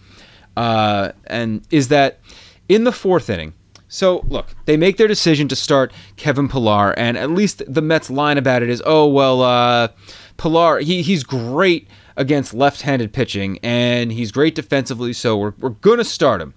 uh, 0.57 1.13
and 1.27 1.67
is 1.71 1.89
that 1.89 2.21
in 2.69 2.85
the 2.85 2.93
fourth 2.93 3.29
inning. 3.31 3.55
So 3.89 4.25
look, 4.29 4.49
they 4.65 4.77
make 4.77 4.97
their 4.97 5.07
decision 5.07 5.47
to 5.49 5.57
start 5.57 5.93
Kevin 6.17 6.49
Pillar, 6.49 6.99
and 6.99 7.17
at 7.17 7.31
least 7.31 7.63
the 7.73 7.83
Mets 7.83 8.11
line 8.11 8.39
about 8.39 8.63
it 8.63 8.69
is, 8.69 8.83
oh 8.85 9.07
well, 9.07 9.43
uh, 9.43 9.89
Pillar 10.37 10.81
he 10.81 11.03
he's 11.03 11.23
great 11.23 11.89
against 12.17 12.55
left-handed 12.55 13.13
pitching, 13.13 13.59
and 13.63 14.13
he's 14.13 14.33
great 14.33 14.55
defensively, 14.55 15.13
so 15.13 15.37
we're 15.37 15.55
we're 15.61 15.71
gonna 15.71 16.05
start 16.05 16.41
him. 16.41 16.55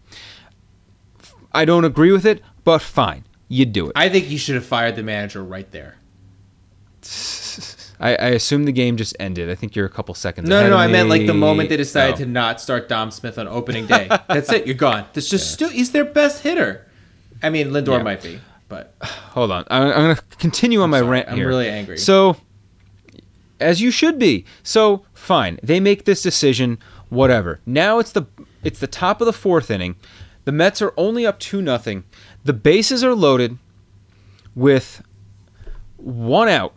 I 1.54 1.66
don't 1.66 1.86
agree 1.86 2.12
with 2.12 2.26
it, 2.26 2.42
but 2.64 2.82
fine, 2.82 3.26
you 3.48 3.66
do 3.66 3.88
it. 3.88 3.94
I 3.96 4.10
think 4.10 4.30
you 4.30 4.38
should 4.38 4.56
have 4.56 4.66
fired 4.66 4.96
the 4.96 5.04
manager 5.04 5.44
right 5.44 5.70
there. 5.72 5.98
I, 8.00 8.10
I 8.16 8.28
assume 8.30 8.66
the 8.66 8.72
game 8.72 8.98
just 8.98 9.16
ended. 9.20 9.50
I 9.50 9.56
think 9.56 9.76
you're 9.76 9.86
a 9.86 9.90
couple 9.90 10.14
seconds. 10.14 10.48
No, 10.48 10.62
no, 10.62 10.70
no. 10.70 10.78
I 10.78 10.88
meant 10.88 11.10
like 11.10 11.26
the 11.26 11.34
moment 11.34 11.70
they 11.70 11.78
decided 11.78 12.16
oh. 12.16 12.18
to 12.20 12.26
not 12.26 12.62
start 12.62 12.88
Dom 12.88 13.10
Smith 13.12 13.40
on 13.40 13.48
opening 13.48 13.88
day. 13.88 14.08
That's 14.28 14.52
it. 14.52 14.68
You're 14.68 14.76
gone. 14.76 15.06
That's 15.14 15.30
just 15.30 15.60
yeah. 15.60 15.68
stu- 15.68 15.76
he's 15.76 15.92
their 15.92 16.06
best 16.06 16.44
hitter. 16.44 16.86
I 17.42 17.50
mean, 17.50 17.70
Lindor 17.70 17.98
yeah. 17.98 18.04
might 18.04 18.22
be, 18.22 18.40
but 18.70 18.96
hold 19.02 19.52
on. 19.52 19.66
I'm, 19.70 19.84
I'm 19.84 19.94
going 19.94 20.16
to 20.16 20.22
continue 20.38 20.80
on 20.80 20.86
I'm 20.86 20.90
my 20.92 21.00
sorry. 21.00 21.10
rant 21.10 21.30
I'm 21.30 21.40
really 21.40 21.70
angry. 21.70 21.98
So, 21.98 22.38
as 23.60 23.82
you 23.82 23.90
should 23.90 24.20
be. 24.20 24.46
So 24.64 25.06
fine, 25.14 25.60
they 25.64 25.80
make 25.80 26.06
this 26.06 26.22
decision. 26.22 26.80
Whatever. 27.10 27.62
Now 27.66 28.00
it's 28.00 28.12
the 28.12 28.26
it's 28.64 28.80
the 28.80 28.88
top 28.88 29.22
of 29.22 29.26
the 29.26 29.34
fourth 29.34 29.72
inning. 29.72 29.96
The 30.44 30.52
Mets 30.52 30.82
are 30.82 30.94
only 30.98 31.26
up 31.26 31.40
two 31.40 31.62
nothing. 31.62 32.04
The 32.44 32.54
bases 32.54 33.04
are 33.04 33.16
loaded 33.16 33.58
with 34.56 35.02
one 35.96 36.50
out 36.50 36.74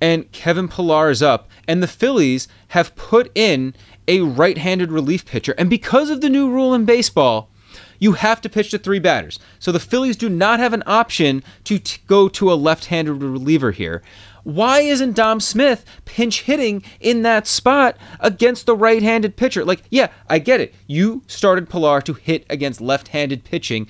and 0.00 0.30
Kevin 0.32 0.68
Pillar 0.68 1.10
is 1.10 1.22
up, 1.22 1.48
and 1.68 1.82
the 1.82 1.88
Phillies 1.88 2.48
have 2.68 2.96
put 2.96 3.30
in 3.34 3.74
a 4.08 4.20
right 4.20 4.58
handed 4.58 4.90
relief 4.90 5.24
pitcher. 5.24 5.54
And 5.58 5.70
because 5.70 6.10
of 6.10 6.20
the 6.20 6.30
new 6.30 6.50
rule 6.50 6.74
in 6.74 6.84
baseball, 6.84 7.50
you 7.98 8.12
have 8.12 8.40
to 8.40 8.48
pitch 8.48 8.70
to 8.70 8.78
three 8.78 8.98
batters. 8.98 9.38
So 9.58 9.70
the 9.70 9.78
Phillies 9.78 10.16
do 10.16 10.28
not 10.28 10.58
have 10.58 10.72
an 10.72 10.82
option 10.86 11.44
to 11.64 11.78
t- 11.78 12.00
go 12.06 12.28
to 12.30 12.52
a 12.52 12.54
left 12.54 12.86
handed 12.86 13.22
reliever 13.22 13.72
here. 13.72 14.02
Why 14.42 14.80
isn't 14.80 15.16
Dom 15.16 15.38
Smith 15.38 15.84
pinch 16.06 16.42
hitting 16.42 16.82
in 16.98 17.22
that 17.22 17.46
spot 17.46 17.98
against 18.20 18.64
the 18.64 18.74
right 18.74 19.02
handed 19.02 19.36
pitcher? 19.36 19.64
Like, 19.64 19.82
yeah, 19.90 20.08
I 20.28 20.38
get 20.38 20.60
it. 20.60 20.74
You 20.86 21.22
started 21.26 21.68
Pillar 21.68 22.00
to 22.00 22.14
hit 22.14 22.46
against 22.48 22.80
left 22.80 23.08
handed 23.08 23.44
pitching. 23.44 23.86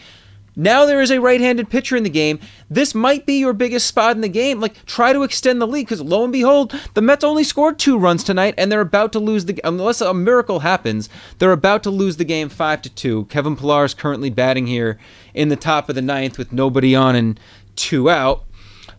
Now 0.61 0.85
there 0.85 1.01
is 1.01 1.11
a 1.11 1.23
right-handed 1.23 1.71
pitcher 1.71 1.97
in 1.97 2.03
the 2.03 2.11
game. 2.11 2.39
This 2.69 2.95
might 2.95 3.25
be 3.25 3.39
your 3.39 3.55
biggest 3.55 3.87
spot 3.87 4.15
in 4.15 4.21
the 4.21 4.29
game. 4.29 4.61
Like 4.61 4.85
try 4.85 5.15
to 5.15 5.23
extend 5.23 5.59
the 5.59 5.67
lead 5.67 5.87
because 5.87 6.03
lo 6.03 6.23
and 6.23 6.31
behold, 6.31 6.79
the 6.93 7.01
Mets 7.01 7.25
only 7.25 7.45
scored 7.45 7.79
two 7.79 7.99
runs 7.99 8.23
tonight, 8.23 8.53
and 8.59 8.71
they're 8.71 8.83
about 8.83 9.11
to 9.13 9.19
lose 9.19 9.47
the. 9.47 9.59
Unless 9.65 10.03
a 10.03 10.13
miracle 10.13 10.61
happens, 10.61 11.09
they're 11.39 11.53
about 11.53 11.83
to 11.85 11.91
lose 11.91 12.19
the 12.19 12.27
game 12.27 12.51
five 12.51 12.83
to 12.83 12.91
two. 12.91 13.25
Kevin 13.31 13.57
Pillar 13.57 13.87
is 13.87 13.95
currently 13.95 14.29
batting 14.29 14.67
here 14.67 14.99
in 15.33 15.49
the 15.49 15.57
top 15.57 15.89
of 15.89 15.95
the 15.95 16.03
ninth 16.03 16.37
with 16.37 16.53
nobody 16.53 16.95
on 16.95 17.17
and 17.17 17.41
two 17.75 18.11
out. 18.11 18.45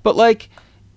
But 0.02 0.16
like, 0.16 0.50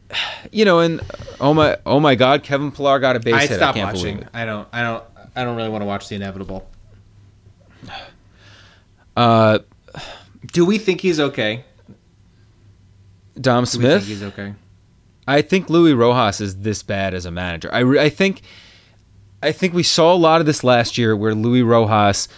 you 0.50 0.64
know, 0.64 0.80
and 0.80 1.02
oh 1.42 1.52
my, 1.52 1.76
oh 1.84 2.00
my 2.00 2.14
God, 2.14 2.42
Kevin 2.42 2.72
Pillar 2.72 2.98
got 3.00 3.16
a 3.16 3.20
base 3.20 3.34
I 3.34 3.46
hit. 3.48 3.60
I 3.60 3.72
can't 3.72 3.94
watching. 3.94 4.26
I 4.32 4.46
don't, 4.46 4.66
I 4.72 4.82
don't, 4.82 5.04
I 5.36 5.44
don't 5.44 5.56
really 5.56 5.68
want 5.68 5.82
to 5.82 5.86
watch 5.86 6.08
the 6.08 6.14
inevitable. 6.14 6.66
Uh 9.14 9.58
do 10.46 10.64
we 10.64 10.78
think 10.78 11.00
he's 11.00 11.20
okay? 11.20 11.64
Dom 13.40 13.66
Smith. 13.66 14.04
Think 14.04 14.08
he's 14.08 14.22
okay. 14.22 14.54
I 15.26 15.42
think 15.42 15.70
Luis 15.70 15.94
Rojas 15.94 16.40
is 16.40 16.58
this 16.58 16.82
bad 16.82 17.14
as 17.14 17.24
a 17.24 17.30
manager. 17.30 17.70
I, 17.72 17.80
I 18.04 18.08
think 18.08 18.42
I 19.42 19.52
think 19.52 19.74
we 19.74 19.82
saw 19.82 20.12
a 20.12 20.16
lot 20.16 20.40
of 20.40 20.46
this 20.46 20.62
last 20.62 20.98
year 20.98 21.16
where 21.16 21.34
Luis 21.34 21.64
Rojas 21.64 22.28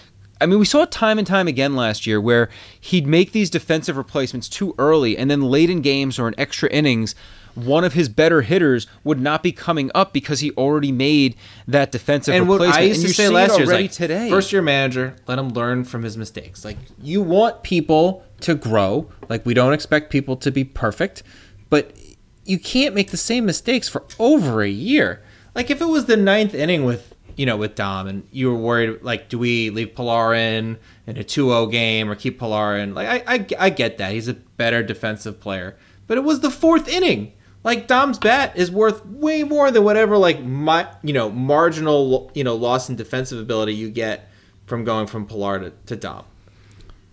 I 0.41 0.47
mean, 0.47 0.59
we 0.59 0.67
saw 0.67 0.83
it 0.83 0.91
time 0.91 1.19
and 1.19 1.27
time 1.27 1.49
again 1.49 1.75
last 1.75 2.07
year 2.07 2.21
where 2.21 2.51
he'd 2.79 3.07
make 3.07 3.33
these 3.33 3.49
defensive 3.49 3.97
replacements 3.97 4.49
too 4.49 4.75
early, 4.79 5.17
and 5.17 5.31
then 5.31 5.41
late 5.41 5.71
in 5.71 5.81
games 5.81 6.19
or 6.19 6.29
in 6.29 6.35
extra 6.39 6.69
innings, 6.69 7.15
one 7.57 7.85
of 7.85 7.95
his 7.95 8.09
better 8.09 8.43
hitters 8.43 8.87
would 9.03 9.19
not 9.19 9.43
be 9.43 9.51
coming 9.51 9.91
up 9.95 10.13
because 10.13 10.41
he 10.41 10.53
already 10.53 10.93
made 10.93 11.35
that 11.67 11.91
defensive 11.91 12.35
and 12.35 12.49
replacement. 12.49 12.71
What 12.71 12.79
I 12.79 12.83
used 12.83 13.01
and 13.01 13.09
to 13.09 13.15
say 13.15 13.29
last 13.29 13.59
year, 13.59 13.67
like, 13.67 13.91
today. 13.91 14.29
first 14.29 14.53
year 14.53 14.63
manager, 14.63 15.17
let 15.27 15.39
him 15.39 15.49
learn 15.49 15.85
from 15.85 16.03
his 16.03 16.17
mistakes. 16.17 16.65
Like 16.65 16.77
you 17.03 17.23
want 17.23 17.63
people 17.63 18.25
to 18.41 18.55
grow. 18.55 19.11
Like 19.29 19.47
we 19.47 19.55
don't 19.55 19.73
expect 19.73 20.11
people 20.11 20.37
to 20.37 20.51
be 20.51 20.65
perfect, 20.65 21.23
but 21.71 21.97
you 22.45 22.59
can't 22.59 22.95
make 22.95 23.11
the 23.11 23.17
same 23.17 23.47
mistakes 23.47 23.89
for 23.89 24.05
over 24.19 24.63
a 24.63 24.69
year. 24.69 25.23
Like 25.55 25.71
if 25.71 25.81
it 25.81 25.87
was 25.87 26.05
the 26.05 26.17
ninth 26.17 26.55
inning 26.55 26.85
with 26.85 27.15
you 27.37 27.47
know 27.47 27.57
with 27.57 27.75
Dom 27.75 28.07
and 28.07 28.27
you 28.31 28.51
were 28.51 28.59
worried 28.59 29.03
like 29.03 29.29
do 29.29 29.39
we 29.39 29.71
leave 29.71 29.95
Pillar 29.95 30.35
in 30.35 30.79
in 31.07 31.17
a 31.17 31.25
2-0 31.25 31.71
game 31.71 32.11
or 32.11 32.15
keep 32.15 32.39
Pillar 32.39 32.77
in? 32.77 32.95
Like 32.95 33.27
I, 33.27 33.35
I 33.35 33.47
I 33.59 33.71
get 33.71 33.97
that 33.97 34.13
he's 34.13 34.29
a 34.29 34.35
better 34.35 34.83
defensive 34.83 35.41
player, 35.41 35.77
but 36.07 36.19
it 36.19 36.25
was 36.25 36.41
the 36.41 36.51
fourth 36.51 36.87
inning. 36.87 37.33
Like 37.67 37.89
Dom's 37.89 38.21
bat 38.21 38.57
is 38.57 38.71
worth 38.71 39.05
way 39.05 39.43
more 39.43 39.73
than 39.73 39.83
whatever 39.83 40.17
like 40.17 40.41
my 40.41 40.87
you 41.03 41.13
know 41.13 41.29
marginal 41.29 42.31
you 42.33 42.45
know 42.45 42.55
loss 42.55 42.89
in 42.89 42.95
defensive 42.95 43.41
ability 43.41 43.75
you 43.75 43.91
get 43.91 44.31
from 44.67 44.85
going 44.85 45.09
from 45.09 45.27
Pillar 45.27 45.59
to, 45.59 45.73
to 45.87 45.97
Dom. 45.97 46.25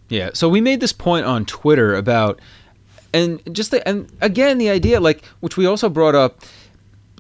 Yeah. 0.10 0.30
So 0.36 0.48
we 0.48 0.62
made 0.62 0.80
this 0.80 0.94
point 0.94 1.26
on 1.26 1.46
Twitter 1.46 1.96
about 1.96 2.40
and 3.16 3.42
just 3.52 3.72
the, 3.72 3.86
and 3.88 4.12
again 4.22 4.60
the 4.60 4.70
idea 4.70 5.00
like 5.00 5.26
which 5.40 5.58
we 5.58 5.66
also 5.66 5.90
brought 5.90 6.14
up 6.14 6.42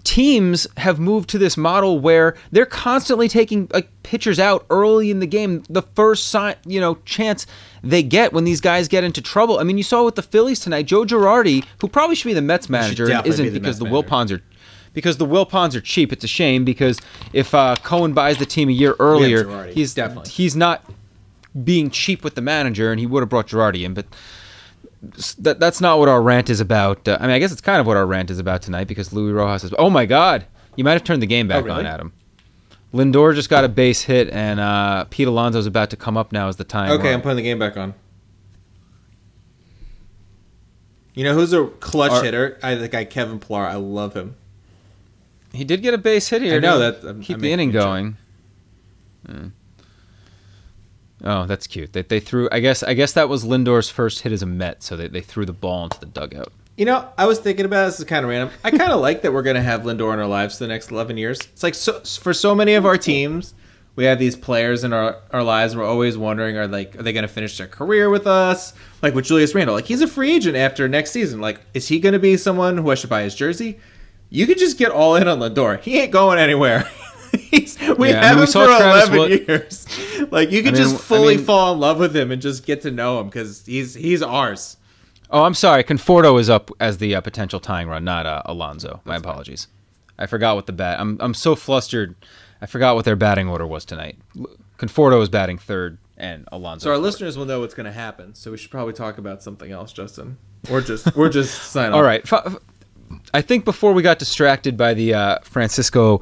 teams 0.04 0.68
have 0.78 1.00
moved 1.00 1.30
to 1.30 1.38
this 1.38 1.56
model 1.56 2.00
where 2.00 2.36
they're 2.52 2.66
constantly 2.66 3.30
taking 3.30 3.70
like 3.74 3.90
pitchers 4.04 4.38
out 4.38 4.66
early 4.70 5.10
in 5.10 5.20
the 5.20 5.26
game 5.26 5.64
the 5.70 5.82
first 5.82 6.28
sign 6.28 6.56
you 6.66 6.80
know 6.80 6.96
chance 7.06 7.48
they 7.82 8.04
get 8.04 8.34
when 8.34 8.44
these 8.44 8.60
guys 8.62 8.88
get 8.88 9.04
into 9.04 9.22
trouble. 9.22 9.60
I 9.60 9.64
mean 9.64 9.78
you 9.78 9.84
saw 9.84 10.04
with 10.04 10.16
the 10.16 10.22
phillies 10.22 10.60
tonight. 10.60 10.88
Joe 10.88 11.06
girardi 11.06 11.66
who 11.80 11.88
probably 11.88 12.16
should 12.16 12.28
be 12.28 12.34
the 12.34 12.42
mets 12.42 12.70
manager 12.70 13.10
and 13.10 13.26
isn't 13.26 13.46
be 13.46 13.60
because 13.60 13.80
the 13.80 13.86
wilpons 13.86 14.32
are 14.32 14.42
because 14.94 15.18
the 15.18 15.26
wilpons 15.26 15.76
are 15.76 15.82
cheap. 15.82 16.12
It's 16.12 16.24
a 16.24 16.28
shame 16.28 16.66
because 16.66 17.00
if 17.32 17.54
uh, 17.54 17.76
cohen 17.84 18.14
buys 18.14 18.38
the 18.38 18.46
team 18.46 18.70
a 18.70 18.74
year 18.74 18.96
earlier 19.00 19.72
he's 19.72 19.94
definitely. 19.94 20.32
he's 20.32 20.56
not 20.56 20.84
being 21.64 21.90
cheap 21.90 22.24
with 22.24 22.36
the 22.36 22.42
manager, 22.42 22.92
and 22.92 23.00
he 23.00 23.06
would 23.06 23.22
have 23.22 23.30
brought 23.30 23.48
Girardi 23.48 23.86
in, 23.86 23.94
but 23.94 24.06
that 25.40 25.60
that's 25.60 25.82
not 25.82 26.00
what 26.00 26.08
our 26.08 26.22
rant 26.22 26.50
is 26.50 26.60
about. 26.60 27.08
Uh, 27.08 27.18
I 27.20 27.28
mean, 27.28 27.36
I 27.36 27.40
guess 27.40 27.52
it's 27.52 27.62
kind 27.62 27.80
of 27.82 27.88
what 27.88 27.98
our 27.98 28.06
rant 28.06 28.32
is 28.32 28.40
about 28.40 28.62
tonight 28.62 28.88
because 28.88 29.12
Luis 29.12 29.34
Rojas 29.34 29.66
is. 29.66 29.74
Oh 29.78 29.90
my 29.90 30.06
God, 30.06 30.46
you 30.76 30.84
might 30.84 30.94
have 30.94 31.04
turned 31.04 31.22
the 31.22 31.28
game 31.28 31.48
back 31.48 31.64
oh, 31.64 31.68
really? 31.68 31.80
on, 31.80 31.86
Adam. 31.86 32.14
Lindor 32.94 33.34
just 33.34 33.50
got 33.50 33.64
a 33.64 33.70
base 33.70 34.04
hit, 34.04 34.30
and 34.30 34.60
uh, 34.60 35.06
Pete 35.10 35.28
Alonso's 35.28 35.66
about 35.66 35.90
to 35.90 35.98
come 35.98 36.16
up 36.16 36.32
now 36.32 36.48
Is 36.48 36.58
the 36.58 36.64
time. 36.64 36.92
Okay. 36.92 37.14
I'm 37.14 37.22
putting 37.22 37.38
the 37.38 37.44
game 37.44 37.60
back 37.60 37.76
on. 37.76 37.96
You 41.16 41.24
know 41.24 41.34
who's 41.34 41.54
a 41.54 41.68
clutch 41.68 42.12
Our, 42.12 42.24
hitter? 42.24 42.60
I 42.64 42.76
the 42.76 42.88
guy 42.88 43.06
Kevin 43.06 43.40
Pillar. 43.40 43.62
I 43.62 43.76
love 43.76 44.16
him. 44.16 44.36
He 45.52 45.64
did 45.64 45.84
get 45.84 45.94
a 45.94 45.98
base 46.00 46.30
hit 46.30 46.42
here. 46.42 46.56
I 46.56 46.60
know 46.60 46.80
that. 46.80 47.04
I'm, 47.04 47.22
keep 47.22 47.36
I'm 47.36 47.42
the 47.42 47.52
inning 47.52 47.72
going. 47.72 48.18
Hmm. 49.26 49.50
Oh, 51.24 51.46
that's 51.46 51.68
cute. 51.68 51.94
They, 51.94 52.02
they 52.02 52.20
threw. 52.20 52.50
I 52.52 52.60
guess. 52.60 52.84
I 52.84 52.94
guess 52.94 53.14
that 53.14 53.30
was 53.30 53.46
Lindor's 53.46 53.90
first 53.90 54.22
hit 54.22 54.32
as 54.32 54.42
a 54.42 54.46
Met, 54.46 54.84
so 54.84 54.98
they, 54.98 55.08
they 55.08 55.22
threw 55.22 55.46
the 55.46 55.54
ball 55.54 55.86
into 55.86 56.00
the 56.00 56.06
dugout. 56.06 56.52
You 56.76 56.86
know, 56.86 57.08
I 57.18 57.28
was 57.28 57.40
thinking 57.40 57.66
about 57.66 57.86
this. 57.86 58.00
Is 58.00 58.06
kind 58.06 58.26
of 58.26 58.30
random. 58.30 58.54
I 58.64 58.72
kind 58.72 58.92
of 58.92 59.00
like 59.00 59.22
that 59.22 59.32
we're 59.32 59.44
to 59.44 59.62
have 59.62 59.84
Lindor 59.84 60.14
in 60.14 60.20
our 60.20 60.28
lives 60.28 60.58
for 60.58 60.66
the 60.66 60.68
next 60.68 60.92
eleven 60.92 61.18
years. 61.18 61.40
It's 61.40 61.64
like 61.64 61.76
so 61.76 62.02
for 62.02 62.34
so 62.34 62.54
many 62.54 62.74
of 62.74 62.86
our 62.86 62.98
teams, 62.98 63.54
we 63.96 64.06
have 64.06 64.20
these 64.20 64.36
players 64.36 64.84
in 64.84 64.92
our, 64.92 65.18
our 65.32 65.44
lives. 65.44 65.76
We're 65.76 65.86
always 65.86 66.18
wondering, 66.18 66.58
are 66.58 66.68
like, 66.68 66.98
are 66.98 67.04
they 67.04 67.14
to 67.22 67.28
finish 67.30 67.58
their 67.58 67.68
career 67.68 68.10
with 68.10 68.28
us? 68.28 68.74
Like 69.02 69.14
with 69.14 69.26
Julius 69.26 69.54
Randle, 69.54 69.76
like 69.76 69.86
he's 69.86 70.02
a 70.02 70.08
free 70.08 70.34
agent 70.34 70.58
after 70.58 70.88
next 70.88 71.12
season. 71.12 71.40
Like, 71.40 71.62
is 71.74 71.88
he 71.88 72.00
to 72.14 72.20
be 72.20 72.38
someone 72.38 72.78
who 72.78 72.90
I 72.90 72.96
should 72.96 73.10
buy 73.10 73.22
his 73.22 73.36
jersey? 73.36 73.80
You 74.30 74.48
could 74.48 74.58
just 74.58 74.80
get 74.80 74.92
all 74.92 75.16
in 75.16 75.28
on 75.28 75.40
Lindor. 75.40 75.80
He 75.80 76.00
ain't 76.00 76.12
going 76.12 76.40
anywhere. 76.40 76.90
we 77.98 78.10
yeah, 78.10 78.24
have 78.24 78.38
I 78.38 78.40
mean, 78.40 78.40
him 78.40 78.48
for 78.48 78.66
Travis 78.66 79.10
11 79.10 79.48
years. 79.48 79.88
like 80.32 80.52
you 80.52 80.62
could 80.62 80.76
I 80.76 80.78
mean, 80.78 80.90
just 80.90 81.04
fully 81.04 81.34
I 81.34 81.38
mean, 81.38 81.46
fall 81.46 81.74
in 81.74 81.80
love 81.80 81.98
with 81.98 82.16
him 82.16 82.32
and 82.32 82.42
just 82.42 82.66
get 82.66 82.82
to 82.82 82.92
know 82.92 83.20
him 83.20 83.28
because 83.28 83.66
he's 83.66 83.96
he's 83.96 84.22
ours. 84.22 84.78
Oh, 85.30 85.44
I'm 85.44 85.56
sorry. 85.56 85.84
Conforto 85.84 86.40
is 86.40 86.50
up 86.50 86.70
as 86.80 87.00
the 87.00 87.16
uh, 87.16 87.22
potential 87.22 87.60
tying 87.60 87.88
run, 87.88 88.04
not 88.04 88.28
uh, 88.28 88.44
Alonso. 88.46 89.02
My 89.04 89.14
That's 89.14 89.24
apologies. 89.26 89.66
Fine. 89.66 89.74
I 90.20 90.28
forgot 90.28 90.56
what 90.56 90.68
the 90.68 90.74
bat. 90.74 91.00
I'm 91.00 91.18
I'm 91.20 91.34
so 91.34 91.56
flustered. 91.56 92.16
I 92.62 92.68
forgot 92.68 92.96
what 92.96 93.06
their 93.06 93.16
batting 93.16 93.50
order 93.50 93.66
was 93.66 93.84
tonight. 93.84 94.18
Conforto 94.78 95.22
is 95.22 95.30
batting 95.30 95.58
third, 95.58 95.98
and 96.18 96.48
Alonso. 96.52 96.86
So 96.86 96.92
our 96.92 97.00
listeners 97.00 97.36
will 97.36 97.46
know 97.46 97.62
what's 97.62 97.74
going 97.74 97.88
to 97.88 97.92
happen. 97.92 98.36
So 98.36 98.52
we 98.52 98.58
should 98.58 98.72
probably 98.72 98.94
talk 98.94 99.18
about 99.18 99.42
something 99.42 99.72
else, 99.72 99.92
Justin, 99.92 100.38
or 100.70 100.82
just 100.82 101.18
or 101.18 101.30
just 101.30 101.64
sign 101.72 101.92
off. 101.92 101.96
All 101.96 102.04
right. 102.04 102.30
I 103.34 103.42
think 103.42 103.66
before 103.66 103.94
we 103.94 104.02
got 104.02 104.20
distracted 104.20 104.78
by 104.78 104.94
the 104.94 105.14
uh, 105.14 105.40
Francisco 105.44 106.22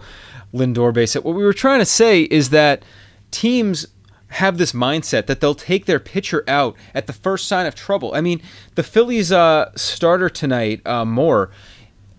Lindor 0.54 0.94
base 0.94 1.14
hit, 1.14 1.24
what 1.24 1.36
we 1.36 1.44
were 1.44 1.54
trying 1.54 1.80
to 1.80 1.86
say 1.86 2.24
is 2.24 2.50
that 2.50 2.84
teams 3.32 3.88
have 4.32 4.58
this 4.58 4.72
mindset 4.72 5.26
that 5.26 5.42
they'll 5.42 5.54
take 5.54 5.86
their 5.86 6.00
pitcher 6.00 6.44
out 6.48 6.76
at 6.94 7.08
the 7.08 7.14
first 7.14 7.48
sign 7.48 7.66
of 7.66 7.76
trouble. 7.76 8.14
I 8.14 8.22
mean, 8.22 8.42
the 8.76 8.84
Phillies 8.84 9.32
uh, 9.32 9.72
starter 9.76 10.30
tonight, 10.30 10.86
uh, 10.86 11.04
Moore, 11.04 11.52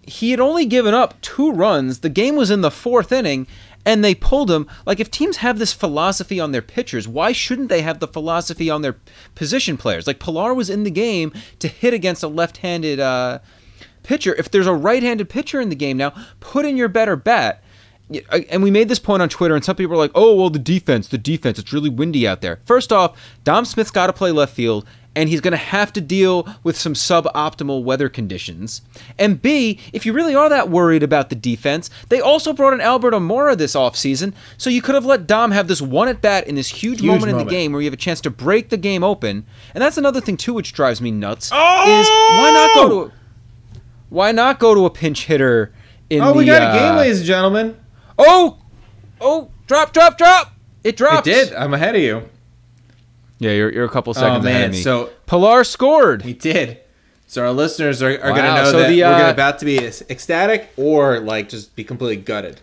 he 0.02 0.30
had 0.30 0.40
only 0.40 0.66
given 0.66 0.94
up 0.94 1.20
two 1.22 1.52
runs. 1.52 2.00
The 2.00 2.08
game 2.10 2.36
was 2.36 2.50
in 2.50 2.60
the 2.60 2.70
fourth 2.70 3.12
inning, 3.12 3.46
and 3.86 4.04
they 4.04 4.14
pulled 4.14 4.50
him. 4.50 4.68
Like, 4.84 5.00
if 5.00 5.10
teams 5.10 5.38
have 5.38 5.58
this 5.58 5.72
philosophy 5.72 6.38
on 6.38 6.52
their 6.52 6.62
pitchers, 6.62 7.08
why 7.08 7.32
shouldn't 7.32 7.68
they 7.68 7.82
have 7.82 8.00
the 8.00 8.08
philosophy 8.08 8.68
on 8.68 8.82
their 8.82 8.96
position 9.34 9.76
players? 9.76 10.06
Like, 10.06 10.20
Pillar 10.20 10.54
was 10.54 10.68
in 10.68 10.82
the 10.82 10.90
game 10.90 11.32
to 11.60 11.68
hit 11.68 11.94
against 11.94 12.22
a 12.22 12.28
left 12.28 12.58
handed 12.58 13.00
uh, 13.00 13.38
pitcher. 14.02 14.34
If 14.34 14.50
there's 14.50 14.66
a 14.66 14.74
right 14.74 15.02
handed 15.02 15.28
pitcher 15.28 15.60
in 15.60 15.68
the 15.68 15.76
game 15.76 15.96
now, 15.96 16.12
put 16.40 16.66
in 16.66 16.76
your 16.76 16.88
better 16.88 17.16
bat 17.16 17.61
and 18.50 18.62
we 18.62 18.70
made 18.70 18.88
this 18.88 18.98
point 18.98 19.22
on 19.22 19.28
Twitter, 19.28 19.54
and 19.54 19.64
some 19.64 19.76
people 19.76 19.94
are 19.94 19.98
like, 19.98 20.12
"Oh, 20.14 20.34
well, 20.34 20.50
the 20.50 20.58
defense, 20.58 21.08
the 21.08 21.18
defense, 21.18 21.58
it's 21.58 21.72
really 21.72 21.90
windy 21.90 22.26
out 22.26 22.40
there." 22.40 22.60
First 22.64 22.92
off, 22.92 23.18
Dom 23.44 23.64
Smith's 23.64 23.90
got 23.90 24.08
to 24.08 24.12
play 24.12 24.30
left 24.30 24.54
field, 24.54 24.86
and 25.14 25.28
he's 25.28 25.40
going 25.40 25.52
to 25.52 25.56
have 25.58 25.92
to 25.92 26.00
deal 26.00 26.48
with 26.62 26.76
some 26.76 26.94
suboptimal 26.94 27.82
weather 27.82 28.08
conditions. 28.08 28.82
And 29.18 29.40
B, 29.40 29.78
if 29.92 30.06
you 30.06 30.12
really 30.12 30.34
are 30.34 30.48
that 30.48 30.70
worried 30.70 31.02
about 31.02 31.28
the 31.28 31.34
defense, 31.34 31.90
they 32.08 32.20
also 32.20 32.52
brought 32.52 32.72
in 32.72 32.80
Albert 32.80 33.12
Almora 33.12 33.56
this 33.56 33.74
offseason, 33.74 34.32
so 34.56 34.70
you 34.70 34.82
could 34.82 34.94
have 34.94 35.04
let 35.04 35.26
Dom 35.26 35.50
have 35.50 35.68
this 35.68 35.82
one 35.82 36.08
at 36.08 36.20
bat 36.20 36.46
in 36.46 36.54
this 36.54 36.68
huge, 36.68 37.00
huge 37.00 37.02
moment, 37.02 37.32
moment, 37.32 37.40
in 37.40 37.46
the 37.46 37.50
game 37.50 37.72
where 37.72 37.80
you 37.80 37.86
have 37.86 37.94
a 37.94 37.96
chance 37.96 38.20
to 38.22 38.30
break 38.30 38.70
the 38.70 38.76
game 38.76 39.04
open. 39.04 39.44
And 39.74 39.82
that's 39.82 39.98
another 39.98 40.20
thing 40.20 40.36
too, 40.36 40.54
which 40.54 40.72
drives 40.72 41.00
me 41.00 41.10
nuts. 41.10 41.50
Oh! 41.52 42.00
Is 42.00 42.08
why 42.08 42.50
not 42.52 42.74
go 42.74 42.88
to 42.88 43.10
a, 43.10 43.12
why 44.08 44.32
not 44.32 44.58
go 44.58 44.74
to 44.74 44.86
a 44.86 44.90
pinch 44.90 45.26
hitter? 45.26 45.72
In 46.10 46.18
the? 46.18 46.26
oh, 46.26 46.32
the, 46.32 46.38
we 46.38 46.44
got 46.44 46.74
a 46.74 46.78
game, 46.78 46.94
uh, 46.94 46.98
ladies 46.98 47.18
and 47.18 47.26
gentlemen. 47.26 47.76
Oh, 48.18 48.58
oh, 49.20 49.50
drop, 49.66 49.92
drop, 49.92 50.18
drop! 50.18 50.52
It 50.84 50.96
dropped. 50.96 51.26
It 51.26 51.50
did. 51.50 51.54
I'm 51.54 51.74
ahead 51.74 51.94
of 51.94 52.02
you. 52.02 52.28
Yeah, 53.38 53.52
you're, 53.52 53.72
you're 53.72 53.84
a 53.84 53.90
couple 53.90 54.14
seconds 54.14 54.42
oh, 54.42 54.44
man. 54.44 54.54
ahead 54.54 54.64
of 54.66 54.72
me. 54.72 54.82
So 54.82 55.10
Pillar 55.26 55.64
scored. 55.64 56.22
He 56.22 56.32
did. 56.32 56.78
So 57.26 57.42
our 57.42 57.52
listeners 57.52 58.02
are, 58.02 58.10
are 58.10 58.30
wow. 58.30 58.36
going 58.36 58.44
to 58.44 58.54
know 58.54 58.70
so 58.70 58.78
that 58.80 58.88
the, 58.88 59.02
uh, 59.02 59.10
we're 59.10 59.18
going 59.18 59.30
about 59.30 59.58
to 59.60 59.64
be 59.64 59.78
ecstatic 59.78 60.70
or 60.76 61.18
like 61.18 61.48
just 61.48 61.74
be 61.74 61.82
completely 61.82 62.22
gutted. 62.22 62.60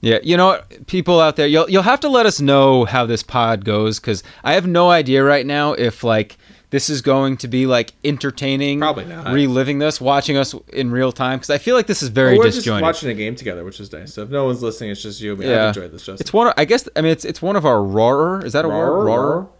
Yeah, 0.00 0.18
you 0.22 0.36
know, 0.36 0.60
people 0.86 1.20
out 1.20 1.36
there, 1.36 1.46
you'll 1.46 1.68
you'll 1.70 1.82
have 1.82 2.00
to 2.00 2.08
let 2.08 2.26
us 2.26 2.40
know 2.40 2.84
how 2.84 3.06
this 3.06 3.22
pod 3.22 3.64
goes 3.64 4.00
because 4.00 4.22
I 4.42 4.54
have 4.54 4.66
no 4.66 4.90
idea 4.90 5.22
right 5.22 5.44
now 5.44 5.74
if 5.74 6.02
like 6.02 6.38
this 6.72 6.88
is 6.88 7.02
going 7.02 7.36
to 7.36 7.48
be 7.48 7.66
like 7.66 7.92
entertaining. 8.02 8.80
Probably 8.80 9.04
not. 9.04 9.30
Reliving 9.30 9.78
this, 9.78 10.00
watching 10.00 10.38
us 10.38 10.54
in 10.72 10.90
real 10.90 11.12
time 11.12 11.38
because 11.38 11.50
I 11.50 11.58
feel 11.58 11.76
like 11.76 11.86
this 11.86 12.02
is 12.02 12.08
very 12.08 12.32
well, 12.32 12.38
we're 12.38 12.44
disjointed. 12.50 12.80
just 12.80 12.82
watching 12.82 13.10
a 13.10 13.14
game 13.14 13.36
together, 13.36 13.62
which 13.62 13.78
is 13.78 13.92
nice. 13.92 14.14
So 14.14 14.22
if 14.22 14.30
no 14.30 14.46
one's 14.46 14.62
listening, 14.62 14.90
it's 14.90 15.02
just 15.02 15.20
you. 15.20 15.40
I 15.40 15.44
yeah. 15.44 15.62
I've 15.62 15.68
enjoyed 15.68 15.92
this. 15.92 16.00
Justin. 16.00 16.16
It's 16.20 16.32
one. 16.32 16.46
Of, 16.46 16.54
I 16.56 16.64
guess. 16.64 16.88
I 16.96 17.02
mean, 17.02 17.12
it's 17.12 17.26
it's 17.26 17.42
one 17.42 17.56
of 17.56 17.66
our 17.66 17.84
rawer. 17.84 18.42
Is 18.42 18.54
that 18.54 18.64
a 18.64 18.68
word? 18.68 19.04
Rawer. 19.04 19.50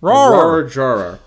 Rawer. 0.00 0.70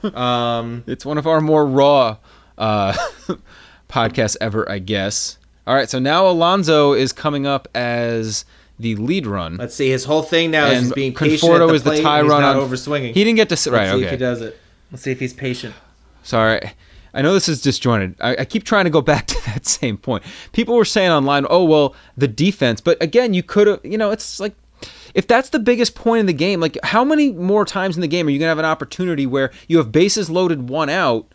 Rawer. 0.01 0.17
Um, 0.17 0.85
it's 0.87 1.05
one 1.05 1.17
of 1.17 1.27
our 1.27 1.41
more 1.41 1.65
raw 1.65 2.17
uh, 2.57 2.93
podcasts 3.89 4.37
ever, 4.39 4.69
I 4.71 4.79
guess. 4.79 5.37
All 5.67 5.75
right, 5.75 5.89
so 5.89 5.99
now 5.99 6.25
Alonso 6.25 6.93
is 6.93 7.11
coming 7.11 7.45
up 7.45 7.67
as 7.75 8.45
the 8.79 8.95
lead 8.95 9.27
run. 9.27 9.57
Let's 9.57 9.75
see. 9.75 9.89
His 9.89 10.05
whole 10.05 10.23
thing 10.23 10.51
now 10.51 10.67
and 10.67 10.85
is 10.85 10.93
being. 10.93 11.13
Conforto 11.13 11.67
the 11.67 11.73
is 11.73 11.83
the 11.83 12.01
tie 12.01 12.21
run. 12.21 12.41
Not 12.41 12.55
over 12.55 12.77
swinging. 12.77 13.13
He 13.13 13.25
didn't 13.25 13.35
get 13.35 13.49
to. 13.49 13.71
Right. 13.71 13.87
Let's 13.87 13.95
okay. 13.95 14.05
if 14.05 14.11
he 14.11 14.17
does 14.17 14.41
it. 14.41 14.57
Let's 14.93 15.01
see 15.01 15.11
if 15.11 15.19
he's 15.19 15.33
patient. 15.33 15.73
Sorry. 16.21 16.71
I 17.15 17.23
know 17.23 17.33
this 17.33 17.49
is 17.49 17.61
disjointed. 17.61 18.15
I, 18.21 18.37
I, 18.37 18.45
keep 18.45 18.63
trying 18.63 18.85
to 18.85 18.91
go 18.91 19.01
back 19.11 19.25
to 19.25 19.45
that 19.47 19.65
same 19.65 19.97
point. 19.97 20.23
People 20.51 20.75
were 20.75 20.85
saying 20.85 21.09
online, 21.09 21.47
oh, 21.49 21.63
well, 21.63 21.95
the 22.15 22.27
defense. 22.27 22.79
But 22.79 23.01
again, 23.01 23.33
you 23.33 23.41
could 23.41 23.65
have, 23.65 23.79
you 23.83 23.97
know, 23.97 24.11
it's 24.11 24.39
like, 24.39 24.53
if 25.15 25.25
that's 25.25 25.49
the 25.49 25.57
biggest 25.57 25.95
point 25.95 26.19
in 26.19 26.25
the 26.27 26.33
game, 26.33 26.59
like, 26.59 26.77
how 26.83 27.03
many 27.03 27.31
more 27.31 27.65
times 27.65 27.95
in 27.95 28.01
the 28.01 28.07
game 28.07 28.27
are 28.27 28.29
you 28.29 28.37
going 28.37 28.45
to 28.45 28.51
have 28.51 28.59
an 28.59 28.65
opportunity 28.65 29.25
where 29.25 29.51
you 29.67 29.77
have 29.77 29.91
bases 29.91 30.29
loaded, 30.29 30.69
one 30.69 30.89
out? 30.89 31.25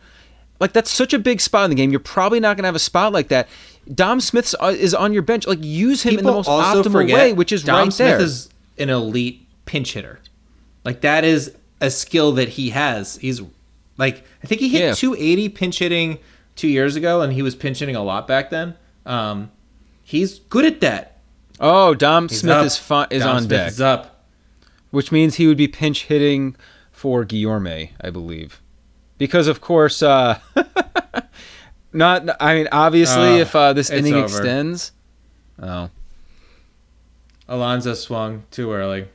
Like, 0.61 0.71
that's 0.71 0.89
such 0.89 1.13
a 1.13 1.19
big 1.19 1.41
spot 1.41 1.65
in 1.65 1.69
the 1.69 1.75
game. 1.75 1.91
You're 1.91 1.99
probably 1.99 2.39
not 2.39 2.55
going 2.55 2.63
to 2.63 2.67
have 2.67 2.75
a 2.75 2.79
spot 2.79 3.11
like 3.11 3.27
that. 3.27 3.49
Dom 3.93 4.21
Smith 4.21 4.55
uh, 4.61 4.67
is 4.67 4.93
on 4.93 5.11
your 5.11 5.21
bench. 5.21 5.47
Like, 5.47 5.59
use 5.61 6.03
him 6.03 6.11
People 6.11 6.19
in 6.19 6.25
the 6.25 6.31
most 6.31 6.47
optimal 6.47 7.11
way, 7.11 7.33
which 7.33 7.51
is 7.51 7.63
Dom 7.63 7.75
right 7.75 7.93
Smith 7.93 8.07
there. 8.07 8.21
is 8.21 8.49
an 8.77 8.89
elite 8.89 9.45
pinch 9.65 9.93
hitter. 9.93 10.19
Like, 10.85 11.01
that 11.01 11.25
is 11.25 11.53
a 11.81 11.89
skill 11.89 12.33
that 12.33 12.49
he 12.49 12.71
has. 12.71 13.15
He's 13.17 13.41
like 13.97 14.23
I 14.43 14.47
think 14.47 14.61
he 14.61 14.69
hit 14.69 14.81
yeah. 14.81 14.93
280 14.93 15.49
pinch 15.49 15.79
hitting 15.79 16.19
two 16.55 16.67
years 16.67 16.95
ago, 16.95 17.21
and 17.21 17.33
he 17.33 17.41
was 17.41 17.55
pinch 17.55 17.79
hitting 17.79 17.95
a 17.95 18.03
lot 18.03 18.27
back 18.27 18.49
then. 18.49 18.75
Um, 19.05 19.51
he's 20.03 20.39
good 20.39 20.65
at 20.65 20.81
that. 20.81 21.19
Oh, 21.59 21.93
Dom 21.93 22.27
he's 22.29 22.41
Smith 22.41 22.55
up. 22.55 22.65
is 22.65 22.77
fi- 22.77 23.07
is 23.09 23.23
Dom 23.23 23.35
on 23.37 23.41
Smith 23.43 23.49
deck. 23.49 23.67
Is 23.71 23.81
up, 23.81 24.25
which 24.91 25.11
means 25.11 25.35
he 25.35 25.47
would 25.47 25.57
be 25.57 25.67
pinch 25.67 26.05
hitting 26.05 26.55
for 26.91 27.25
Guillorme, 27.25 27.91
I 28.01 28.09
believe, 28.09 28.61
because 29.17 29.47
of 29.47 29.61
course, 29.61 30.01
uh, 30.01 30.39
not. 31.93 32.29
I 32.41 32.55
mean, 32.55 32.67
obviously, 32.71 33.39
uh, 33.39 33.41
if 33.41 33.55
uh, 33.55 33.73
this 33.73 33.89
inning 33.89 34.15
over. 34.15 34.25
extends, 34.25 34.91
oh, 35.61 35.89
Alonso 37.47 37.93
swung 37.93 38.43
too 38.51 38.71
early. 38.71 39.07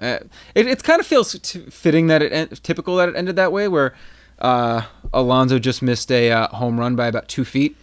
Uh, 0.00 0.18
it 0.54 0.66
it 0.66 0.82
kind 0.82 1.00
of 1.00 1.06
feels 1.06 1.38
t- 1.38 1.60
fitting 1.70 2.06
that 2.06 2.22
it 2.22 2.32
en- 2.32 2.48
typical 2.48 2.96
that 2.96 3.08
it 3.08 3.16
ended 3.16 3.36
that 3.36 3.52
way, 3.52 3.68
where 3.68 3.94
uh, 4.38 4.82
Alonso 5.12 5.58
just 5.58 5.82
missed 5.82 6.10
a 6.10 6.30
uh, 6.30 6.48
home 6.48 6.80
run 6.80 6.96
by 6.96 7.06
about 7.06 7.28
two 7.28 7.44
feet. 7.44 7.76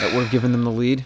That 0.00 0.14
would 0.14 0.22
have 0.22 0.32
given 0.32 0.52
them 0.52 0.64
the 0.64 0.70
lead. 0.70 1.04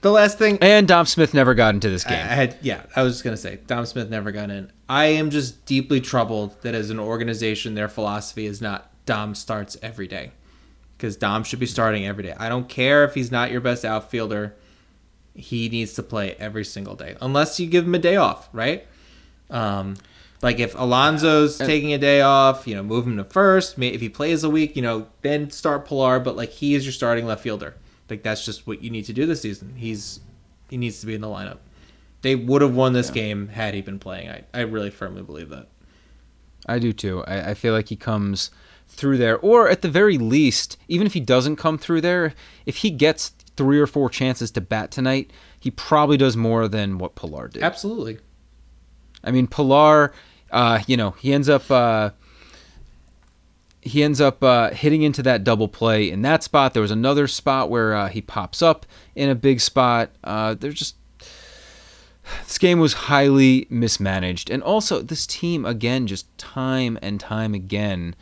The 0.00 0.10
last 0.10 0.38
thing, 0.38 0.58
and 0.60 0.86
Dom 0.86 1.06
Smith 1.06 1.32
never 1.34 1.54
got 1.54 1.74
into 1.74 1.88
this 1.88 2.04
game. 2.04 2.18
I, 2.18 2.32
I 2.32 2.34
had, 2.34 2.58
yeah, 2.60 2.82
I 2.94 3.02
was 3.02 3.14
just 3.14 3.24
gonna 3.24 3.36
say 3.36 3.60
Dom 3.66 3.86
Smith 3.86 4.10
never 4.10 4.32
got 4.32 4.50
in. 4.50 4.70
I 4.88 5.06
am 5.06 5.30
just 5.30 5.64
deeply 5.66 6.00
troubled 6.00 6.60
that 6.62 6.74
as 6.74 6.90
an 6.90 6.98
organization, 6.98 7.74
their 7.74 7.88
philosophy 7.88 8.46
is 8.46 8.60
not 8.60 8.90
Dom 9.06 9.34
starts 9.34 9.76
every 9.82 10.06
day, 10.06 10.32
because 10.96 11.16
Dom 11.16 11.44
should 11.44 11.60
be 11.60 11.66
starting 11.66 12.06
every 12.06 12.24
day. 12.24 12.34
I 12.38 12.48
don't 12.48 12.68
care 12.68 13.04
if 13.04 13.14
he's 13.14 13.30
not 13.30 13.50
your 13.50 13.60
best 13.60 13.84
outfielder 13.84 14.54
he 15.36 15.68
needs 15.68 15.92
to 15.94 16.02
play 16.02 16.34
every 16.38 16.64
single 16.64 16.94
day, 16.94 17.16
unless 17.20 17.60
you 17.60 17.66
give 17.66 17.84
him 17.84 17.94
a 17.94 17.98
day 17.98 18.16
off, 18.16 18.48
right? 18.52 18.86
Um, 19.50 19.96
like 20.42 20.58
if 20.58 20.74
Alonso's 20.74 21.58
taking 21.58 21.92
a 21.92 21.98
day 21.98 22.20
off, 22.20 22.66
you 22.66 22.74
know, 22.74 22.82
move 22.82 23.06
him 23.06 23.16
to 23.16 23.24
first. 23.24 23.78
If 23.78 24.00
he 24.00 24.08
plays 24.08 24.44
a 24.44 24.50
week, 24.50 24.76
you 24.76 24.82
know, 24.82 25.08
then 25.22 25.50
start 25.50 25.86
Pillar. 25.86 26.20
But 26.20 26.36
like 26.36 26.50
he 26.50 26.74
is 26.74 26.84
your 26.84 26.92
starting 26.92 27.26
left 27.26 27.42
fielder. 27.42 27.74
Like 28.10 28.22
that's 28.22 28.44
just 28.44 28.66
what 28.66 28.82
you 28.82 28.90
need 28.90 29.04
to 29.06 29.12
do 29.12 29.26
this 29.26 29.42
season. 29.42 29.74
He's 29.76 30.20
he 30.68 30.76
needs 30.76 31.00
to 31.00 31.06
be 31.06 31.14
in 31.14 31.20
the 31.20 31.28
lineup. 31.28 31.58
They 32.22 32.34
would 32.34 32.62
have 32.62 32.74
won 32.74 32.92
this 32.92 33.08
yeah. 33.08 33.14
game 33.14 33.48
had 33.48 33.74
he 33.74 33.80
been 33.80 33.98
playing. 33.98 34.28
I, 34.28 34.44
I 34.52 34.60
really 34.62 34.90
firmly 34.90 35.22
believe 35.22 35.48
that. 35.50 35.68
I 36.66 36.78
do 36.78 36.92
too. 36.92 37.22
I, 37.26 37.50
I 37.50 37.54
feel 37.54 37.72
like 37.72 37.88
he 37.88 37.96
comes 37.96 38.50
through 38.88 39.18
there, 39.18 39.38
or 39.38 39.68
at 39.68 39.82
the 39.82 39.88
very 39.88 40.18
least, 40.18 40.76
even 40.88 41.06
if 41.06 41.12
he 41.12 41.20
doesn't 41.20 41.56
come 41.56 41.78
through 41.78 42.00
there, 42.00 42.34
if 42.66 42.78
he 42.78 42.90
gets 42.90 43.32
three 43.56 43.80
or 43.80 43.86
four 43.86 44.08
chances 44.08 44.50
to 44.52 44.60
bat 44.60 44.90
tonight, 44.90 45.32
he 45.58 45.70
probably 45.70 46.16
does 46.16 46.36
more 46.36 46.68
than 46.68 46.98
what 46.98 47.14
Pillar 47.14 47.48
did. 47.48 47.62
Absolutely. 47.62 48.18
I 49.24 49.30
mean, 49.30 49.46
Pillar, 49.46 50.12
uh, 50.50 50.80
you 50.86 50.96
know, 50.96 51.12
he 51.12 51.32
ends 51.32 51.48
up. 51.48 51.70
Uh, 51.70 52.10
he 53.80 54.02
ends 54.02 54.20
up 54.20 54.42
uh, 54.42 54.70
hitting 54.70 55.02
into 55.02 55.22
that 55.22 55.44
double 55.44 55.68
play 55.68 56.10
in 56.10 56.22
that 56.22 56.42
spot. 56.42 56.74
There 56.74 56.82
was 56.82 56.90
another 56.90 57.28
spot 57.28 57.70
where 57.70 57.94
uh, 57.94 58.08
he 58.08 58.20
pops 58.20 58.60
up 58.60 58.84
in 59.14 59.30
a 59.30 59.34
big 59.36 59.60
spot. 59.60 60.10
Uh, 60.24 60.54
there's 60.54 60.74
just 60.74 60.96
this 62.44 62.58
game 62.58 62.80
was 62.80 62.92
highly 62.94 63.68
mismanaged, 63.70 64.50
and 64.50 64.62
also 64.62 65.02
this 65.02 65.24
team 65.26 65.64
again, 65.64 66.08
just 66.08 66.36
time 66.36 66.98
and 67.00 67.20
time 67.20 67.54
again. 67.54 68.16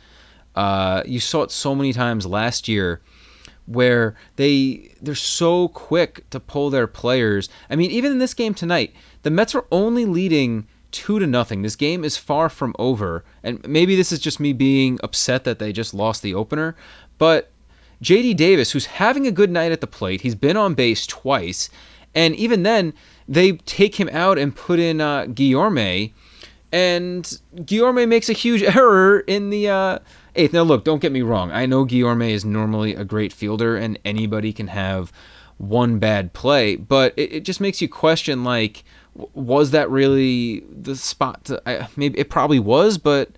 Uh, 0.53 1.01
you 1.05 1.19
saw 1.19 1.41
it 1.43 1.51
so 1.51 1.73
many 1.73 1.91
times 1.91 2.25
last 2.25 2.67
year 2.67 3.01
where 3.65 4.15
they 4.35 4.91
they're 5.01 5.15
so 5.15 5.67
quick 5.69 6.29
to 6.29 6.39
pull 6.39 6.69
their 6.69 6.87
players. 6.87 7.49
I 7.69 7.75
mean, 7.75 7.91
even 7.91 8.11
in 8.11 8.19
this 8.19 8.33
game 8.33 8.53
tonight, 8.53 8.93
the 9.23 9.31
Mets 9.31 9.55
are 9.55 9.65
only 9.71 10.05
leading 10.05 10.67
two 10.91 11.19
to 11.19 11.27
nothing. 11.27 11.61
This 11.61 11.75
game 11.75 12.03
is 12.03 12.17
far 12.17 12.49
from 12.49 12.75
over, 12.79 13.25
and 13.43 13.65
maybe 13.67 13.95
this 13.95 14.11
is 14.11 14.19
just 14.19 14.39
me 14.39 14.53
being 14.53 14.99
upset 15.03 15.43
that 15.43 15.59
they 15.59 15.73
just 15.73 15.93
lost 15.93 16.21
the 16.21 16.33
opener. 16.33 16.75
But 17.17 17.51
JD 18.01 18.35
Davis, 18.37 18.71
who's 18.71 18.85
having 18.85 19.27
a 19.27 19.31
good 19.31 19.51
night 19.51 19.71
at 19.71 19.81
the 19.81 19.87
plate, 19.87 20.21
he's 20.21 20.35
been 20.35 20.57
on 20.57 20.73
base 20.73 21.07
twice, 21.07 21.69
and 22.13 22.35
even 22.35 22.63
then 22.63 22.93
they 23.27 23.53
take 23.53 23.99
him 23.99 24.09
out 24.09 24.37
and 24.37 24.55
put 24.55 24.79
in 24.79 25.01
uh, 25.01 25.25
Guillorme, 25.25 26.13
and 26.71 27.39
Guillorme 27.55 28.07
makes 28.07 28.29
a 28.29 28.33
huge 28.33 28.63
error 28.75 29.19
in 29.19 29.49
the. 29.49 29.69
Uh, 29.69 29.99
eighth. 30.35 30.53
Now, 30.53 30.63
look, 30.63 30.83
don't 30.83 31.01
get 31.01 31.11
me 31.11 31.21
wrong. 31.21 31.51
I 31.51 31.65
know 31.65 31.85
Guillorme 31.85 32.29
is 32.29 32.45
normally 32.45 32.95
a 32.95 33.03
great 33.03 33.33
fielder, 33.33 33.75
and 33.75 33.99
anybody 34.05 34.53
can 34.53 34.67
have 34.67 35.11
one 35.57 35.99
bad 35.99 36.33
play, 36.33 36.75
but 36.75 37.13
it, 37.15 37.31
it 37.31 37.45
just 37.45 37.61
makes 37.61 37.81
you 37.81 37.87
question, 37.87 38.43
like, 38.43 38.83
was 39.13 39.71
that 39.71 39.89
really 39.89 40.63
the 40.69 40.95
spot? 40.95 41.45
To, 41.45 41.61
I, 41.65 41.87
maybe 41.95 42.19
it 42.19 42.29
probably 42.29 42.59
was, 42.59 42.97
but 42.97 43.29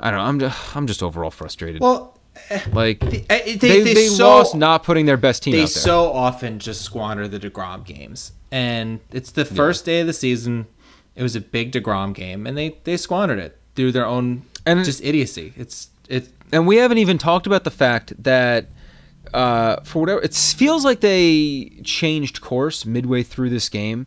I 0.00 0.10
don't 0.10 0.18
know. 0.18 0.24
I'm 0.24 0.40
just, 0.40 0.76
I'm 0.76 0.86
just 0.86 1.02
overall 1.02 1.30
frustrated. 1.30 1.80
Well, 1.80 2.18
eh, 2.50 2.60
like 2.72 3.04
eh, 3.04 3.22
they, 3.28 3.56
they, 3.56 3.82
they, 3.82 3.94
they 3.94 4.08
so, 4.08 4.28
lost 4.28 4.54
not 4.56 4.82
putting 4.82 5.06
their 5.06 5.16
best 5.16 5.44
team. 5.44 5.52
They 5.52 5.66
so 5.66 6.12
often 6.12 6.58
just 6.58 6.82
squander 6.82 7.28
the 7.28 7.38
deGrom 7.38 7.84
games, 7.84 8.32
and 8.50 9.00
it's 9.12 9.30
the 9.30 9.44
first 9.44 9.86
yeah. 9.86 9.94
day 9.94 10.00
of 10.00 10.06
the 10.08 10.12
season. 10.12 10.66
It 11.14 11.22
was 11.22 11.36
a 11.36 11.40
big 11.40 11.72
deGrom 11.72 12.14
game, 12.14 12.46
and 12.46 12.58
they 12.58 12.78
they 12.82 12.96
squandered 12.96 13.38
it 13.38 13.58
through 13.76 13.92
their 13.92 14.06
own 14.06 14.42
and 14.66 14.84
just 14.84 15.02
idiocy. 15.04 15.52
It's 15.56 15.90
it, 16.12 16.28
and 16.52 16.66
we 16.66 16.76
haven't 16.76 16.98
even 16.98 17.18
talked 17.18 17.46
about 17.46 17.64
the 17.64 17.70
fact 17.70 18.12
that 18.22 18.66
uh, 19.32 19.76
for 19.82 20.00
whatever 20.00 20.20
it 20.20 20.34
feels 20.34 20.84
like 20.84 21.00
they 21.00 21.80
changed 21.82 22.40
course 22.40 22.84
midway 22.84 23.22
through 23.22 23.48
this 23.48 23.68
game 23.68 24.06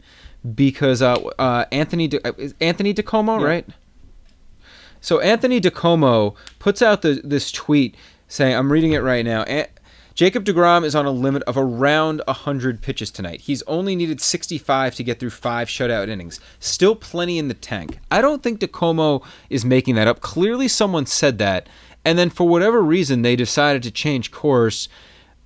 because 0.53 1.01
uh, 1.01 1.15
uh, 1.39 1.65
Anthony 1.71 2.07
De, 2.07 2.25
uh, 2.27 2.49
Anthony 2.61 2.93
DiComo, 2.93 3.39
yeah. 3.39 3.45
right? 3.45 3.67
So 5.01 5.19
Anthony 5.19 5.59
DiComo 5.59 6.35
puts 6.59 6.81
out 6.81 7.01
the, 7.01 7.21
this 7.23 7.51
tweet 7.51 7.95
saying, 8.27 8.55
"I'm 8.55 8.71
reading 8.71 8.93
it 8.93 8.99
right 8.99 9.25
now." 9.25 9.43
Jacob 10.15 10.45
deGrom 10.45 10.85
is 10.85 10.95
on 10.95 11.05
a 11.05 11.11
limit 11.11 11.43
of 11.43 11.57
around 11.57 12.21
100 12.25 12.81
pitches 12.81 13.11
tonight. 13.11 13.41
He's 13.41 13.61
only 13.63 13.97
needed 13.97 14.21
65 14.21 14.95
to 14.95 15.03
get 15.03 15.19
through 15.19 15.31
five 15.31 15.67
shutout 15.67 16.07
innings. 16.07 16.39
Still 16.57 16.95
plenty 16.95 17.37
in 17.37 17.49
the 17.49 17.53
tank. 17.53 17.99
I 18.09 18.21
don't 18.21 18.41
think 18.41 18.61
DiComo 18.61 19.21
is 19.49 19.65
making 19.65 19.95
that 19.95 20.07
up. 20.07 20.21
Clearly, 20.21 20.69
someone 20.69 21.05
said 21.05 21.37
that, 21.39 21.67
and 22.05 22.17
then 22.17 22.29
for 22.29 22.47
whatever 22.47 22.81
reason, 22.81 23.23
they 23.23 23.35
decided 23.35 23.83
to 23.83 23.91
change 23.91 24.31
course 24.31 24.87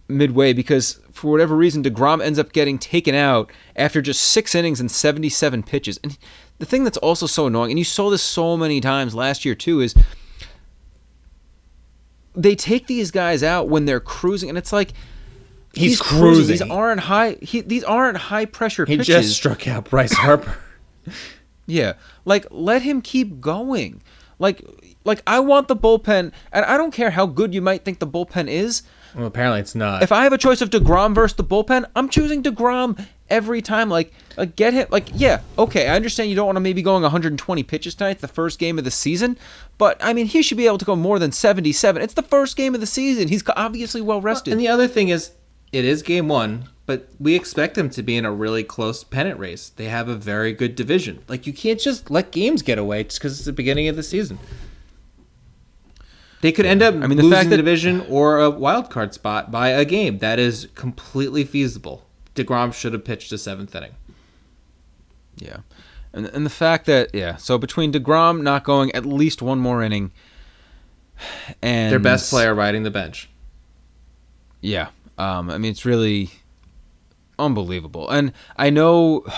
midway 0.10 0.51
because 0.53 0.99
for 1.12 1.32
whatever 1.32 1.55
reason, 1.55 1.84
deGrom 1.84 2.22
ends 2.22 2.38
up 2.38 2.51
getting 2.51 2.78
taken 2.78 3.16
out 3.16 3.51
after 3.76 4.01
just 4.01 4.22
six 4.22 4.53
innings 4.53 4.80
and 4.80 4.91
77 4.91 5.64
pitches. 5.64 5.99
And 6.03 6.18
the 6.57 6.66
thing 6.66 6.84
that's 6.84 6.97
also 6.97 7.26
so 7.26 7.47
annoying, 7.47 7.72
and 7.72 7.80
you 7.80 7.86
saw 7.86 8.10
this 8.10 8.22
so 8.22 8.57
many 8.57 8.82
times 8.82 9.16
last 9.16 9.45
year 9.45 9.55
too, 9.55 9.80
is 9.80 9.95
they 12.36 12.55
take 12.55 12.88
these 12.88 13.12
guys 13.12 13.43
out 13.43 13.70
when 13.70 13.86
they're 13.86 13.99
cruising, 13.99 14.49
and 14.49 14.57
it's 14.57 14.74
like 14.74 14.93
he's, 15.74 15.91
he's 15.91 16.01
cruising. 16.01 16.20
cruising. 16.20 16.47
These 16.47 16.62
aren't 16.62 17.01
high. 17.01 17.38
He, 17.41 17.62
these 17.62 17.84
aren't 17.84 18.18
high 18.18 18.45
pressure 18.45 18.86
he 18.86 18.97
pitches. 18.97 19.07
just 19.07 19.34
struck 19.36 19.68
out 19.68 19.89
Bryce 19.89 20.14
Harper. 20.14 20.57
yeah, 21.66 21.93
like 22.26 22.45
let 22.51 22.82
him 22.82 23.01
keep 23.01 23.39
going. 23.39 24.01
Like 24.38 24.64
like 25.04 25.22
I 25.26 25.39
want 25.39 25.68
the 25.68 25.76
bullpen, 25.76 26.32
and 26.52 26.66
I 26.66 26.78
don't 26.78 26.91
care 26.93 27.12
how 27.12 27.26
good 27.26 27.54
you 27.54 27.62
might 27.62 27.84
think 27.84 28.00
the 28.00 28.08
bullpen 28.08 28.47
is. 28.47 28.84
Well, 29.16 29.26
apparently 29.26 29.60
it's 29.62 29.76
not. 29.76 30.04
If 30.04 30.12
I 30.12 30.24
have 30.24 30.34
a 30.34 30.38
choice 30.38 30.62
of 30.62 30.70
deGrom 30.70 31.16
versus 31.16 31.36
the 31.36 31.43
bullpen, 31.43 31.86
I'm 31.95 32.10
choosing 32.10 32.43
deGrom 32.43 33.04
every 33.30 33.62
time. 33.62 33.89
Like, 33.89 34.14
like 34.38 34.56
get 34.56 34.74
him. 34.74 34.88
Like, 34.91 35.08
yeah, 35.14 35.41
okay. 35.58 35.88
I 35.88 35.95
understand 35.95 36.30
you 36.30 36.36
don't 36.36 36.45
want 36.45 36.58
to 36.58 36.62
maybe 36.62 36.82
going 36.82 37.02
120 37.02 37.64
pitches 37.64 37.95
tonight. 37.95 38.12
It's 38.12 38.22
the 38.22 38.28
first 38.28 38.60
game 38.60 38.78
of 38.78 38.84
the 38.84 38.91
season, 38.91 39.38
but 39.78 39.97
I 40.04 40.14
mean, 40.14 40.28
he 40.28 40.41
should 40.41 40.58
be 40.58 40.68
able 40.68 40.78
to 40.78 40.86
go 40.86 40.95
more 40.95 41.18
than 41.18 41.32
77. 41.32 42.02
It's 42.02 42.14
the 42.14 42.22
first 42.22 42.56
game 42.56 42.76
of 42.76 42.82
the 42.82 42.88
season. 42.88 43.30
He's 43.30 43.43
obviously 43.56 44.02
well 44.02 44.22
rested. 44.22 44.52
And 44.52 44.60
the 44.60 44.68
other 44.68 44.88
thing 44.88 45.10
is, 45.10 45.32
it 45.72 45.86
is 45.86 46.02
game 46.02 46.28
one, 46.28 46.70
but 46.86 47.10
we 47.20 47.36
expect 47.36 47.76
them 47.76 47.89
to 47.91 48.02
be 48.02 48.18
in 48.18 48.26
a 48.26 48.32
really 48.32 48.64
close 48.64 49.04
pennant 49.04 49.39
race. 49.39 49.70
They 49.70 49.86
have 49.86 50.10
a 50.10 50.16
very 50.16 50.52
good 50.54 50.76
division. 50.76 51.24
Like, 51.28 51.45
you 51.45 51.54
can't 51.54 51.80
just 51.80 52.10
let 52.10 52.32
games 52.32 52.62
get 52.62 52.78
away 52.78 53.04
just 53.04 53.20
because 53.20 53.38
it's 53.38 53.45
the 53.45 53.54
beginning 53.54 53.88
of 53.88 53.95
the 53.95 54.04
season. 54.04 54.39
They 56.42 56.52
could 56.52 56.66
end 56.66 56.82
up 56.82 56.96
I 56.96 57.08
mean, 57.08 57.18
the 57.18 57.24
losing 57.24 57.32
fact 57.32 57.50
that, 57.50 57.58
the 57.58 57.58
division 57.58 58.06
or 58.10 58.40
a 58.40 58.50
wild 58.50 58.90
card 58.90 59.14
spot 59.14 59.52
by 59.52 59.70
a 59.70 59.84
game. 59.84 60.20
That 60.20 60.40
is 60.40 60.70
completely 60.76 61.44
feasible. 61.44 62.06
deGrom 62.36 62.74
should 62.74 62.94
have 62.94 63.04
pitched 63.04 63.32
a 63.32 63.38
seventh 63.38 63.76
inning. 63.76 63.96
Yeah, 65.36 65.58
and 66.14 66.26
and 66.28 66.46
the 66.46 66.50
fact 66.50 66.86
that 66.86 67.14
yeah, 67.14 67.36
so 67.36 67.58
between 67.58 67.92
deGrom 67.92 68.42
not 68.42 68.64
going 68.64 68.92
at 68.94 69.06
least 69.06 69.42
one 69.42 69.60
more 69.60 69.84
inning, 69.84 70.12
and 71.62 71.92
their 71.92 72.00
best 72.00 72.30
player 72.30 72.54
riding 72.54 72.84
the 72.84 72.92
bench. 72.92 73.30
Yeah, 74.62 74.90
um, 75.18 75.50
I 75.50 75.58
mean 75.58 75.72
it's 75.72 75.86
really 75.86 76.30
unbelievable, 77.38 78.10
and 78.10 78.34
I 78.56 78.70
know. 78.70 79.26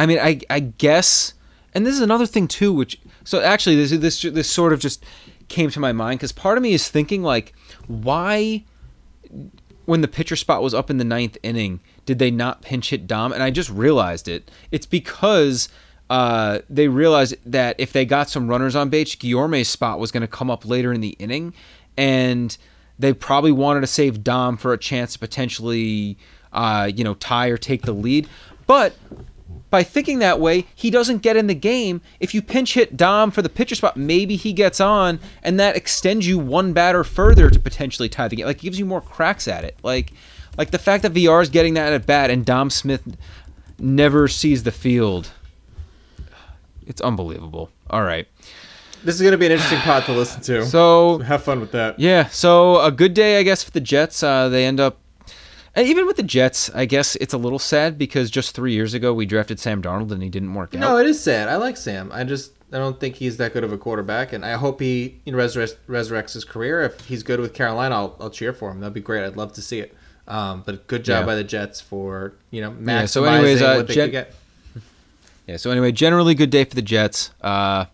I 0.00 0.06
mean, 0.06 0.18
I 0.20 0.40
I 0.48 0.60
guess, 0.60 1.34
and 1.74 1.84
this 1.84 1.94
is 1.94 2.00
another 2.00 2.26
thing 2.26 2.46
too, 2.46 2.72
which 2.72 3.00
so 3.28 3.42
actually, 3.42 3.76
this 3.76 3.90
this 3.90 4.22
this 4.22 4.48
sort 4.48 4.72
of 4.72 4.80
just 4.80 5.04
came 5.48 5.68
to 5.68 5.80
my 5.80 5.92
mind 5.92 6.18
because 6.18 6.32
part 6.32 6.56
of 6.56 6.62
me 6.62 6.72
is 6.72 6.88
thinking 6.88 7.22
like, 7.22 7.52
why, 7.86 8.64
when 9.84 10.00
the 10.00 10.08
pitcher 10.08 10.34
spot 10.34 10.62
was 10.62 10.72
up 10.72 10.88
in 10.88 10.96
the 10.96 11.04
ninth 11.04 11.36
inning, 11.42 11.80
did 12.06 12.18
they 12.18 12.30
not 12.30 12.62
pinch 12.62 12.88
hit 12.88 13.06
Dom? 13.06 13.34
And 13.34 13.42
I 13.42 13.50
just 13.50 13.68
realized 13.68 14.28
it. 14.28 14.50
It's 14.70 14.86
because. 14.86 15.68
Uh, 16.10 16.60
they 16.70 16.88
realized 16.88 17.36
that 17.44 17.76
if 17.78 17.92
they 17.92 18.06
got 18.06 18.30
some 18.30 18.48
runners 18.48 18.74
on 18.74 18.88
base, 18.88 19.14
Guillorme's 19.14 19.68
spot 19.68 20.00
was 20.00 20.10
going 20.10 20.22
to 20.22 20.26
come 20.26 20.50
up 20.50 20.64
later 20.64 20.90
in 20.90 21.02
the 21.02 21.14
inning, 21.18 21.52
and 21.98 22.56
they 22.98 23.12
probably 23.12 23.52
wanted 23.52 23.82
to 23.82 23.86
save 23.86 24.24
Dom 24.24 24.56
for 24.56 24.72
a 24.72 24.78
chance 24.78 25.12
to 25.12 25.18
potentially, 25.18 26.16
uh, 26.54 26.90
you 26.96 27.04
know, 27.04 27.12
tie 27.12 27.48
or 27.48 27.58
take 27.58 27.82
the 27.82 27.92
lead. 27.92 28.26
But 28.66 28.96
by 29.70 29.82
thinking 29.82 30.18
that 30.18 30.40
way, 30.40 30.66
he 30.74 30.90
doesn't 30.90 31.18
get 31.18 31.36
in 31.36 31.46
the 31.46 31.54
game. 31.54 32.00
If 32.20 32.34
you 32.34 32.42
pinch 32.42 32.74
hit 32.74 32.96
Dom 32.96 33.30
for 33.30 33.42
the 33.42 33.48
pitcher 33.48 33.74
spot, 33.74 33.96
maybe 33.96 34.36
he 34.36 34.52
gets 34.52 34.80
on, 34.80 35.20
and 35.42 35.60
that 35.60 35.76
extends 35.76 36.26
you 36.26 36.38
one 36.38 36.72
batter 36.72 37.04
further 37.04 37.50
to 37.50 37.58
potentially 37.58 38.08
tie 38.08 38.28
the 38.28 38.36
game. 38.36 38.46
Like, 38.46 38.58
gives 38.58 38.78
you 38.78 38.86
more 38.86 39.00
cracks 39.00 39.46
at 39.46 39.64
it. 39.64 39.76
Like, 39.82 40.12
like 40.56 40.70
the 40.70 40.78
fact 40.78 41.02
that 41.02 41.12
Villar 41.12 41.40
is 41.40 41.50
getting 41.50 41.74
that 41.74 41.92
at 41.92 42.06
bat 42.06 42.30
and 42.30 42.44
Dom 42.44 42.70
Smith 42.70 43.16
never 43.78 44.26
sees 44.26 44.62
the 44.64 44.72
field. 44.72 45.30
It's 46.86 47.00
unbelievable. 47.00 47.70
All 47.90 48.02
right. 48.02 48.26
This 49.04 49.14
is 49.14 49.20
going 49.20 49.32
to 49.32 49.38
be 49.38 49.46
an 49.46 49.52
interesting 49.52 49.78
pot 49.80 50.06
to 50.06 50.12
listen 50.12 50.40
to. 50.42 50.64
So, 50.64 51.18
so 51.18 51.24
have 51.24 51.44
fun 51.44 51.60
with 51.60 51.72
that. 51.72 52.00
Yeah. 52.00 52.26
So 52.28 52.80
a 52.80 52.90
good 52.90 53.14
day, 53.14 53.38
I 53.38 53.42
guess, 53.42 53.62
for 53.62 53.70
the 53.70 53.80
Jets. 53.80 54.22
Uh, 54.22 54.48
they 54.48 54.64
end 54.64 54.80
up 54.80 54.98
and 55.78 55.86
even 55.86 56.06
with 56.08 56.16
the 56.16 56.24
Jets, 56.24 56.70
I 56.74 56.86
guess 56.86 57.14
it's 57.16 57.32
a 57.32 57.38
little 57.38 57.60
sad 57.60 57.98
because 57.98 58.32
just 58.32 58.52
three 58.52 58.72
years 58.72 58.94
ago 58.94 59.14
we 59.14 59.26
drafted 59.26 59.60
Sam 59.60 59.80
Darnold 59.80 60.10
and 60.10 60.20
he 60.20 60.28
didn't 60.28 60.52
work 60.54 60.74
out. 60.74 60.80
No, 60.80 60.98
it 60.98 61.06
is 61.06 61.22
sad. 61.22 61.48
I 61.48 61.54
like 61.54 61.76
Sam. 61.76 62.10
I 62.12 62.24
just 62.24 62.50
I 62.72 62.78
don't 62.78 62.98
think 62.98 63.14
he's 63.14 63.36
that 63.36 63.52
good 63.52 63.62
of 63.62 63.72
a 63.72 63.78
quarterback, 63.78 64.32
and 64.32 64.44
I 64.44 64.54
hope 64.54 64.80
he 64.80 65.20
you 65.24 65.30
know, 65.30 65.38
resurrects, 65.38 65.76
resurrects 65.88 66.32
his 66.32 66.44
career. 66.44 66.82
If 66.82 67.06
he's 67.06 67.22
good 67.22 67.38
with 67.38 67.54
Carolina, 67.54 67.94
I'll, 67.94 68.16
I'll 68.18 68.30
cheer 68.30 68.52
for 68.52 68.72
him. 68.72 68.80
That'd 68.80 68.92
be 68.92 69.00
great. 69.00 69.24
I'd 69.24 69.36
love 69.36 69.52
to 69.52 69.62
see 69.62 69.78
it. 69.78 69.94
Um, 70.26 70.64
but 70.66 70.88
good 70.88 71.04
job 71.04 71.22
yeah. 71.22 71.26
by 71.26 71.34
the 71.36 71.44
Jets 71.44 71.80
for 71.80 72.34
you 72.50 72.60
know 72.60 72.72
maximizing 72.72 72.86
yeah, 72.86 73.06
so 73.06 73.24
anyways, 73.24 73.62
uh, 73.62 73.74
what 73.76 73.86
they 73.86 73.94
Jet- 73.94 74.04
could 74.06 74.12
get. 74.12 74.34
Yeah. 75.46 75.56
So 75.58 75.70
anyway, 75.70 75.92
generally 75.92 76.34
good 76.34 76.50
day 76.50 76.64
for 76.64 76.74
the 76.74 76.82
Jets. 76.82 77.30
Uh, 77.40 77.86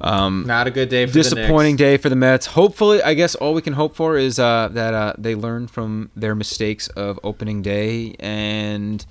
um, 0.00 0.44
Not 0.46 0.66
a 0.66 0.70
good 0.70 0.88
day. 0.88 1.06
for 1.06 1.12
Disappointing 1.12 1.76
day 1.76 1.96
for 1.96 2.08
the 2.08 2.16
Mets. 2.16 2.46
Hopefully, 2.46 3.02
I 3.02 3.14
guess 3.14 3.34
all 3.34 3.54
we 3.54 3.62
can 3.62 3.72
hope 3.72 3.96
for 3.96 4.16
is 4.16 4.38
uh, 4.38 4.68
that 4.72 4.94
uh, 4.94 5.12
they 5.18 5.34
learn 5.34 5.66
from 5.66 6.10
their 6.14 6.34
mistakes 6.34 6.88
of 6.88 7.18
opening 7.22 7.62
day 7.62 8.14
and 8.20 9.04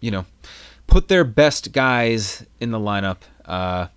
you 0.00 0.10
know, 0.10 0.24
put 0.86 1.08
their 1.08 1.24
best 1.24 1.72
guys 1.72 2.44
in 2.60 2.70
the 2.70 2.78
lineup. 2.78 3.18
Uh, 3.44 3.88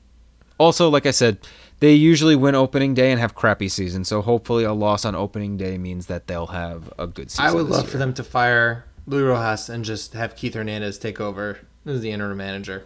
also, 0.57 0.89
like 0.89 1.05
I 1.05 1.11
said, 1.11 1.37
they 1.79 1.93
usually 1.93 2.35
win 2.35 2.55
opening 2.55 2.93
day 2.93 3.11
and 3.11 3.19
have 3.19 3.35
crappy 3.35 3.69
season. 3.69 4.03
So 4.03 4.21
hopefully, 4.21 4.63
a 4.63 4.73
loss 4.73 5.05
on 5.05 5.15
opening 5.15 5.55
day 5.57 5.77
means 5.77 6.07
that 6.07 6.27
they'll 6.27 6.47
have 6.47 6.91
a 6.97 7.07
good 7.07 7.31
season. 7.31 7.45
I 7.45 7.53
would 7.53 7.67
love 7.67 7.83
year. 7.83 7.91
for 7.91 7.97
them 7.97 8.13
to 8.15 8.23
fire 8.23 8.85
Lou 9.07 9.27
Rojas 9.27 9.69
and 9.69 9.85
just 9.85 10.13
have 10.13 10.35
Keith 10.35 10.53
Hernandez 10.55 10.97
take 10.97 11.21
over 11.21 11.59
as 11.85 12.01
the 12.01 12.11
interim 12.11 12.37
manager. 12.37 12.85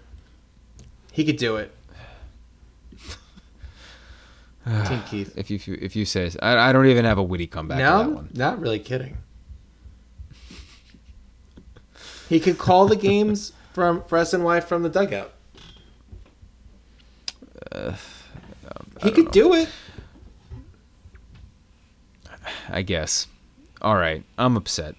He 1.12 1.24
could 1.24 1.38
do 1.38 1.56
it. 1.58 1.72
Team 4.88 5.02
Keith. 5.10 5.38
If 5.38 5.50
you 5.50 5.56
if 5.56 5.68
you, 5.68 5.78
if 5.82 5.96
you 5.96 6.06
say, 6.06 6.32
I, 6.42 6.70
I 6.70 6.72
don't 6.74 6.86
even 6.88 7.06
have 7.06 7.18
a 7.18 7.24
witty 7.24 7.48
comeback. 7.48 7.78
Now, 7.78 8.04
to 8.04 8.10
that 8.10 8.16
one. 8.16 8.30
not 8.34 8.60
really 8.60 8.80
kidding. 8.80 9.18
He 12.30 12.40
could 12.40 12.58
call 12.58 12.88
the 12.88 12.96
games 13.10 13.54
from 13.74 14.04
for 14.06 14.18
SNY 14.18 14.64
from 14.64 14.84
the 14.84 14.90
dugout. 14.90 15.34
Uh, 17.72 17.94
he 19.04 19.12
could 19.12 19.32
do 19.32 19.54
it. 19.54 19.70
I 22.70 22.82
guess. 22.82 23.28
All 23.82 23.96
right, 23.98 24.24
I'm 24.38 24.56
upset. 24.56 24.96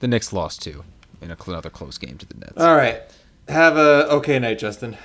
The 0.00 0.08
Knicks 0.08 0.32
lost 0.32 0.62
too 0.62 0.84
in 1.20 1.30
a 1.30 1.36
another 1.46 1.70
close 1.70 1.98
game 1.98 2.18
to 2.18 2.26
the 2.26 2.34
Nets. 2.34 2.56
All 2.56 2.76
right. 2.76 3.00
Have 3.48 3.76
a 3.76 4.06
okay 4.10 4.38
night, 4.38 4.58
Justin. 4.58 4.96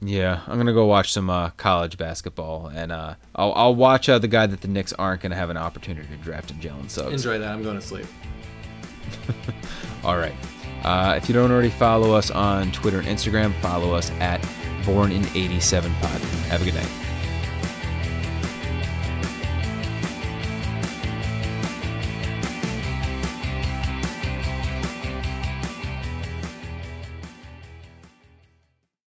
Yeah, 0.00 0.40
I'm 0.46 0.58
gonna 0.58 0.72
go 0.74 0.84
watch 0.86 1.12
some 1.12 1.30
uh, 1.30 1.50
college 1.50 1.96
basketball, 1.96 2.66
and 2.68 2.92
uh, 2.92 3.14
I'll, 3.34 3.52
I'll 3.54 3.74
watch 3.74 4.08
uh, 4.08 4.18
the 4.18 4.28
guy 4.28 4.46
that 4.46 4.60
the 4.60 4.68
Knicks 4.68 4.92
aren't 4.92 5.22
gonna 5.22 5.36
have 5.36 5.50
an 5.50 5.56
opportunity 5.56 6.06
to 6.08 6.16
draft 6.22 6.50
in 6.50 6.58
Jalen 6.58 6.90
Suggs. 6.90 7.12
Enjoy 7.12 7.38
that. 7.38 7.50
I'm 7.50 7.62
going 7.62 7.76
to 7.80 7.86
sleep. 7.86 8.06
All 10.04 10.16
right. 10.16 10.34
Uh, 10.84 11.14
if 11.16 11.28
you 11.28 11.34
don't 11.34 11.50
already 11.50 11.70
follow 11.70 12.12
us 12.14 12.30
on 12.30 12.70
Twitter 12.72 12.98
and 12.98 13.08
Instagram, 13.08 13.54
follow 13.60 13.94
us 13.94 14.10
at 14.20 14.46
Born 14.84 15.10
in 15.10 15.26
87 15.34 15.92
Pod. 15.94 16.20
Have 16.50 16.62
a 16.62 16.64
good 16.64 16.74
night. 16.74 17.05